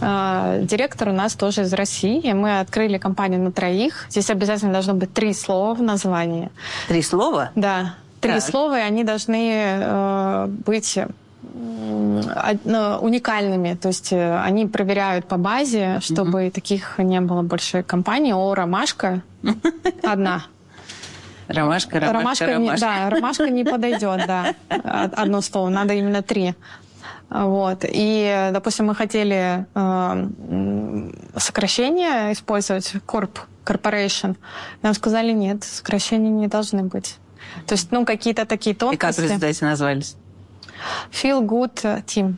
директор 0.01 1.09
у 1.09 1.13
нас 1.13 1.35
тоже 1.35 1.63
из 1.63 1.73
России. 1.73 2.33
Мы 2.33 2.61
открыли 2.61 2.99
компанию 2.99 3.41
на 3.41 3.53
троих. 3.53 4.07
Здесь 4.11 4.31
обязательно 4.31 4.73
должно 4.73 4.95
быть 4.95 5.13
три 5.13 5.33
слова 5.33 5.75
в 5.75 5.83
названии. 5.83 6.51
Три 6.89 7.03
слова? 7.03 7.51
Да 7.55 7.95
три 8.27 8.41
так. 8.41 8.51
слова, 8.51 8.79
и 8.79 8.83
они 8.83 9.05
должны 9.05 9.53
э, 9.81 10.47
быть 10.49 10.99
ну, 12.65 12.99
уникальными. 13.01 13.75
То 13.75 13.89
есть 13.89 14.13
э, 14.13 14.39
они 14.41 14.67
проверяют 14.67 15.27
по 15.27 15.37
базе, 15.37 15.99
чтобы 16.01 16.45
mm-hmm. 16.45 16.51
таких 16.51 16.99
не 16.99 17.21
было 17.21 17.43
больше 17.43 17.83
компаний. 17.83 18.35
О, 18.35 18.55
ромашка 18.55 19.23
одна. 20.03 20.45
Ромашка, 21.49 22.01
ромашка, 22.01 22.13
ромашка, 22.13 22.47
ромашка. 22.47 22.75
Не, 22.75 22.81
да, 22.81 23.11
ромашка 23.11 23.51
не 23.51 23.65
подойдет, 23.65 24.27
да, 24.27 24.55
одно 25.17 25.41
слово, 25.41 25.69
надо 25.69 25.95
именно 25.95 26.21
три. 26.21 26.55
Вот. 27.31 27.85
И, 27.85 28.51
допустим, 28.53 28.87
мы 28.87 28.95
хотели 28.95 29.67
э, 29.75 31.11
сокращение 31.37 32.33
использовать, 32.33 32.95
corp, 33.07 33.39
corporation. 33.65 34.37
Нам 34.83 34.95
сказали, 34.95 35.33
нет, 35.33 35.63
сокращения 35.65 36.31
не 36.31 36.49
должны 36.49 36.83
быть. 36.83 37.17
То 37.67 37.75
есть, 37.75 37.91
ну, 37.91 38.05
какие-то 38.05 38.47
такие 38.47 38.75
тонкости. 38.75 38.97
И 38.97 38.99
как 38.99 39.15
в 39.15 39.19
результате 39.19 39.65
назвались? 39.65 40.17
Feel 41.11 41.43
Good 41.47 42.05
Team. 42.07 42.37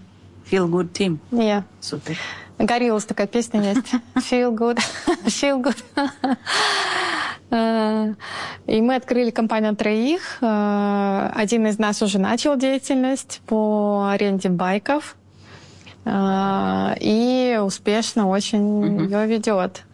Feel 0.51 0.68
Good 0.68 0.92
Team? 0.92 1.18
Yeah. 1.30 1.64
Супер. 1.80 2.16
Гориллас 2.59 3.05
такая 3.05 3.26
песня 3.26 3.62
есть. 3.62 3.86
Feel 4.16 4.55
Good. 4.57 4.78
Feel 5.26 5.62
Good. 5.62 5.76
Э, 7.51 8.14
и 8.66 8.80
мы 8.82 8.96
открыли 8.96 9.30
компанию 9.30 9.74
троих. 9.74 10.38
Э, 10.42 11.30
один 11.34 11.66
из 11.66 11.78
нас 11.78 12.03
уже 12.03 12.18
начал 12.18 12.57
деятельность 12.57 13.40
по 13.46 14.09
аренде 14.12 14.51
байков 14.51 15.16
э, 16.05 16.94
и 17.01 17.59
успешно 17.62 18.28
очень 18.28 19.05
ее 19.05 19.26
ведет. 19.26 19.84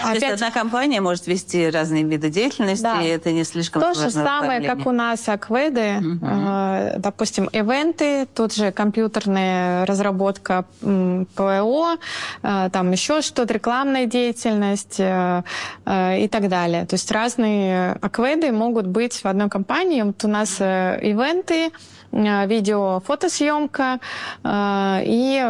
Опять... 0.00 0.20
То 0.20 0.26
есть 0.26 0.42
одна 0.42 0.50
компания 0.50 1.00
может 1.00 1.26
вести 1.26 1.68
разные 1.70 2.04
виды 2.04 2.30
деятельности, 2.30 2.82
да. 2.82 3.02
и 3.02 3.08
это 3.08 3.32
не 3.32 3.44
слишком 3.44 3.82
То 3.82 3.94
же 3.94 4.10
самое, 4.10 4.60
как 4.60 4.86
у 4.86 4.92
нас 4.92 5.28
Акведы, 5.28 5.98
угу. 5.98 6.26
э, 6.26 6.94
допустим, 6.98 7.48
ивенты, 7.52 8.26
тут 8.34 8.54
же 8.54 8.72
компьютерная 8.72 9.86
разработка 9.86 10.64
ПО, 10.80 11.96
э, 12.42 12.70
там 12.72 12.90
еще 12.92 13.22
что-то, 13.22 13.54
рекламная 13.54 14.06
деятельность 14.06 14.96
э, 14.98 15.42
и 15.86 16.28
так 16.28 16.48
далее. 16.48 16.86
То 16.86 16.94
есть 16.94 17.10
разные 17.10 17.92
Акведы 18.00 18.52
могут 18.52 18.86
быть 18.86 19.22
в 19.22 19.26
одной 19.26 19.48
компании. 19.48 20.02
Вот 20.02 20.24
у 20.24 20.28
нас 20.28 20.60
ивенты, 20.60 21.70
видео, 22.12 23.00
фотосъемка 23.00 23.98
и 24.44 25.42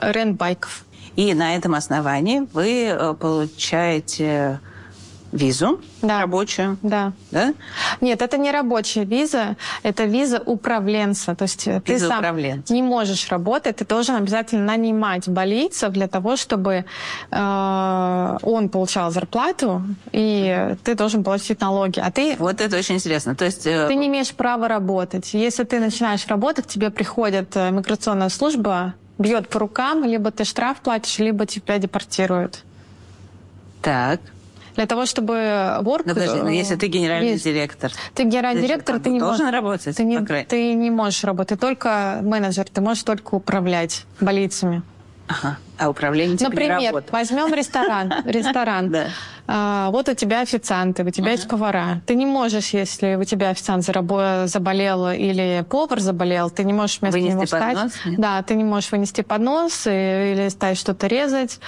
рент 0.00 0.36
байков. 0.36 0.84
И 1.16 1.34
на 1.34 1.56
этом 1.56 1.74
основании 1.74 2.46
вы 2.52 2.86
э, 2.86 3.14
получаете 3.14 4.60
визу 5.32 5.80
да. 6.02 6.20
рабочую. 6.20 6.76
Да. 6.82 7.12
да. 7.30 7.54
Нет, 8.00 8.22
это 8.22 8.38
не 8.38 8.50
рабочая 8.50 9.04
виза, 9.04 9.56
это 9.82 10.04
виза 10.04 10.42
управленца. 10.44 11.34
То 11.34 11.44
есть 11.44 11.66
виза 11.66 11.80
ты 11.80 11.98
сам 11.98 12.18
управленца. 12.18 12.72
не 12.72 12.82
можешь 12.82 13.28
работать, 13.30 13.76
ты 13.76 13.84
должен 13.84 14.16
обязательно 14.16 14.64
нанимать 14.64 15.28
болицев 15.28 15.92
для 15.92 16.06
того, 16.06 16.36
чтобы 16.36 16.84
э, 17.30 18.38
он 18.42 18.68
получал 18.68 19.10
зарплату, 19.10 19.82
и 20.12 20.76
ты 20.84 20.94
должен 20.94 21.24
платить 21.24 21.60
налоги. 21.60 21.98
А 21.98 22.10
ты... 22.10 22.36
Вот 22.38 22.60
это 22.60 22.76
очень 22.76 22.96
интересно. 22.96 23.34
То 23.34 23.46
есть... 23.46 23.66
Э... 23.66 23.88
Ты 23.88 23.94
не 23.94 24.08
имеешь 24.08 24.32
права 24.32 24.68
работать. 24.68 25.32
Если 25.32 25.64
ты 25.64 25.80
начинаешь 25.80 26.26
работать, 26.26 26.66
тебе 26.66 26.90
приходит 26.90 27.56
э, 27.56 27.70
миграционная 27.70 28.28
служба, 28.28 28.94
бьет 29.18 29.48
по 29.48 29.58
рукам, 29.58 30.04
либо 30.04 30.30
ты 30.30 30.44
штраф 30.44 30.80
платишь, 30.80 31.18
либо 31.18 31.46
тебя 31.46 31.78
депортируют. 31.78 32.64
Так. 33.80 34.20
Для 34.74 34.86
того, 34.86 35.04
чтобы 35.04 35.78
ворк... 35.82 36.06
Но 36.06 36.14
подожди, 36.14 36.40
но 36.40 36.48
если 36.48 36.76
ты 36.76 36.86
генеральный 36.86 37.32
есть. 37.32 37.44
директор... 37.44 37.92
Ты 38.14 38.24
генеральный 38.24 38.62
директор, 38.62 38.98
ты 38.98 39.10
не 39.10 39.20
должен 39.20 39.44
можешь... 39.44 39.54
работать, 39.54 39.96
ты 39.96 40.04
не, 40.04 40.20
ты 40.44 40.72
не 40.72 40.90
можешь 40.90 41.24
работать, 41.24 41.58
ты 41.58 41.66
только 41.66 42.20
менеджер, 42.22 42.66
ты 42.72 42.80
можешь 42.80 43.02
только 43.02 43.34
управлять 43.34 44.06
больницами. 44.20 44.82
Ага. 45.32 45.58
А 45.78 45.88
управление 45.88 46.36
типа 46.36 46.50
Например, 46.50 47.04
возьмем 47.10 47.52
ресторан. 47.54 48.12
Ресторан. 48.24 48.94
А, 49.48 49.90
вот 49.90 50.08
у 50.08 50.14
тебя 50.14 50.42
официанты, 50.42 51.02
у 51.04 51.10
тебя 51.10 51.32
есть 51.32 51.48
повара. 51.48 52.00
Ты 52.06 52.14
не 52.14 52.26
можешь, 52.26 52.68
если 52.68 53.16
у 53.16 53.24
тебя 53.24 53.50
официант 53.50 53.84
заболел 53.84 55.10
или 55.10 55.64
повар 55.68 56.00
заболел, 56.00 56.50
ты 56.50 56.64
не 56.64 56.72
можешь 56.72 57.00
вместо 57.00 57.18
вынести 57.18 57.32
него 57.32 57.44
встать. 57.44 57.74
Поднос, 57.74 57.92
да, 58.18 58.42
ты 58.42 58.54
не 58.54 58.64
можешь 58.64 58.92
вынести 58.92 59.22
поднос 59.22 59.86
или 59.86 60.48
стать 60.50 60.78
что-то 60.78 61.06
резать. 61.06 61.58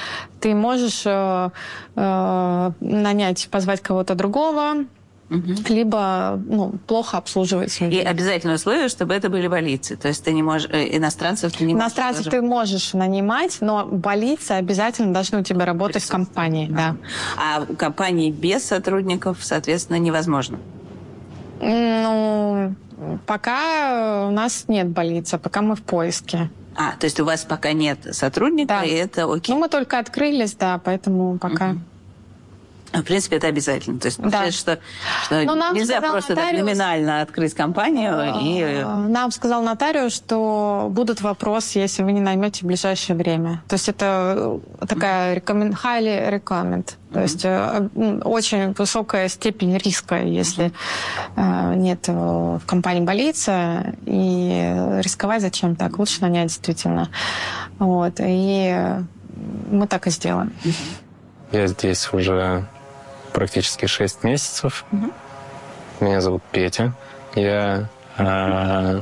Ты 0.41 0.55
можешь 0.55 1.03
э, 1.05 1.51
э, 1.97 2.71
нанять, 2.81 3.49
позвать 3.51 3.81
кого-то 3.81 4.15
другого, 4.15 4.85
угу. 5.31 5.55
либо 5.69 6.41
ну, 6.47 6.75
плохо 6.87 7.19
обслуживается. 7.19 7.87
И 7.87 7.99
обязательное 7.99 8.57
условие, 8.57 8.89
чтобы 8.89 9.15
это 9.15 9.29
были 9.29 9.49
больницы. 9.49 9.97
То 9.97 10.09
есть 10.09 10.25
ты 10.25 10.33
не 10.33 10.43
можешь, 10.43 10.69
э, 10.71 10.97
иностранцев 10.97 11.53
ты 11.53 11.65
не 11.65 11.73
иностранцев 11.73 12.27
можешь... 12.27 12.33
ты 12.33 12.43
можешь 12.43 12.93
нанимать, 12.93 13.59
но 13.61 13.87
больницы 13.87 14.53
обязательно 14.53 15.13
должны 15.13 15.41
у 15.41 15.43
тебя 15.43 15.65
работать 15.65 16.03
в 16.03 16.09
компании. 16.09 16.69
Да. 16.71 16.97
А 17.37 17.65
компании 17.75 18.31
без 18.31 18.65
сотрудников, 18.65 19.39
соответственно, 19.41 19.99
невозможно? 19.99 20.59
Ну, 21.61 22.75
пока 23.27 24.27
у 24.29 24.31
нас 24.31 24.65
нет 24.69 24.89
больницы, 24.89 25.39
пока 25.39 25.63
мы 25.63 25.77
в 25.77 25.83
поиске. 25.83 26.51
А, 26.77 26.93
то 26.99 27.05
есть 27.05 27.21
у 27.21 27.25
вас 27.25 27.45
пока 27.45 27.73
нет 27.73 27.99
сотрудника, 28.13 28.81
да. 28.81 28.85
и 28.85 28.91
это 28.91 29.33
окей? 29.33 29.55
Ну, 29.55 29.61
мы 29.61 29.69
только 29.69 29.99
открылись, 29.99 30.55
да, 30.55 30.81
поэтому 30.83 31.39
пока... 31.39 31.71
Угу. 31.71 31.81
В 32.95 33.03
принципе, 33.03 33.37
это 33.37 33.49
обязательно. 33.49 33.99
То 33.99 34.07
есть, 34.07 34.21
да. 34.21 34.51
что, 34.51 34.79
что 35.25 35.43
Но 35.45 35.55
нам 35.55 35.75
нельзя 35.75 36.01
просто 36.01 36.35
нотариус, 36.35 36.59
так 36.59 36.65
номинально 36.65 37.21
открыть 37.23 37.55
компанию 37.55 38.35
и... 38.41 38.61
Э, 38.61 38.85
нам 38.85 39.31
сказал 39.33 39.63
нотариус, 39.63 40.15
что 40.15 40.89
будут 40.91 41.21
вопросы, 41.21 41.81
если 41.81 42.03
вы 42.03 42.13
не 42.13 42.21
наймете 42.21 42.61
в 42.63 42.67
ближайшее 42.67 43.17
время. 43.17 43.63
То 43.69 43.75
есть 43.75 43.89
это 43.89 44.61
э, 44.81 44.87
такая 44.87 45.37
recommend, 45.37 45.77
highly 45.83 46.31
recommend. 46.31 46.95
То 47.13 47.21
есть 47.21 47.45
э, 47.45 47.89
очень 48.25 48.73
высокая 48.73 49.29
степень 49.29 49.77
риска, 49.77 50.23
если 50.23 50.73
нет 51.37 52.09
в 52.09 52.61
компании 52.67 53.03
больницы, 53.03 53.95
и 54.05 54.99
рисковать 55.01 55.43
зачем 55.43 55.77
так? 55.77 55.99
Лучше 55.99 56.23
нанять 56.23 56.49
действительно. 56.49 57.09
Вот. 57.79 58.15
И 58.19 58.97
мы 59.71 59.87
так 59.87 60.07
и 60.07 60.11
сделаем. 60.11 60.53
Я 61.53 61.67
здесь 61.69 62.09
уже 62.13 62.67
практически 63.35 63.85
6 63.85 64.25
месяцев. 64.25 64.87
Угу. 64.93 65.11
Меня 66.01 66.21
зовут 66.23 66.43
Петя. 66.53 66.95
Я 67.35 67.89
э, 68.17 69.01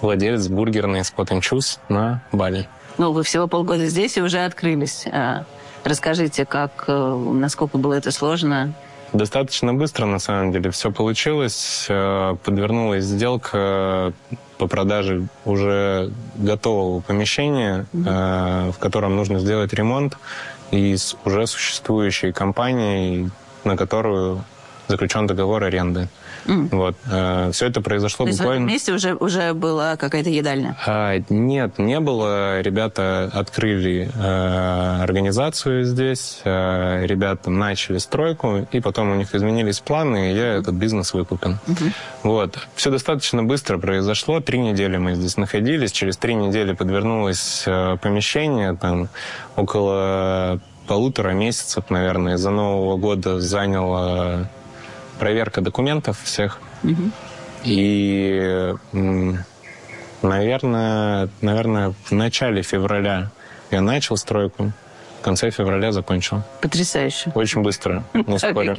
владелец 0.00 0.46
бургерной 0.48 1.00
Spot 1.00 1.26
and 1.26 1.40
Choose 1.40 1.78
на 1.88 2.22
Бали. 2.32 2.68
Ну, 2.96 3.12
вы 3.12 3.22
всего 3.24 3.46
полгода 3.46 3.86
здесь 3.86 4.16
и 4.16 4.22
уже 4.22 4.38
открылись. 4.38 5.06
А, 5.12 5.44
расскажите, 5.84 6.46
как, 6.46 6.84
э, 6.86 7.14
насколько 7.34 7.76
было 7.76 7.94
это 7.94 8.10
сложно? 8.12 8.72
Достаточно 9.12 9.72
быстро, 9.72 10.06
на 10.06 10.18
самом 10.18 10.52
деле, 10.52 10.70
все 10.70 10.92
получилось. 10.92 11.86
Э, 11.88 12.36
подвернулась 12.44 13.04
сделка 13.04 14.12
по 14.58 14.66
продаже 14.66 15.26
уже 15.44 16.12
готового 16.36 17.00
помещения, 17.00 17.86
mm-hmm. 17.92 18.72
в 18.72 18.78
котором 18.78 19.14
нужно 19.14 19.38
сделать 19.38 19.72
ремонт 19.72 20.18
и 20.70 20.96
с 20.96 21.16
уже 21.24 21.46
существующей 21.46 22.32
компанией, 22.32 23.30
на 23.64 23.76
которую 23.76 24.44
заключен 24.88 25.26
договор 25.26 25.64
аренды. 25.64 26.08
Mm. 26.48 26.68
Вот. 26.72 26.96
Э, 27.10 27.50
все 27.52 27.66
это 27.66 27.80
произошло 27.82 28.24
То 28.24 28.32
буквально... 28.32 28.52
в 28.52 28.56
этом 28.56 28.66
месте 28.66 28.92
уже, 28.92 29.14
уже 29.14 29.52
была 29.52 29.96
какая-то 29.96 30.30
едальня? 30.30 30.76
А, 30.86 31.18
нет, 31.28 31.78
не 31.78 32.00
было. 32.00 32.60
Ребята 32.62 33.30
открыли 33.34 34.10
э, 34.14 35.02
организацию 35.02 35.84
здесь, 35.84 36.40
э, 36.44 37.04
ребята 37.06 37.50
начали 37.50 37.98
стройку, 37.98 38.66
и 38.72 38.80
потом 38.80 39.10
у 39.10 39.14
них 39.14 39.34
изменились 39.34 39.80
планы, 39.80 40.32
и 40.32 40.34
я 40.34 40.54
этот 40.54 40.74
бизнес 40.74 41.12
выкупил. 41.12 41.56
Mm-hmm. 41.66 41.92
Вот. 42.22 42.58
Все 42.74 42.90
достаточно 42.90 43.42
быстро 43.42 43.78
произошло. 43.78 44.40
Три 44.40 44.58
недели 44.58 44.96
мы 44.96 45.14
здесь 45.14 45.36
находились. 45.36 45.92
Через 45.92 46.16
три 46.16 46.34
недели 46.34 46.72
подвернулось 46.72 47.64
э, 47.66 47.98
помещение, 48.00 48.74
там 48.74 49.08
около 49.56 50.60
полутора 50.86 51.30
месяцев, 51.32 51.84
наверное, 51.90 52.36
из-за 52.36 52.50
Нового 52.50 52.96
года 52.96 53.40
заняло 53.40 54.48
проверка 55.18 55.60
документов 55.60 56.20
всех. 56.22 56.60
Угу. 56.84 57.10
И, 57.64 58.74
наверное, 60.22 61.28
наверное, 61.40 61.94
в 62.04 62.12
начале 62.12 62.62
февраля 62.62 63.30
я 63.70 63.80
начал 63.80 64.16
стройку 64.16 64.72
в 65.20 65.24
конце 65.24 65.50
февраля 65.50 65.92
закончил. 65.92 66.42
Потрясающе. 66.60 67.32
Очень 67.34 67.62
быстро, 67.62 68.04
не 68.14 68.38
спорю. 68.38 68.76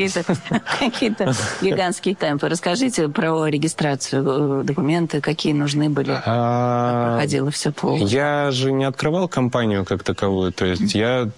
Какие-то 0.79 1.33
гигантские 1.61 2.15
темпы. 2.15 2.49
Расскажите 2.49 3.09
про 3.09 3.47
регистрацию, 3.47 4.61
э, 4.61 4.63
документы, 4.63 5.21
какие 5.21 5.53
нужны 5.53 5.89
были, 5.89 6.17
а, 6.25 7.13
проходило 7.15 7.51
все 7.51 7.71
по... 7.71 7.97
Я 7.97 8.51
же 8.51 8.71
не 8.71 8.85
открывал 8.85 9.27
компанию 9.27 9.85
как 9.85 10.03
таковую, 10.03 10.51
то 10.51 10.65
есть 10.65 10.95
я 10.95 11.29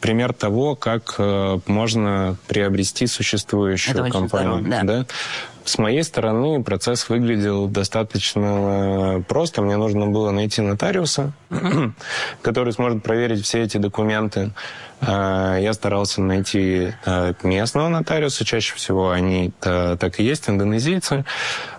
пример 0.00 0.32
того, 0.32 0.74
как 0.74 1.14
э, 1.18 1.58
можно 1.66 2.36
приобрести 2.48 3.06
существующую 3.06 4.10
компанию. 4.10 4.84
Да. 4.84 5.06
С 5.64 5.78
моей 5.78 6.02
стороны 6.02 6.62
процесс 6.62 7.08
выглядел 7.08 7.68
достаточно 7.68 9.24
просто. 9.28 9.62
Мне 9.62 9.76
нужно 9.76 10.06
было 10.06 10.30
найти 10.30 10.60
нотариуса, 10.60 11.32
который 12.42 12.72
сможет 12.72 13.02
проверить 13.02 13.44
все 13.44 13.62
эти 13.62 13.76
документы. 13.76 14.50
А, 15.04 15.56
я 15.58 15.72
старался 15.72 16.22
найти 16.22 16.92
э, 17.04 17.32
местного 17.42 17.88
нотариуса. 17.88 18.44
Чаще 18.44 18.74
всего 18.76 19.10
они 19.10 19.52
так 19.60 20.20
и 20.20 20.22
есть, 20.22 20.48
индонезийцы. 20.48 21.24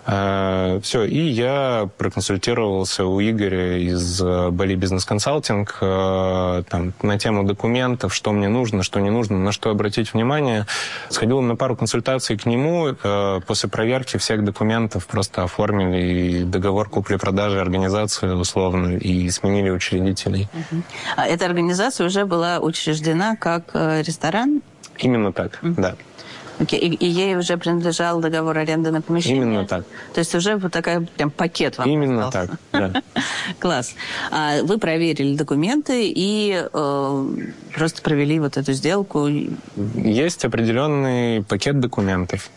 А, 0.06 0.80
Все, 0.80 1.04
и 1.04 1.18
я 1.18 1.88
проконсультировался 1.96 3.06
у 3.06 3.20
Игоря 3.20 3.78
из 3.78 4.20
Бали 4.20 4.74
Бизнес 4.74 5.04
Консалтинг 5.06 5.78
на 5.80 7.18
тему 7.18 7.44
документов, 7.44 8.14
что 8.14 8.32
мне 8.32 8.48
нужно, 8.48 8.82
что 8.82 9.00
не 9.00 9.10
нужно, 9.10 9.38
на 9.38 9.52
что 9.52 9.70
обратить 9.70 10.12
внимание. 10.12 10.66
Сходил 11.08 11.40
на 11.40 11.56
пару 11.56 11.76
консультаций 11.76 12.36
к 12.36 12.44
нему. 12.44 12.94
После 13.46 13.70
проверки 13.70 14.18
всех 14.18 14.44
документов 14.44 15.06
просто 15.06 15.44
оформили 15.44 16.42
договор 16.44 16.90
купли-продажи 16.90 17.60
организации 17.60 18.28
условно 18.28 18.96
и 18.96 19.30
сменили 19.30 19.70
учредителей. 19.70 20.48
А 21.16 21.26
эта 21.26 21.46
организация 21.46 22.06
уже 22.06 22.26
была 22.26 22.58
учреждена 22.58 23.13
как 23.36 23.70
э, 23.74 24.02
ресторан? 24.02 24.62
Именно 24.98 25.32
так, 25.32 25.58
mm-hmm. 25.62 25.74
да. 25.80 25.94
Okay. 26.58 26.78
И, 26.78 26.94
и 26.94 27.06
ей 27.06 27.36
уже 27.36 27.56
принадлежал 27.56 28.20
договор 28.20 28.56
аренды 28.58 28.90
на 28.90 29.02
помещение? 29.02 29.42
Именно 29.42 29.66
так. 29.66 29.84
То 30.12 30.20
есть 30.20 30.34
уже 30.34 30.56
вот 30.56 30.72
такая 30.72 31.00
прям 31.00 31.30
пакет 31.30 31.78
вам 31.78 31.88
Именно 31.88 32.28
остался. 32.28 32.58
так, 32.70 32.92
да. 32.92 33.02
Класс. 33.58 33.94
А 34.30 34.62
вы 34.62 34.78
проверили 34.78 35.36
документы 35.36 36.12
и 36.14 36.64
э, 36.72 37.28
просто 37.74 38.02
провели 38.02 38.38
вот 38.38 38.56
эту 38.56 38.72
сделку? 38.72 39.26
Есть 39.26 40.44
определенный 40.44 41.42
пакет 41.42 41.80
документов, 41.80 42.50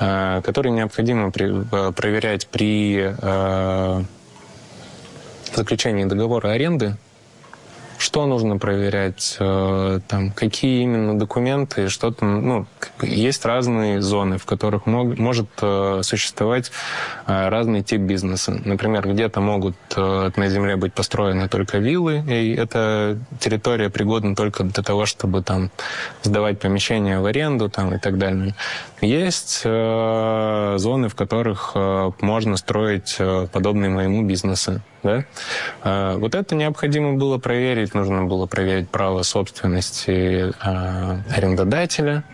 э, 0.00 0.42
который 0.42 0.72
необходимо 0.72 1.30
при, 1.30 1.64
э, 1.70 1.92
проверять 1.92 2.48
при 2.48 3.14
э, 3.16 4.02
заключении 5.54 6.04
договора 6.04 6.48
аренды 6.48 6.96
что 8.10 8.26
нужно 8.26 8.58
проверять, 8.58 9.36
э, 9.38 10.00
там, 10.08 10.32
какие 10.32 10.82
именно 10.82 11.16
документы, 11.16 11.88
что 11.88 12.10
там, 12.10 12.44
ну, 12.44 12.66
есть 13.02 13.44
разные 13.44 14.02
зоны, 14.02 14.36
в 14.36 14.46
которых 14.46 14.86
мог, 14.86 15.16
может 15.16 15.46
э, 15.62 16.00
существовать 16.02 16.72
э, 17.28 17.48
разный 17.48 17.84
тип 17.84 18.00
бизнеса. 18.00 18.60
Например, 18.64 19.08
где-то 19.08 19.40
могут 19.40 19.76
на 19.96 20.48
земле 20.48 20.74
быть 20.74 20.92
построены 20.92 21.48
только 21.48 21.78
виллы, 21.78 22.24
и 22.26 22.52
эта 22.52 23.16
территория 23.38 23.90
пригодна 23.90 24.34
только 24.34 24.64
для 24.64 24.82
того, 24.82 25.06
чтобы 25.06 25.42
там 25.42 25.70
сдавать 26.24 26.58
помещения 26.58 27.20
в 27.20 27.26
аренду 27.26 27.68
там, 27.68 27.94
и 27.94 27.98
так 27.98 28.18
далее. 28.18 28.56
Есть 29.00 29.62
зоны, 29.62 31.08
в 31.08 31.14
которых 31.14 31.76
можно 32.20 32.56
строить 32.56 33.18
подобные 33.52 33.90
моему 33.90 34.22
бизнесы. 34.22 34.82
Да? 35.02 35.24
Вот 36.16 36.34
это 36.34 36.54
необходимо 36.54 37.14
было 37.14 37.38
проверить 37.38 37.94
нужно 37.94 38.24
было 38.24 38.46
проверить 38.46 38.88
право 38.90 39.22
собственности 39.22 40.52
э, 40.64 41.18
арендодателя, 41.34 42.24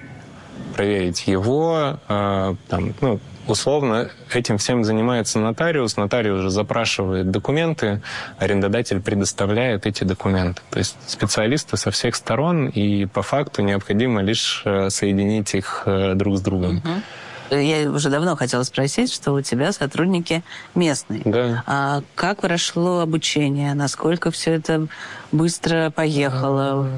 проверить 0.75 1.27
его, 1.27 1.99
э, 2.09 2.55
там, 2.69 2.95
ну, 3.01 3.21
условно 3.47 4.11
этим 4.33 4.59
всем 4.59 4.85
занимается 4.85 5.39
нотариус, 5.39 5.97
нотариус 5.97 6.43
же 6.43 6.51
запрашивает 6.51 7.31
документы, 7.31 8.03
арендодатель 8.39 9.01
предоставляет 9.01 9.87
эти 9.87 10.05
документы. 10.05 10.61
То 10.71 10.79
есть 10.79 10.97
специалисты 11.07 11.77
со 11.77 11.91
всех 11.91 12.15
сторон, 12.15 12.67
и 12.69 13.07
по 13.07 13.23
факту 13.23 13.63
необходимо 13.63 14.23
лишь 14.23 14.63
э, 14.65 14.91
соединить 14.91 15.55
их 15.55 15.85
э, 15.87 16.15
друг 16.15 16.37
с 16.39 16.41
другом. 16.41 16.79
Uh-huh. 16.79 17.03
Я 17.51 17.91
уже 17.91 18.11
давно 18.11 18.37
хотела 18.37 18.63
спросить, 18.63 19.13
что 19.13 19.33
у 19.33 19.41
тебя 19.41 19.73
сотрудники 19.73 20.43
местные. 20.75 21.23
Да. 21.25 21.63
А 21.67 22.03
как 22.15 22.41
прошло 22.41 23.01
обучение? 23.01 23.75
Насколько 23.75 24.31
все 24.31 24.53
это 24.53 24.87
быстро 25.33 25.91
поехало? 25.91 26.89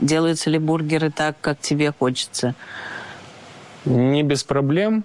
Делаются 0.00 0.50
ли 0.50 0.58
бургеры 0.58 1.10
так, 1.10 1.36
как 1.40 1.60
тебе 1.60 1.92
хочется? 1.96 2.54
Не 3.84 4.22
без 4.22 4.44
проблем, 4.44 5.04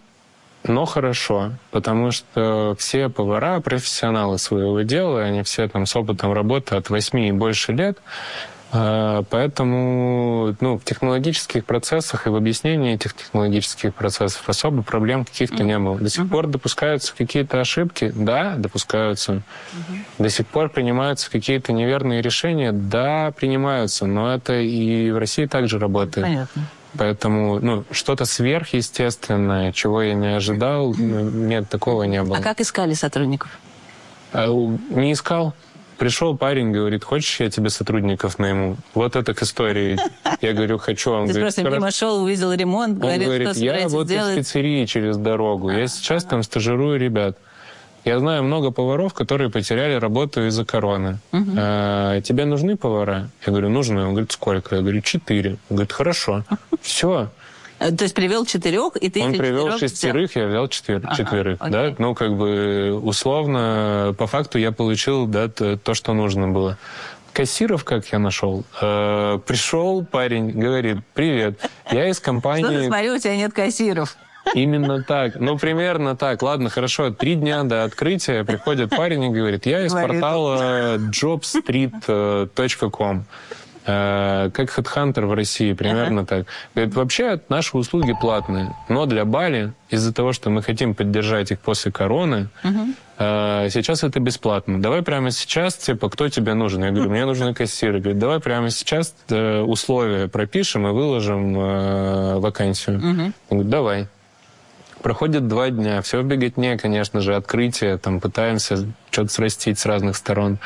но 0.63 0.85
хорошо, 0.85 1.51
потому 1.71 2.11
что 2.11 2.75
все 2.77 3.09
повара 3.09 3.59
профессионалы 3.59 4.37
своего 4.37 4.81
дела, 4.81 5.23
они 5.23 5.43
все 5.43 5.67
там 5.67 5.85
с 5.85 5.95
опытом 5.95 6.31
работы 6.33 6.75
от 6.75 6.89
8 6.89 7.19
и 7.19 7.31
больше 7.31 7.73
лет, 7.73 7.97
поэтому 8.71 10.55
ну, 10.59 10.77
в 10.77 10.83
технологических 10.83 11.65
процессах 11.65 12.27
и 12.27 12.29
в 12.29 12.35
объяснении 12.35 12.93
этих 12.93 13.15
технологических 13.15 13.93
процессов 13.93 14.47
особо 14.47 14.83
проблем 14.83 15.25
каких-то 15.25 15.63
не 15.63 15.77
было. 15.79 15.97
До 15.97 16.09
сих 16.09 16.29
пор 16.29 16.47
допускаются 16.47 17.13
какие-то 17.15 17.59
ошибки? 17.59 18.11
Да, 18.15 18.55
допускаются. 18.55 19.41
До 20.17 20.29
сих 20.29 20.47
пор 20.47 20.69
принимаются 20.69 21.31
какие-то 21.31 21.73
неверные 21.73 22.21
решения? 22.21 22.71
Да, 22.71 23.31
принимаются. 23.31 24.05
Но 24.05 24.33
это 24.33 24.53
и 24.59 25.09
в 25.11 25.17
России 25.17 25.45
также 25.45 25.79
работает. 25.79 26.27
Понятно. 26.27 26.67
Поэтому 26.97 27.59
ну, 27.59 27.85
что-то 27.91 28.25
сверхъестественное, 28.25 29.71
чего 29.71 30.01
я 30.01 30.13
не 30.13 30.35
ожидал, 30.35 30.95
нет, 30.95 31.69
такого 31.69 32.03
не 32.03 32.23
было. 32.23 32.37
А 32.37 32.41
как 32.41 32.61
искали 32.61 32.93
сотрудников? 32.93 33.49
А, 34.33 34.47
не 34.47 35.13
искал. 35.13 35.53
Пришел 35.99 36.35
парень, 36.35 36.71
говорит, 36.71 37.03
хочешь, 37.03 37.39
я 37.39 37.49
тебе 37.49 37.69
сотрудников 37.69 38.39
найму? 38.39 38.77
Вот 38.95 39.15
это 39.15 39.33
к 39.33 39.43
истории. 39.43 39.99
Я 40.41 40.53
говорю, 40.53 40.77
хочу. 40.79 41.11
Он 41.11 41.27
Ты 41.27 41.33
говорит, 41.33 41.55
просто 41.55 41.69
мимо 41.69 41.91
шел, 41.91 42.23
увидел 42.23 42.51
ремонт, 42.53 42.93
он 42.93 42.99
говорит, 42.99 43.25
говорит, 43.27 43.49
что 43.51 43.59
я 43.59 43.87
вот 43.87 44.07
делать? 44.07 44.37
из 44.37 44.45
пиццерии 44.45 44.85
через 44.85 45.17
дорогу. 45.17 45.69
Я 45.69 45.87
сейчас 45.87 46.23
там 46.23 46.41
стажирую 46.43 46.97
ребят. 46.97 47.37
Я 48.05 48.19
знаю 48.19 48.43
много 48.43 48.71
поваров, 48.71 49.13
которые 49.13 49.49
потеряли 49.51 49.93
работу 49.95 50.47
из-за 50.47 50.65
короны. 50.65 51.19
А, 51.33 52.21
тебе 52.21 52.45
нужны 52.45 52.77
повара? 52.77 53.29
Я 53.45 53.51
говорю, 53.51 53.69
нужны. 53.69 54.01
Он 54.03 54.11
говорит, 54.11 54.31
сколько? 54.31 54.77
Я 54.77 54.81
говорю, 54.81 55.01
четыре. 55.01 55.57
Он 55.69 55.75
говорит, 55.75 55.91
хорошо. 55.91 56.43
Все. 56.81 57.29
Э, 57.79 57.91
То 57.91 58.03
есть 58.03 58.13
привел 58.15 58.45
четырех, 58.45 58.95
и 58.97 59.09
ты 59.09 59.21
Он 59.23 59.33
привел 59.33 59.77
шестерых, 59.77 60.35
я 60.35 60.47
взял 60.47 60.67
четвер- 60.67 61.01
Ага, 61.05 61.15
четверых. 61.15 61.57
окей. 61.61 61.71
Да? 61.71 61.93
Ну, 61.97 62.13
как 62.15 62.33
бы 62.35 62.99
условно, 63.01 64.13
по 64.17 64.27
факту 64.27 64.57
я 64.57 64.71
получил 64.71 65.25
да, 65.27 65.47
т- 65.47 65.77
то, 65.77 65.93
что 65.93 66.13
нужно 66.13 66.47
было. 66.49 66.77
Кассиров, 67.33 67.83
как 67.85 68.05
я 68.07 68.17
нашел, 68.19 68.63
э, 68.81 69.39
пришел 69.45 70.03
парень, 70.03 70.49
говорит, 70.51 70.97
привет, 71.13 71.59
я 71.91 72.09
из 72.09 72.15
Что 72.15 72.23
ты, 72.23 72.25
компании... 72.25 72.87
смотрю, 72.87 73.13
у 73.15 73.19
тебя 73.19 73.35
нет 73.37 73.53
кассиров. 73.53 74.17
Именно 74.55 75.03
так. 75.03 75.35
Ну, 75.35 75.57
примерно 75.59 76.15
так. 76.15 76.41
Ладно, 76.41 76.69
хорошо. 76.71 77.11
Три 77.11 77.35
дня 77.35 77.61
до 77.63 77.83
открытия 77.83 78.43
приходит 78.43 78.89
парень 78.89 79.23
и 79.25 79.29
говорит, 79.29 79.67
я 79.67 79.85
из 79.85 79.91
Говорит. 79.91 80.21
портала 80.21 80.97
jobstreet.com. 80.97 83.25
Э, 83.89 84.49
Как 84.53 84.69
HeadHunter 84.77 85.25
в 85.25 85.33
России, 85.33 85.73
примерно 85.73 86.25
так. 86.25 86.45
Говорит, 86.75 86.95
вообще 86.95 87.39
наши 87.49 87.77
услуги 87.77 88.13
платные, 88.21 88.75
но 88.89 89.05
для 89.05 89.25
Бали, 89.25 89.73
из-за 89.89 90.13
того, 90.13 90.33
что 90.33 90.49
мы 90.49 90.61
хотим 90.61 90.93
поддержать 90.93 91.51
их 91.51 91.59
после 91.59 91.91
короны, 91.91 92.49
э, 93.17 93.67
сейчас 93.71 94.03
это 94.03 94.19
бесплатно. 94.19 94.81
Давай 94.81 95.01
прямо 95.01 95.31
сейчас, 95.31 95.75
типа, 95.75 96.09
кто 96.09 96.29
тебе 96.29 96.53
нужен? 96.53 96.83
Я 96.83 96.91
говорю, 96.91 97.09
мне 97.09 97.25
нужны 97.25 97.53
кассиры. 97.53 97.99
Говорит, 97.99 98.19
давай 98.19 98.39
прямо 98.39 98.69
сейчас 98.69 99.15
э, 99.29 99.61
условия 99.61 100.27
пропишем 100.27 100.87
и 100.87 100.91
выложим 100.91 101.57
э, 101.59 102.39
вакансию. 102.39 102.99
Я 103.49 103.55
говорю, 103.55 103.69
давай. 103.69 104.07
Проходит 105.01 105.47
два 105.47 105.69
дня, 105.69 106.01
все 106.01 106.21
в 106.21 106.25
беготне, 106.25 106.77
конечно 106.77 107.21
же, 107.21 107.35
открытие, 107.35 107.97
там 107.97 108.19
пытаемся 108.19 108.85
что-то 109.11 109.29
срастить 109.31 109.79
с 109.79 109.85
разных 109.85 110.17
сторон. 110.17 110.57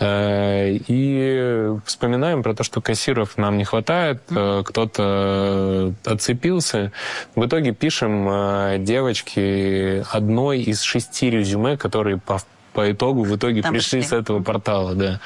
Э, 0.00 0.70
И 0.88 1.68
вспоминаем 1.84 2.42
про 2.42 2.54
то, 2.54 2.64
что 2.64 2.80
кассиров 2.80 3.36
нам 3.36 3.58
не 3.58 3.64
хватает, 3.64 4.22
э, 4.30 4.62
кто-то 4.64 5.92
отцепился. 6.04 6.90
В 7.36 7.44
итоге 7.46 7.72
пишем 7.72 8.26
э, 8.28 8.76
девочке 8.78 10.04
одной 10.10 10.60
из 10.60 10.80
шести 10.82 11.30
резюме, 11.30 11.76
которые 11.76 12.16
по 12.18 12.40
по 12.72 12.88
итогу 12.92 13.24
в 13.24 13.34
итоге 13.36 13.62
Там 13.62 13.72
пришли 13.72 13.98
пришли. 13.98 14.16
с 14.16 14.20
этого 14.20 14.40
портала, 14.44 14.94
да. 14.94 15.20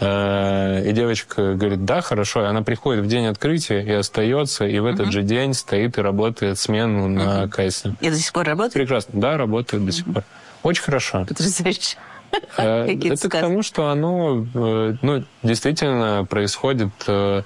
Э, 0.00 0.82
И 0.88 0.92
девочка 0.92 1.54
говорит, 1.54 1.84
да, 1.84 2.00
хорошо. 2.00 2.42
И 2.42 2.46
она 2.46 2.62
приходит 2.62 3.04
в 3.04 3.06
день 3.06 3.26
открытия 3.26 3.80
и 3.80 3.92
остается, 3.92 4.66
и 4.66 4.76
в 4.80 4.86
этот 4.86 5.12
же 5.12 5.22
день 5.22 5.54
стоит 5.54 5.98
и 5.98 6.00
работает 6.00 6.58
смену 6.58 7.06
на 7.08 7.46
кассе. 7.48 7.94
И 8.00 8.10
до 8.10 8.16
сих 8.16 8.32
пор 8.32 8.44
работает? 8.46 8.74
Прекрасно. 8.74 9.20
Да, 9.20 9.36
работает 9.36 9.86
до 9.86 9.92
сих 9.92 10.04
пор. 10.04 10.24
Очень 10.64 10.82
хорошо. 10.82 11.24
Потрясающе. 11.28 11.96
Э, 12.56 12.86
Это 12.86 13.28
к 13.28 13.32
тому, 13.32 13.62
что 13.62 13.88
оно 13.88 14.46
э, 14.54 14.94
ну, 15.02 15.24
действительно 15.42 16.26
происходит 16.28 16.90
э, 17.06 17.42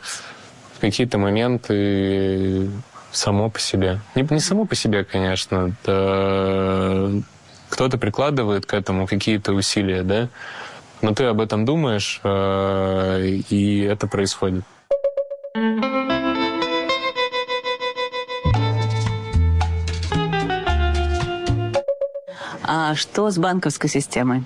в 0.76 0.80
какие-то 0.80 1.18
моменты 1.18 2.70
само 3.12 3.50
по 3.50 3.60
себе. 3.60 4.00
Не, 4.14 4.26
не 4.28 4.40
само 4.40 4.64
по 4.64 4.74
себе, 4.74 5.04
конечно. 5.04 5.74
да, 5.84 7.10
кто-то 7.68 7.98
прикладывает 7.98 8.66
к 8.66 8.74
этому 8.74 9.06
какие-то 9.06 9.52
усилия, 9.52 10.02
да, 10.02 10.28
но 11.02 11.14
ты 11.14 11.24
об 11.24 11.40
этом 11.40 11.64
думаешь, 11.64 12.20
и 12.24 13.88
это 13.90 14.06
происходит. 14.06 14.64
А 22.66 22.94
что 22.94 23.30
с 23.30 23.38
банковской 23.38 23.90
системой? 23.90 24.44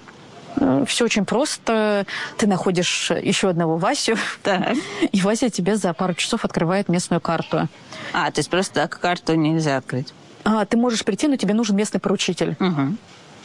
Все 0.87 1.05
очень 1.05 1.25
просто. 1.25 2.07
Ты 2.37 2.47
находишь 2.47 3.11
еще 3.11 3.49
одного 3.49 3.77
Васю, 3.77 4.17
Так. 4.43 4.75
и 5.13 5.21
Вася 5.21 5.51
тебе 5.51 5.77
за 5.77 5.93
пару 5.95 6.15
часов 6.15 6.45
открывает 6.45 6.89
местную 6.89 7.21
карту. 7.21 7.69
А, 8.13 8.31
то 8.31 8.39
есть 8.39 8.51
просто 8.51 8.75
так 8.75 8.99
карту 9.01 9.35
нельзя 9.35 9.77
открыть. 9.77 10.13
А, 10.45 10.65
ты 10.65 10.77
можешь 10.77 11.05
прийти, 11.05 11.29
но 11.29 11.37
тебе 11.37 11.55
нужен 11.55 11.77
местный 11.77 12.01
поручитель. 12.01 12.57
Мгм. 12.59 12.99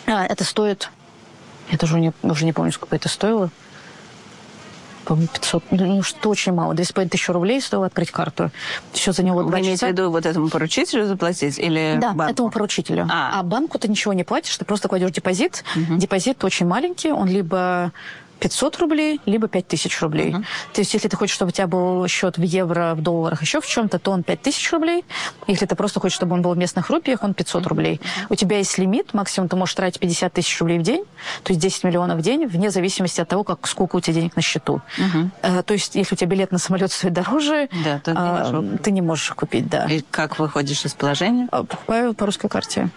А, 0.08 0.26
это 0.26 0.44
стоит... 0.44 0.90
Я 1.72 1.78
тоже 1.78 2.00
не, 2.00 2.12
уже 2.24 2.46
не 2.46 2.54
помню, 2.54 2.72
сколько 2.72 2.96
это 2.96 3.08
стоило. 3.10 3.50
По-моему, 5.06 5.28
500. 5.34 5.64
Ну, 5.72 5.86
ну, 5.95 6.04
что 6.04 6.30
очень 6.30 6.54
мало. 6.54 6.74
2,5 6.74 7.10
тысячи 7.10 7.30
рублей 7.32 7.62
стоило 7.62 7.88
открыть 7.88 8.12
карту. 8.12 8.51
Все 8.93 9.12
за 9.12 9.24
него 9.24 9.43
Вы 9.43 9.51
имеете 9.60 9.74
часа. 9.74 9.88
в 9.88 9.89
виду 9.91 10.10
вот 10.12 10.26
этому 10.26 10.49
поручителю 10.49 11.06
заплатить 11.06 11.60
или 11.60 11.97
Да, 11.99 12.14
банку? 12.14 12.34
этому 12.34 12.49
поручителю. 12.51 13.08
А. 13.12 13.39
А. 13.39 13.43
банку 13.43 13.78
ты 13.80 13.88
ничего 13.88 14.14
не 14.14 14.24
платишь, 14.24 14.58
ты 14.58 14.66
просто 14.66 14.88
кладешь 14.88 15.12
депозит. 15.12 15.64
Депозит 15.76 16.43
очень 16.43 16.66
маленький, 16.68 17.12
он 17.12 17.28
либо 17.28 17.91
500 18.44 18.78
рублей, 18.80 19.22
либо 19.26 19.48
5000 19.48 20.02
рублей. 20.02 20.34
То 20.74 20.82
есть, 20.82 20.94
если 20.94 21.08
ты 21.08 21.16
хочешь, 21.16 21.34
чтобы 21.34 21.50
у 21.50 21.52
тебя 21.54 21.66
был 21.66 22.06
счет 22.10 22.38
в 22.38 22.41
евро, 22.41 22.94
в 22.94 23.02
долларах, 23.02 23.41
еще 23.41 23.62
в 23.62 23.66
чем-то, 23.66 24.00
то 24.00 24.12
он 24.12 24.24
5000 24.24 24.74
рублей. 24.74 25.06
Если 25.48 25.66
ты 25.66 25.76
просто 25.76 26.02
хочешь, 26.02 26.18
чтобы 26.18 26.34
он 26.34 26.41
был 26.41 26.54
в 26.54 26.58
местных 26.58 26.89
рупиях, 26.89 27.24
он 27.24 27.34
500 27.34 27.66
рублей. 27.68 28.02
У 28.30 28.36
тебя 28.36 28.58
есть 28.58 28.78
лимит, 28.78 29.14
максимум 29.14 29.48
ты 29.48 29.56
можешь 29.56 29.76
тратить 29.76 30.02
50 30.02 30.34
тысяч 30.34 30.60
рублей 30.60 30.78
в 30.80 30.82
день, 30.82 31.06
то 31.44 31.54
есть 31.54 31.62
10 31.62 31.86
миллионов 31.86 32.20
в 32.20 32.22
день, 32.22 32.46
вне 32.46 32.70
зависимости 32.70 33.22
от 33.22 33.30
того, 33.30 33.46
как, 33.46 33.66
сколько 33.66 33.96
у 33.96 34.02
тебя 34.02 34.16
денег 34.16 34.36
на 34.36 34.41
счету. 34.41 34.82
Э, 35.41 35.64
то 35.64 35.74
есть, 35.74 35.96
если 35.96 36.16
у 36.16 36.18
тебя 36.18 36.30
билет 36.32 36.52
на 36.52 36.58
самолет 36.58 36.91
стоит 36.91 37.14
дороже, 37.14 37.70
Да, 37.86 38.00
ты 38.04 38.12
не 38.12 38.18
а, 38.20 38.78
ты 38.84 38.91
не 38.91 39.02
можешь 39.02 39.30
купить, 39.32 39.70
да. 39.70 39.86
И 39.86 40.02
как 40.12 40.38
выходишь 40.38 40.84
из 40.84 40.94
положения? 40.94 41.48
А, 41.52 41.64
Покупаю 41.64 42.14
по 42.14 42.26
русской 42.26 42.50
карте. 42.50 42.89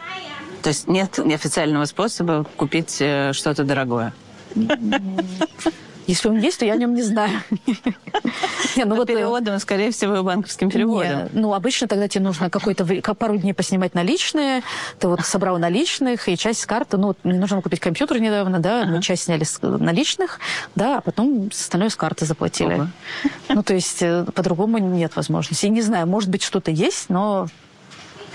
То 0.62 0.70
есть 0.70 0.88
нет 0.88 1.20
официального 1.20 1.84
способа 1.84 2.44
купить 2.56 2.96
э, 2.98 3.32
что-то 3.32 3.62
дорогое? 3.62 4.12
Если 6.06 6.28
он 6.28 6.38
есть, 6.38 6.60
то 6.60 6.64
я 6.64 6.74
о 6.74 6.76
нем 6.76 6.94
не 6.94 7.02
знаю. 7.02 7.40
Не, 8.76 8.84
ну 8.84 8.94
вот, 8.94 9.10
э, 9.10 9.14
Переводом, 9.14 9.58
скорее 9.58 9.90
всего, 9.90 10.22
банковским 10.22 10.70
переводом. 10.70 11.24
не, 11.32 11.40
Ну, 11.40 11.52
обычно 11.52 11.88
тогда 11.88 12.06
тебе 12.06 12.22
нужно 12.22 12.48
какой-то 12.48 12.86
пару 13.14 13.36
дней 13.36 13.54
поснимать 13.54 13.94
наличные. 13.94 14.62
Ты 15.00 15.08
вот 15.08 15.22
собрал 15.22 15.58
наличных, 15.58 16.28
и 16.28 16.36
часть 16.36 16.60
с 16.60 16.66
карты, 16.66 16.96
ну, 16.96 17.08
вот 17.08 17.18
мне 17.24 17.38
нужно 17.38 17.60
купить 17.60 17.80
компьютер 17.80 18.20
недавно, 18.20 18.60
да, 18.60 18.84
мы 18.84 19.02
часть 19.02 19.24
сняли 19.24 19.42
с 19.42 19.60
наличных, 19.60 20.38
да, 20.76 20.98
а 20.98 21.00
потом 21.00 21.48
остальное 21.50 21.90
с 21.90 21.96
карты 21.96 22.24
заплатили. 22.24 22.74
Ого. 22.74 22.86
Ну, 23.48 23.62
то 23.64 23.74
есть 23.74 24.02
э, 24.02 24.26
по-другому 24.32 24.78
нет 24.78 25.16
возможности. 25.16 25.66
Я 25.66 25.72
не 25.72 25.82
знаю, 25.82 26.06
может 26.06 26.30
быть, 26.30 26.42
что-то 26.42 26.70
есть, 26.70 27.08
но 27.08 27.48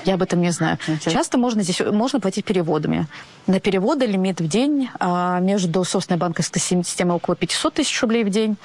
я 0.05 0.15
об 0.15 0.21
этом 0.21 0.41
не 0.41 0.51
знаю. 0.51 0.77
Интересно. 0.87 1.11
Часто 1.11 1.37
можно 1.37 1.63
здесь 1.63 1.79
можно 1.79 2.19
платить 2.19 2.45
переводами. 2.45 3.07
На 3.47 3.59
переводы 3.59 4.05
лимит 4.05 4.41
в 4.41 4.47
день 4.47 4.89
а, 4.99 5.39
между 5.39 5.83
собственной 5.83 6.17
банковской 6.17 6.61
системой 6.61 7.15
около 7.15 7.35
500 7.35 7.73
тысяч 7.75 8.01
рублей 8.01 8.23
в 8.23 8.29
день. 8.29 8.57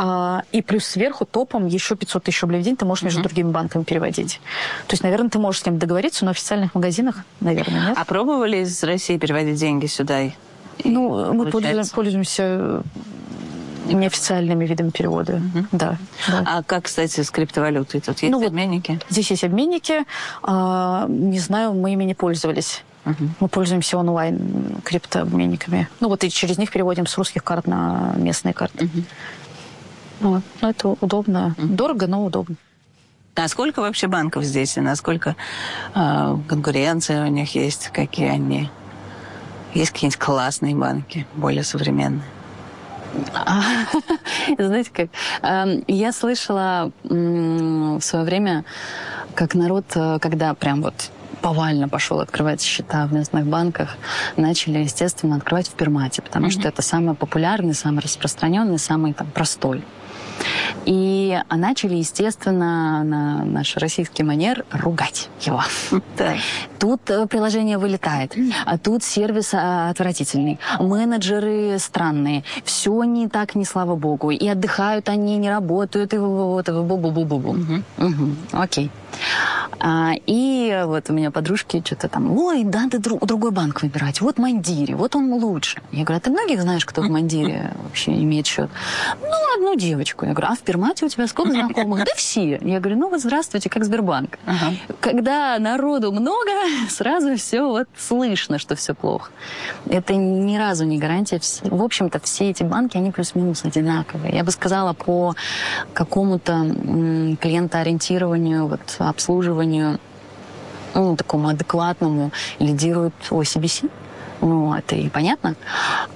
А, 0.00 0.42
и 0.52 0.62
плюс 0.62 0.84
сверху 0.84 1.24
топом 1.24 1.66
еще 1.66 1.96
500 1.96 2.24
тысяч 2.24 2.40
рублей 2.42 2.60
в 2.60 2.64
день 2.64 2.76
ты 2.76 2.84
можешь 2.84 3.02
между 3.02 3.20
другими 3.22 3.50
банками 3.50 3.82
переводить. 3.82 4.40
То 4.86 4.94
есть, 4.94 5.02
наверное, 5.02 5.28
ты 5.28 5.40
можешь 5.40 5.60
с 5.60 5.64
кем 5.64 5.78
договориться, 5.78 6.24
но 6.24 6.32
в 6.32 6.36
официальных 6.36 6.74
магазинах, 6.74 7.16
наверное, 7.40 7.88
нет. 7.88 7.98
А 7.98 8.04
пробовали 8.04 8.58
из 8.58 8.82
России 8.84 9.18
переводить 9.18 9.56
деньги 9.56 9.86
сюда? 9.86 10.22
И- 10.22 10.32
ну, 10.84 11.32
мы 11.32 11.46
получается? 11.50 11.92
пользуемся 11.94 12.82
неофициальными 13.94 14.64
видами 14.66 14.90
перевода. 14.90 15.40
Да, 15.72 15.96
да. 16.28 16.44
А 16.46 16.62
как, 16.62 16.84
кстати, 16.84 17.22
с 17.22 17.30
криптовалютой? 17.30 18.00
Тут 18.00 18.18
есть 18.20 18.32
Ну 18.32 18.38
вот- 18.38 18.48
обменники? 18.48 19.00
Здесь 19.08 19.30
есть 19.30 19.44
обменники. 19.44 20.04
А, 20.42 21.06
не 21.08 21.38
знаю, 21.38 21.74
мы 21.74 21.92
ими 21.92 22.04
не 22.04 22.14
пользовались. 22.14 22.82
Мы 23.40 23.48
пользуемся 23.48 23.96
онлайн 23.96 24.80
криптообменниками. 24.84 25.88
Ну 26.00 26.08
вот 26.08 26.24
и 26.24 26.30
через 26.30 26.58
них 26.58 26.70
переводим 26.70 27.06
с 27.06 27.16
русских 27.16 27.42
карт 27.42 27.66
на 27.66 28.12
местные 28.16 28.52
карты. 28.52 28.88
Вот. 30.20 30.42
Ну, 30.60 30.68
это 30.68 30.88
удобно. 31.00 31.54
Дорого, 31.58 32.06
но 32.06 32.24
удобно. 32.24 32.56
А 33.34 33.46
сколько 33.48 33.80
вообще 33.80 34.08
банков 34.08 34.42
здесь? 34.44 34.76
И 34.76 34.80
насколько 34.80 35.36
э, 35.94 36.36
конкуренция 36.48 37.24
у 37.24 37.28
них 37.28 37.54
есть? 37.54 37.88
Какие 37.94 38.28
они? 38.30 38.68
Есть 39.74 39.92
какие-нибудь 39.92 40.18
классные 40.18 40.74
банки, 40.74 41.24
более 41.36 41.62
современные? 41.62 42.24
Знаете, 44.58 44.90
как 44.92 45.08
эм, 45.42 45.84
я 45.86 46.12
слышала 46.12 46.92
в 47.04 48.00
свое 48.00 48.24
время, 48.24 48.64
как 49.34 49.54
народ, 49.54 49.84
э, 49.94 50.18
когда 50.20 50.54
прям 50.54 50.82
вот 50.82 51.10
повально 51.40 51.88
пошел 51.88 52.20
открывать 52.20 52.60
счета 52.60 53.06
в 53.06 53.12
местных 53.12 53.46
банках, 53.46 53.96
начали, 54.36 54.80
естественно, 54.80 55.36
открывать 55.36 55.68
в 55.68 55.72
Пермате, 55.72 56.22
потому 56.22 56.50
что 56.50 56.68
это 56.68 56.82
самый 56.82 57.14
популярный, 57.14 57.74
самый 57.74 58.00
распространенный, 58.00 58.78
самый 58.78 59.14
там, 59.14 59.28
простой. 59.28 59.84
И 60.86 61.38
начали, 61.50 61.96
естественно, 61.96 63.02
на 63.04 63.44
наш 63.44 63.76
российский 63.76 64.22
манер 64.22 64.64
ругать 64.70 65.28
его. 65.40 65.62
Да. 66.16 66.34
Тут 66.78 67.10
э, 67.10 67.26
приложение 67.26 67.78
вылетает, 67.78 68.34
а 68.64 68.78
тут 68.78 69.02
сервис 69.02 69.50
а, 69.52 69.90
отвратительный, 69.90 70.58
менеджеры 70.78 71.78
странные, 71.78 72.44
все 72.64 73.02
не 73.04 73.28
так, 73.28 73.54
не 73.54 73.64
слава 73.64 73.96
богу, 73.96 74.30
и 74.30 74.46
отдыхают 74.48 75.08
они, 75.08 75.36
не 75.36 75.50
работают, 75.50 76.14
и 76.14 76.18
вот, 76.18 76.68
бу-бу-бу-бу-бу. 76.68 77.50
Угу. 77.50 78.06
Угу. 78.06 78.34
Окей. 78.52 78.90
А, 79.80 80.12
и 80.26 80.82
вот 80.86 81.08
у 81.10 81.12
меня 81.12 81.30
подружки 81.30 81.82
что-то 81.84 82.08
там, 82.08 82.36
ой, 82.36 82.64
надо 82.64 82.98
друг, 82.98 83.24
другой 83.24 83.52
банк 83.52 83.82
выбирать, 83.82 84.20
вот 84.20 84.38
Мандири, 84.38 84.94
вот 84.94 85.14
он 85.14 85.32
лучше. 85.32 85.80
Я 85.92 86.04
говорю, 86.04 86.18
а 86.18 86.20
ты 86.20 86.30
многих 86.30 86.60
знаешь, 86.62 86.84
кто 86.84 87.02
в 87.02 87.08
Мандире 87.08 87.72
вообще 87.84 88.12
имеет 88.12 88.46
счет? 88.46 88.70
Ну, 89.20 89.28
одну 89.56 89.76
девочку. 89.76 90.26
Я 90.26 90.32
говорю, 90.32 90.52
а 90.52 90.56
в 90.56 90.60
Пермате 90.60 91.06
у 91.06 91.08
тебя 91.08 91.26
сколько 91.26 91.52
знакомых? 91.52 92.04
Да 92.04 92.12
все. 92.16 92.58
Я 92.60 92.80
говорю, 92.80 92.98
ну 92.98 93.08
вот 93.08 93.20
здравствуйте, 93.20 93.70
как 93.70 93.84
Сбербанк. 93.84 94.38
Ага. 94.46 94.74
Когда 95.00 95.58
народу 95.58 96.12
много, 96.12 96.50
сразу 96.88 97.36
все 97.36 97.62
вот 97.62 97.86
слышно, 97.96 98.58
что 98.58 98.74
все 98.74 98.94
плохо. 98.94 99.30
Это 99.86 100.14
ни 100.14 100.56
разу 100.56 100.84
не 100.84 100.98
гарантия. 100.98 101.40
В 101.62 101.82
общем-то, 101.82 102.20
все 102.20 102.50
эти 102.50 102.62
банки, 102.62 102.96
они 102.96 103.10
плюс-минус 103.10 103.64
одинаковые. 103.64 104.34
Я 104.34 104.44
бы 104.44 104.50
сказала, 104.50 104.92
по 104.92 105.34
какому-то 105.92 106.52
клиентоориентированию, 107.40 108.66
вот, 108.66 108.97
обслуживанию 109.00 109.98
ну, 110.94 111.16
такому 111.16 111.48
адекватному 111.48 112.32
лидирует 112.58 113.14
OCBC. 113.30 113.90
Ну, 114.40 114.74
это 114.74 114.96
и 114.96 115.08
понятно. 115.08 115.54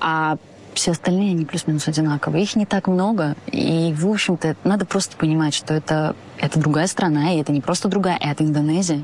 А 0.01 0.37
все 0.75 0.93
остальные, 0.93 1.33
они 1.33 1.45
плюс-минус 1.45 1.87
одинаковые. 1.89 2.45
Их 2.45 2.57
не 2.57 2.67
так 2.67 2.89
много. 2.89 3.35
И, 3.47 3.95
в 3.97 4.09
общем-то, 4.09 4.57
надо 4.65 4.87
просто 4.87 5.17
понимать, 5.17 5.55
что 5.55 5.75
это, 5.75 6.17
это 6.39 6.59
другая 6.59 6.87
страна, 6.87 7.33
и 7.33 7.41
это 7.41 7.53
не 7.53 7.61
просто 7.61 7.89
другая, 7.89 8.17
это 8.21 8.45
Индонезия. 8.45 9.03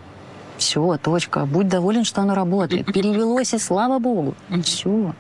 Все, 0.57 0.97
точка. 0.97 1.47
Будь 1.47 1.69
доволен, 1.69 2.05
что 2.05 2.23
оно 2.23 2.35
работает. 2.35 2.87
Перевелось, 2.93 3.55
и 3.55 3.59
слава 3.59 3.99
богу. 3.99 4.35
Все. 4.63 5.15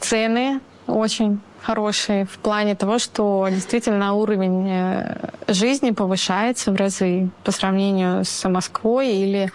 Цены 0.00 0.60
очень 0.86 1.40
хорошие 1.62 2.24
в 2.24 2.38
плане 2.38 2.74
того, 2.74 2.98
что 2.98 3.46
действительно 3.50 4.14
уровень 4.14 4.68
э, 4.70 5.30
жизни 5.48 5.90
повышается 5.90 6.72
в 6.72 6.76
разы 6.76 7.28
по 7.44 7.52
сравнению 7.52 8.24
с 8.24 8.48
Москвой 8.48 9.08
или 9.08 9.52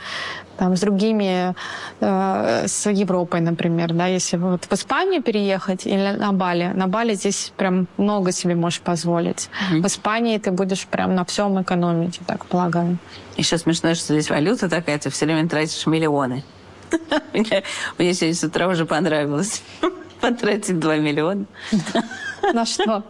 там, 0.58 0.76
с 0.76 0.82
другими, 0.82 1.56
э, 2.02 2.68
с 2.68 2.90
Европой, 2.90 3.42
например, 3.42 3.94
да, 3.94 4.08
если 4.08 4.38
вот 4.38 4.66
в 4.66 4.74
Испанию 4.74 5.24
переехать 5.24 5.88
или 5.88 6.16
на 6.18 6.32
Бали, 6.32 6.72
на 6.76 6.88
Бали 6.88 7.16
здесь 7.16 7.52
прям 7.58 7.88
много 7.98 8.32
себе 8.32 8.56
можешь 8.56 8.82
позволить. 8.82 9.50
Mm-hmm. 9.50 9.82
В 9.82 9.88
Испании 9.88 10.38
ты 10.38 10.52
будешь 10.52 10.86
прям 10.86 11.16
на 11.16 11.26
всем 11.26 11.62
экономить, 11.62 12.20
я 12.20 12.26
так 12.26 12.46
полагаю. 12.46 12.98
Еще 13.38 13.58
смешно, 13.58 13.96
что 13.96 14.14
здесь 14.14 14.30
валюта 14.30 14.70
такая, 14.70 15.00
ты 15.00 15.10
все 15.10 15.26
время 15.26 15.50
тратишь 15.50 15.88
миллионы. 15.88 16.44
Мне 17.98 18.14
сегодня 18.14 18.36
с 18.36 18.44
утра 18.44 18.68
уже 18.68 18.86
понравилось 18.86 19.64
потратить 20.24 20.80
2 20.80 20.96
миллиона. 20.98 21.46
На 22.54 22.66
что? 22.66 23.04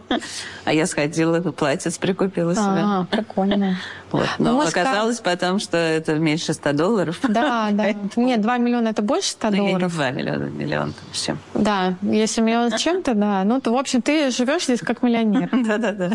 А 0.66 0.74
я 0.74 0.86
сходила, 0.86 1.40
платье 1.40 1.92
прикупила 2.00 2.54
себе. 2.54 2.64
А, 2.66 3.06
прикольно. 3.10 3.78
Вот. 4.12 4.28
Но 4.38 4.52
ну, 4.54 4.62
оказалось 4.62 5.20
потом, 5.20 5.60
что 5.60 5.78
это 5.78 6.16
меньше 6.16 6.54
100 6.54 6.74
долларов. 6.74 7.20
Да, 7.24 7.70
да. 7.72 7.94
Нет, 8.16 8.42
2 8.42 8.58
миллиона 8.58 8.90
это 8.90 9.02
больше 9.02 9.32
100 9.32 9.50
ну, 9.50 9.58
долларов. 9.58 9.92
Не 9.92 9.98
2 9.98 10.12
миллиона, 10.12 10.44
миллион 10.44 10.94
все. 11.12 11.36
Да, 11.56 11.96
если 12.02 12.42
миллион 12.42 12.72
с 12.72 12.80
чем-то, 12.80 13.16
да. 13.16 13.44
Ну, 13.44 13.60
то, 13.60 13.72
в 13.74 13.78
общем, 13.78 14.02
ты 14.02 14.30
живешь 14.30 14.66
здесь 14.66 14.82
как 14.82 15.02
миллионер. 15.02 15.50
Да-да-да. 15.68 16.12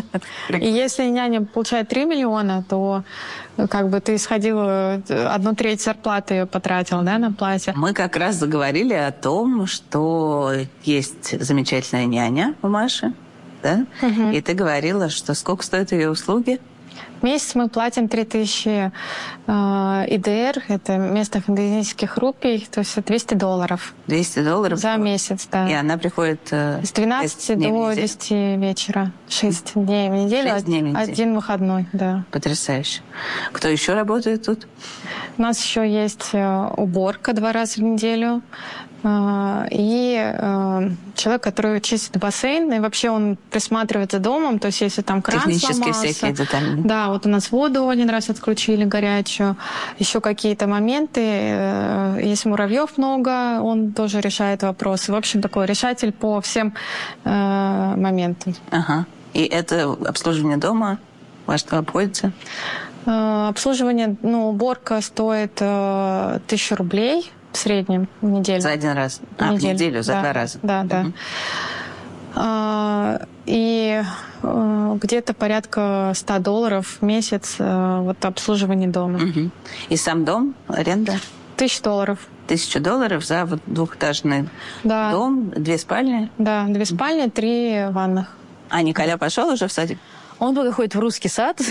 И 0.57 0.71
если 0.71 1.03
няня 1.09 1.41
получает 1.41 1.89
3 1.89 2.05
миллиона, 2.05 2.63
то 2.67 3.03
как 3.67 3.89
бы 3.89 3.99
ты 3.99 4.17
сходила, 4.17 5.01
одну 5.09 5.55
треть 5.55 5.81
зарплаты 5.81 6.45
потратил, 6.45 7.01
да, 7.01 7.17
на 7.17 7.31
платье. 7.31 7.73
Мы 7.75 7.93
как 7.93 8.15
раз 8.15 8.35
заговорили 8.35 8.93
о 8.93 9.11
том, 9.11 9.67
что 9.67 10.53
есть 10.83 11.39
замечательная 11.41 12.05
няня 12.05 12.55
у 12.61 12.67
Маши, 12.67 13.08
да? 13.61 13.85
Угу. 14.01 14.31
И 14.31 14.41
ты 14.41 14.53
говорила, 14.53 15.09
что 15.09 15.33
сколько 15.33 15.63
стоят 15.63 15.91
ее 15.91 16.09
услуги? 16.09 16.59
В 17.19 17.23
месяц 17.23 17.53
мы 17.53 17.67
платим 17.67 18.07
3000 18.07 18.91
э, 19.47 20.05
ИДР, 20.07 20.63
это 20.69 20.95
местных 20.95 21.49
индонезийских 21.49 22.15
рупий, 22.17 22.65
то 22.71 22.79
есть 22.79 23.03
200 23.03 23.33
долларов. 23.33 23.93
200 24.07 24.43
долларов? 24.43 24.79
За 24.79 24.95
месяц, 24.95 25.45
да. 25.51 25.69
И 25.69 25.73
она 25.73 25.97
приходит... 25.97 26.39
Э, 26.51 26.81
С 26.81 26.93
12 26.93 27.59
до 27.59 27.93
10 27.93 28.31
вечера. 28.57 29.11
6 29.27 29.73
дней 29.75 30.09
в 30.09 30.13
неделю, 30.13 30.49
6 30.51 30.65
дней 30.65 30.81
в 30.81 30.85
неделю. 30.85 31.03
один 31.03 31.35
выходной, 31.35 31.87
да. 31.91 32.23
Потрясающе. 32.31 33.01
Кто 33.51 33.67
еще 33.67 33.95
работает 33.95 34.45
тут? 34.45 34.67
У 35.37 35.41
нас 35.41 35.61
еще 35.61 35.89
есть 35.89 36.29
э, 36.31 36.69
уборка 36.77 37.33
два 37.33 37.51
раза 37.51 37.81
в 37.81 37.83
неделю. 37.83 38.41
А, 39.01 39.65
и 39.71 40.17
э, 40.17 40.89
человек, 41.15 41.41
который 41.41 41.79
чистит 41.79 42.17
бассейн, 42.17 42.71
и 42.73 42.79
вообще 42.79 43.09
он 43.09 43.37
присматривает 43.49 44.11
за 44.11 44.19
домом, 44.19 44.59
то 44.59 44.67
есть 44.67 44.81
если 44.81 45.01
там 45.01 45.21
кран 45.21 45.39
Технические 45.39 45.73
сломался, 45.73 46.07
всякие 46.07 46.33
детали. 46.33 46.81
Да, 46.83 47.07
вот 47.07 47.25
у 47.25 47.29
нас 47.29 47.51
воду 47.51 47.87
один 47.87 48.09
раз 48.09 48.29
отключили 48.29 48.83
горячую, 48.83 49.55
еще 49.99 50.19
какие-то 50.19 50.67
моменты. 50.67 51.21
Э, 51.23 52.19
если 52.21 52.49
муравьев 52.49 52.97
много, 52.97 53.61
он 53.61 53.93
тоже 53.93 54.19
решает 54.19 54.63
вопросы. 54.63 55.13
В 55.13 55.15
общем, 55.15 55.41
такой 55.41 55.65
решатель 55.65 56.11
по 56.11 56.41
всем 56.41 56.73
э, 57.23 57.93
моментам. 57.95 58.53
Ага. 58.71 59.05
И 59.33 59.43
это 59.43 59.93
обслуживание 60.05 60.57
дома 60.57 60.99
во 61.45 61.57
что 61.57 61.77
обходится? 61.77 62.31
Обслуживание, 63.05 64.17
ну, 64.21 64.49
уборка 64.49 65.01
стоит 65.01 65.55
тысячу 66.47 66.75
рублей 66.75 67.31
среднем 67.59 68.07
в 68.21 68.27
неделю. 68.27 68.61
За 68.61 68.69
один 68.69 68.91
раз? 68.91 69.21
А, 69.37 69.53
неделю. 69.53 69.59
в 69.59 69.73
неделю, 69.73 70.03
за 70.03 70.13
да, 70.13 70.21
два 70.21 70.33
раза? 70.33 70.59
Да, 70.61 70.83
да. 70.83 71.01
Угу. 71.01 71.13
И 73.45 74.01
а, 74.43 74.97
где-то 75.01 75.33
порядка 75.33 76.13
100 76.15 76.39
долларов 76.39 76.97
в 76.99 77.05
месяц 77.05 77.55
а, 77.59 78.01
вот 78.01 78.23
обслуживание 78.23 78.89
дома. 78.89 79.17
Угу. 79.17 79.51
И 79.89 79.97
сам 79.97 80.25
дом, 80.25 80.55
аренда? 80.67 81.19
Тысяча 81.57 81.83
долларов. 81.83 82.19
Тысячу 82.47 82.79
долларов 82.79 83.25
за 83.25 83.45
вот 83.45 83.59
двухэтажный 83.65 84.49
да. 84.83 85.11
дом, 85.11 85.49
две 85.55 85.77
спальни? 85.77 86.29
Да, 86.37 86.65
две 86.65 86.85
спальни, 86.85 87.29
три 87.29 87.85
ванных. 87.89 88.35
А 88.69 88.81
Николя 88.81 89.17
пошел 89.17 89.49
уже 89.49 89.67
в 89.67 89.71
садик? 89.71 89.97
Он 90.39 90.55
пока 90.55 90.71
ходит 90.71 90.95
в 90.95 90.99
русский 90.99 91.27
сад, 91.27 91.61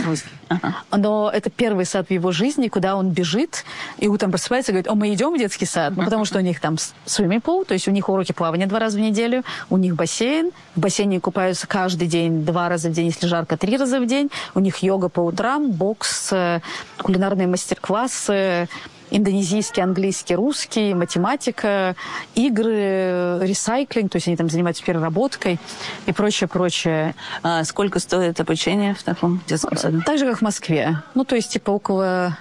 но 0.90 1.30
это 1.32 1.50
первый 1.50 1.86
сад 1.86 2.08
в 2.08 2.10
его 2.10 2.32
жизни, 2.32 2.68
куда 2.68 2.96
он 2.96 3.10
бежит, 3.10 3.64
и 3.98 4.08
утром 4.08 4.30
просыпается 4.30 4.72
и 4.72 4.74
говорит, 4.74 4.88
о, 4.88 4.94
мы 4.94 5.12
идем 5.12 5.34
в 5.34 5.38
детский 5.38 5.64
сад, 5.64 5.94
ну, 5.96 6.04
потому 6.04 6.24
что 6.24 6.38
у 6.38 6.42
них 6.42 6.60
там 6.60 6.76
свиминг 7.06 7.44
пул, 7.44 7.64
то 7.64 7.74
есть 7.74 7.88
у 7.88 7.90
них 7.90 8.08
уроки 8.08 8.32
плавания 8.32 8.66
два 8.66 8.78
раза 8.78 8.98
в 8.98 9.00
неделю, 9.00 9.42
у 9.70 9.78
них 9.78 9.94
бассейн, 9.94 10.50
в 10.76 10.80
бассейне 10.80 11.20
купаются 11.20 11.66
каждый 11.66 12.08
день, 12.08 12.44
два 12.44 12.68
раза 12.68 12.90
в 12.90 12.92
день, 12.92 13.06
если 13.06 13.26
жарко, 13.26 13.56
три 13.56 13.76
раза 13.76 14.00
в 14.00 14.06
день, 14.06 14.30
у 14.54 14.60
них 14.60 14.78
йога 14.78 15.08
по 15.08 15.20
утрам, 15.20 15.70
бокс, 15.70 16.28
э, 16.32 16.60
кулинарные 17.02 17.46
мастер-классы, 17.46 18.68
индонезийский, 19.10 19.82
английский, 19.82 20.34
русский, 20.34 20.94
математика, 20.94 21.96
игры, 22.34 23.38
ресайклинг, 23.40 24.12
то 24.12 24.16
есть 24.16 24.28
они 24.28 24.36
там 24.36 24.50
занимаются 24.50 24.84
переработкой 24.84 25.58
и 26.06 26.12
прочее, 26.12 26.48
прочее. 26.48 27.14
А 27.42 27.64
сколько 27.64 27.98
стоит 27.98 28.40
обучение 28.40 28.94
в 28.94 29.02
таком 29.02 29.42
детском 29.46 29.76
саду? 29.76 30.02
Так 30.02 30.18
же, 30.18 30.26
как 30.26 30.38
в 30.38 30.42
Москве. 30.42 31.02
Ну, 31.14 31.24
то 31.24 31.36
есть, 31.36 31.52
типа, 31.52 31.70
около 31.70 32.36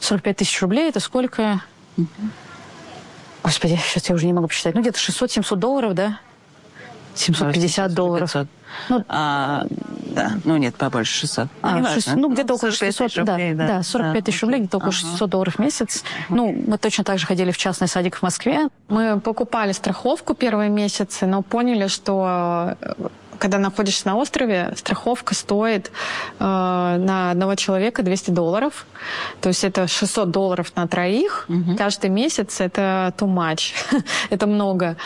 45 0.00 0.36
тысяч 0.36 0.60
рублей. 0.62 0.88
Это 0.88 1.00
сколько? 1.00 1.62
Господи, 3.42 3.78
сейчас 3.84 4.08
я 4.08 4.14
уже 4.14 4.26
не 4.26 4.32
могу 4.32 4.48
посчитать. 4.48 4.74
Ну, 4.74 4.80
где-то 4.80 4.98
600-700 4.98 5.56
долларов, 5.56 5.94
да? 5.94 6.20
750 7.14 7.92
долларов. 7.92 8.32
500. 8.32 8.48
Ну, 8.88 9.04
а, 9.08 9.66
да, 10.06 10.32
ну 10.44 10.56
нет, 10.56 10.74
побольше 10.76 11.20
600. 11.20 11.48
А, 11.62 11.94
600, 11.94 12.16
ну, 12.16 12.32
где-то 12.32 12.54
около 12.54 12.70
600, 12.70 13.16
рублей, 13.16 13.54
да, 13.54 13.66
да, 13.66 13.82
45 13.82 14.24
тысяч 14.24 14.42
рублей, 14.42 14.60
где-то 14.60 14.78
около 14.78 14.92
600 14.92 15.30
долларов 15.30 15.54
в 15.56 15.58
месяц. 15.58 16.04
Ну, 16.28 16.52
мы 16.66 16.78
точно 16.78 17.04
так 17.04 17.18
же 17.18 17.26
ходили 17.26 17.50
в 17.50 17.58
частный 17.58 17.88
садик 17.88 18.16
в 18.16 18.22
Москве. 18.22 18.68
Мы 18.88 19.20
покупали 19.20 19.72
страховку 19.72 20.34
первые 20.34 20.70
месяцы, 20.70 21.26
но 21.26 21.42
поняли, 21.42 21.86
что 21.86 22.76
когда 23.40 23.58
находишься 23.58 24.06
на 24.06 24.16
острове, 24.16 24.72
страховка 24.76 25.34
стоит 25.34 25.90
э, 26.38 26.44
на 26.44 27.30
одного 27.32 27.54
человека 27.56 28.02
200 28.02 28.30
долларов. 28.30 28.86
То 29.40 29.48
есть 29.48 29.64
это 29.64 29.88
600 29.88 30.30
долларов 30.30 30.72
на 30.76 30.86
троих. 30.86 31.46
Угу. 31.48 31.76
Каждый 31.76 32.10
месяц 32.10 32.60
это 32.60 33.12
too 33.18 33.26
much. 33.26 33.72
это 34.30 34.46
много. 34.46 34.96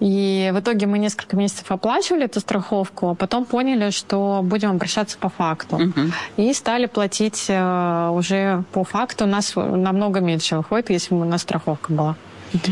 И 0.00 0.50
в 0.52 0.60
итоге 0.60 0.86
мы 0.86 0.98
несколько 0.98 1.36
месяцев 1.36 1.70
оплачивали 1.70 2.24
эту 2.24 2.40
страховку, 2.40 3.10
а 3.10 3.14
потом 3.14 3.44
поняли, 3.44 3.90
что 3.90 4.40
будем 4.42 4.72
обращаться 4.72 5.16
по 5.16 5.28
факту. 5.28 5.76
Угу. 5.76 6.00
И 6.36 6.52
стали 6.52 6.86
платить 6.86 7.46
э, 7.48 8.10
уже 8.12 8.64
по 8.72 8.84
факту. 8.84 9.24
У 9.24 9.28
нас 9.28 9.54
намного 9.54 10.20
меньше 10.20 10.56
выходит, 10.56 10.90
если 10.90 11.14
бы 11.14 11.22
у 11.22 11.24
нас 11.24 11.42
страховка 11.42 11.92
была. 11.92 12.16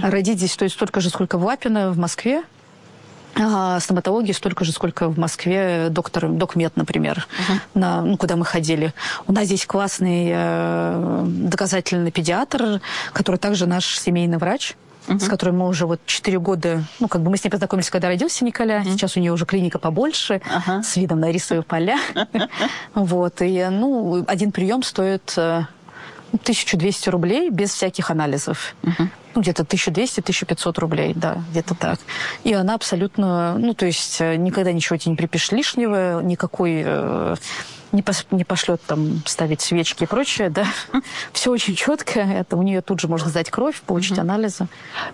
Родить 0.03 0.39
здесь 0.39 0.53
стоит 0.53 0.73
столько 0.73 1.01
же, 1.01 1.11
сколько 1.11 1.39
в 1.39 1.45
Лапино, 1.45 1.91
в 1.91 1.99
Москве. 1.99 2.43
А 3.35 3.81
стоматологии 3.81 4.33
столько 4.33 4.65
же, 4.65 4.73
сколько 4.73 5.09
в 5.09 5.19
Москве 5.19 5.89
доктор, 5.91 6.29
докмед, 6.29 6.77
например, 6.77 7.27
uh-huh. 7.49 7.61
на, 7.75 8.03
ну, 8.03 8.17
куда 8.17 8.37
мы 8.37 8.45
ходили. 8.45 8.93
У 9.27 9.33
нас 9.33 9.47
здесь 9.47 9.65
классный 9.67 10.31
э, 10.33 11.25
доказательный 11.27 12.11
педиатр, 12.11 12.81
который 13.13 13.37
также 13.37 13.67
наш 13.67 13.99
семейный 13.99 14.39
врач. 14.39 14.77
Uh-huh. 15.09 15.19
с 15.19 15.27
которой 15.27 15.51
мы 15.51 15.67
уже 15.67 15.85
вот 15.85 15.99
4 16.07 16.39
года, 16.39 16.85
ну, 17.01 17.09
как 17.09 17.23
бы 17.23 17.31
мы 17.31 17.37
с 17.37 17.43
ней 17.43 17.51
познакомились, 17.51 17.91
когда 17.91 18.07
родился 18.07 18.45
Николя. 18.45 18.83
Uh-huh. 18.83 18.93
Сейчас 18.93 19.17
у 19.17 19.21
нее 19.21 19.33
уже 19.33 19.47
клиника 19.47 19.81
побольше, 19.81 20.35
uh-huh. 20.35 20.85
с 20.85 20.95
видом 20.95 21.19
на 21.19 21.33
рисовые 21.33 21.65
поля. 21.65 21.99
Вот. 22.95 23.43
И, 23.43 23.67
ну, 23.69 24.25
один 24.29 24.53
прием 24.53 24.85
стоит 24.85 25.37
1200 26.33 27.09
э, 27.09 27.13
рублей 27.13 27.51
без 27.51 27.73
всяких 27.73 28.11
анализов 28.11 28.75
ну, 29.35 29.41
где-то 29.41 29.63
1200-1500 29.63 30.81
рублей, 30.81 31.13
да, 31.15 31.43
где-то 31.51 31.75
так. 31.75 31.99
И 32.45 32.53
она 32.53 32.75
абсолютно, 32.75 33.57
ну, 33.59 33.75
то 33.75 33.87
есть 33.87 34.21
э, 34.21 34.37
никогда 34.37 34.73
ничего 34.73 34.97
тебе 34.97 35.13
не 35.13 35.17
припишешь 35.17 35.53
лишнего, 35.53 36.21
никакой 36.23 36.83
э, 36.85 37.37
не, 37.93 38.03
пос, 38.03 38.27
не 38.31 38.45
пошлет 38.45 38.81
там 38.87 39.23
ставить 39.27 39.61
свечки 39.61 40.05
и 40.05 40.07
прочее, 40.07 40.51
да. 40.51 40.67
Все 41.33 41.51
очень 41.51 41.75
четко. 41.75 42.21
Это 42.21 42.57
у 42.57 42.63
нее 42.63 42.81
тут 42.81 43.01
же 43.01 43.09
можно 43.09 43.29
сдать 43.29 43.51
кровь, 43.51 43.81
получить 43.83 44.19
mm-hmm. 44.19 44.21
анализы. 44.21 44.67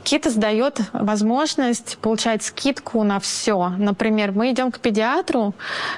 Кита 0.04 0.30
дает 0.38 0.80
возможность 0.92 1.98
получать 1.98 2.42
скидку 2.42 3.02
на 3.02 3.20
все. 3.20 3.68
Например, 3.78 4.32
мы 4.32 4.52
идем 4.52 4.70
к 4.70 4.78
педиатру, 4.80 5.54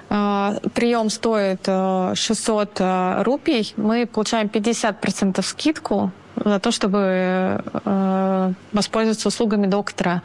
э, 0.09 0.59
прием 0.75 1.11
стоит 1.11 1.63
э, 1.67 2.13
600 2.15 2.81
э, 2.81 3.23
рупий, 3.23 3.73
мы 3.77 4.07
получаем 4.07 4.47
50% 4.49 5.43
скидку 5.43 6.13
за 6.37 6.59
то, 6.59 6.71
чтобы 6.71 7.63
э, 7.85 8.53
воспользоваться 8.73 9.29
услугами 9.29 9.67
доктора. 9.67 10.23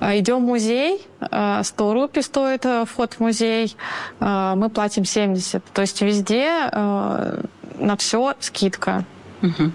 Э, 0.00 0.18
идем 0.18 0.44
в 0.44 0.46
музей, 0.48 1.06
э, 1.20 1.62
100 1.62 1.94
рупий 1.94 2.22
стоит 2.22 2.64
э, 2.66 2.84
вход 2.84 3.14
в 3.14 3.20
музей, 3.20 3.76
э, 4.20 4.52
мы 4.56 4.68
платим 4.68 5.04
70. 5.04 5.64
То 5.72 5.82
есть 5.82 6.00
везде 6.02 6.68
э, 6.70 7.42
на 7.78 7.96
все 7.96 8.34
скидка. 8.40 9.04
Угу. 9.42 9.72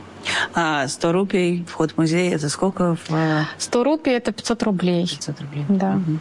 А 0.54 0.88
100 0.88 1.12
рупий 1.12 1.66
вход 1.70 1.92
в 1.92 1.98
музей, 1.98 2.34
это 2.34 2.50
сколько? 2.50 2.96
В... 3.08 3.46
100 3.58 3.84
рупий 3.84 4.14
это 4.14 4.32
500 4.32 4.64
рублей. 4.64 5.08
500 5.08 5.42
рублей. 5.42 5.66
Да. 5.70 5.96
Угу. 5.96 6.20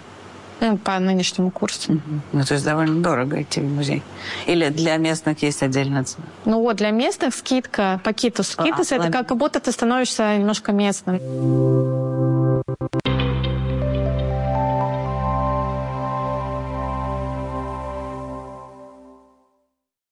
Э, 0.62 0.76
по 0.76 0.96
нынешнему 1.00 1.50
курсу. 1.50 1.94
Угу. 1.94 2.00
Ну, 2.32 2.44
то 2.44 2.54
есть 2.54 2.64
довольно 2.64 3.02
дорого 3.02 3.42
идти 3.42 3.60
в 3.60 3.64
музей. 3.64 4.00
Или 4.46 4.68
для 4.68 4.96
местных 4.96 5.42
есть 5.42 5.60
отдельная 5.60 6.04
цена? 6.04 6.24
Ну 6.44 6.60
вот, 6.60 6.76
для 6.76 6.90
местных 6.90 7.34
скидка, 7.34 8.00
пакету 8.04 8.44
скидка. 8.44 8.76
а, 8.78 8.82
это 8.82 9.00
лови. 9.00 9.12
как 9.12 9.36
будто 9.36 9.58
ты 9.58 9.72
становишься 9.72 10.36
немножко 10.36 10.70
местным. 10.70 11.18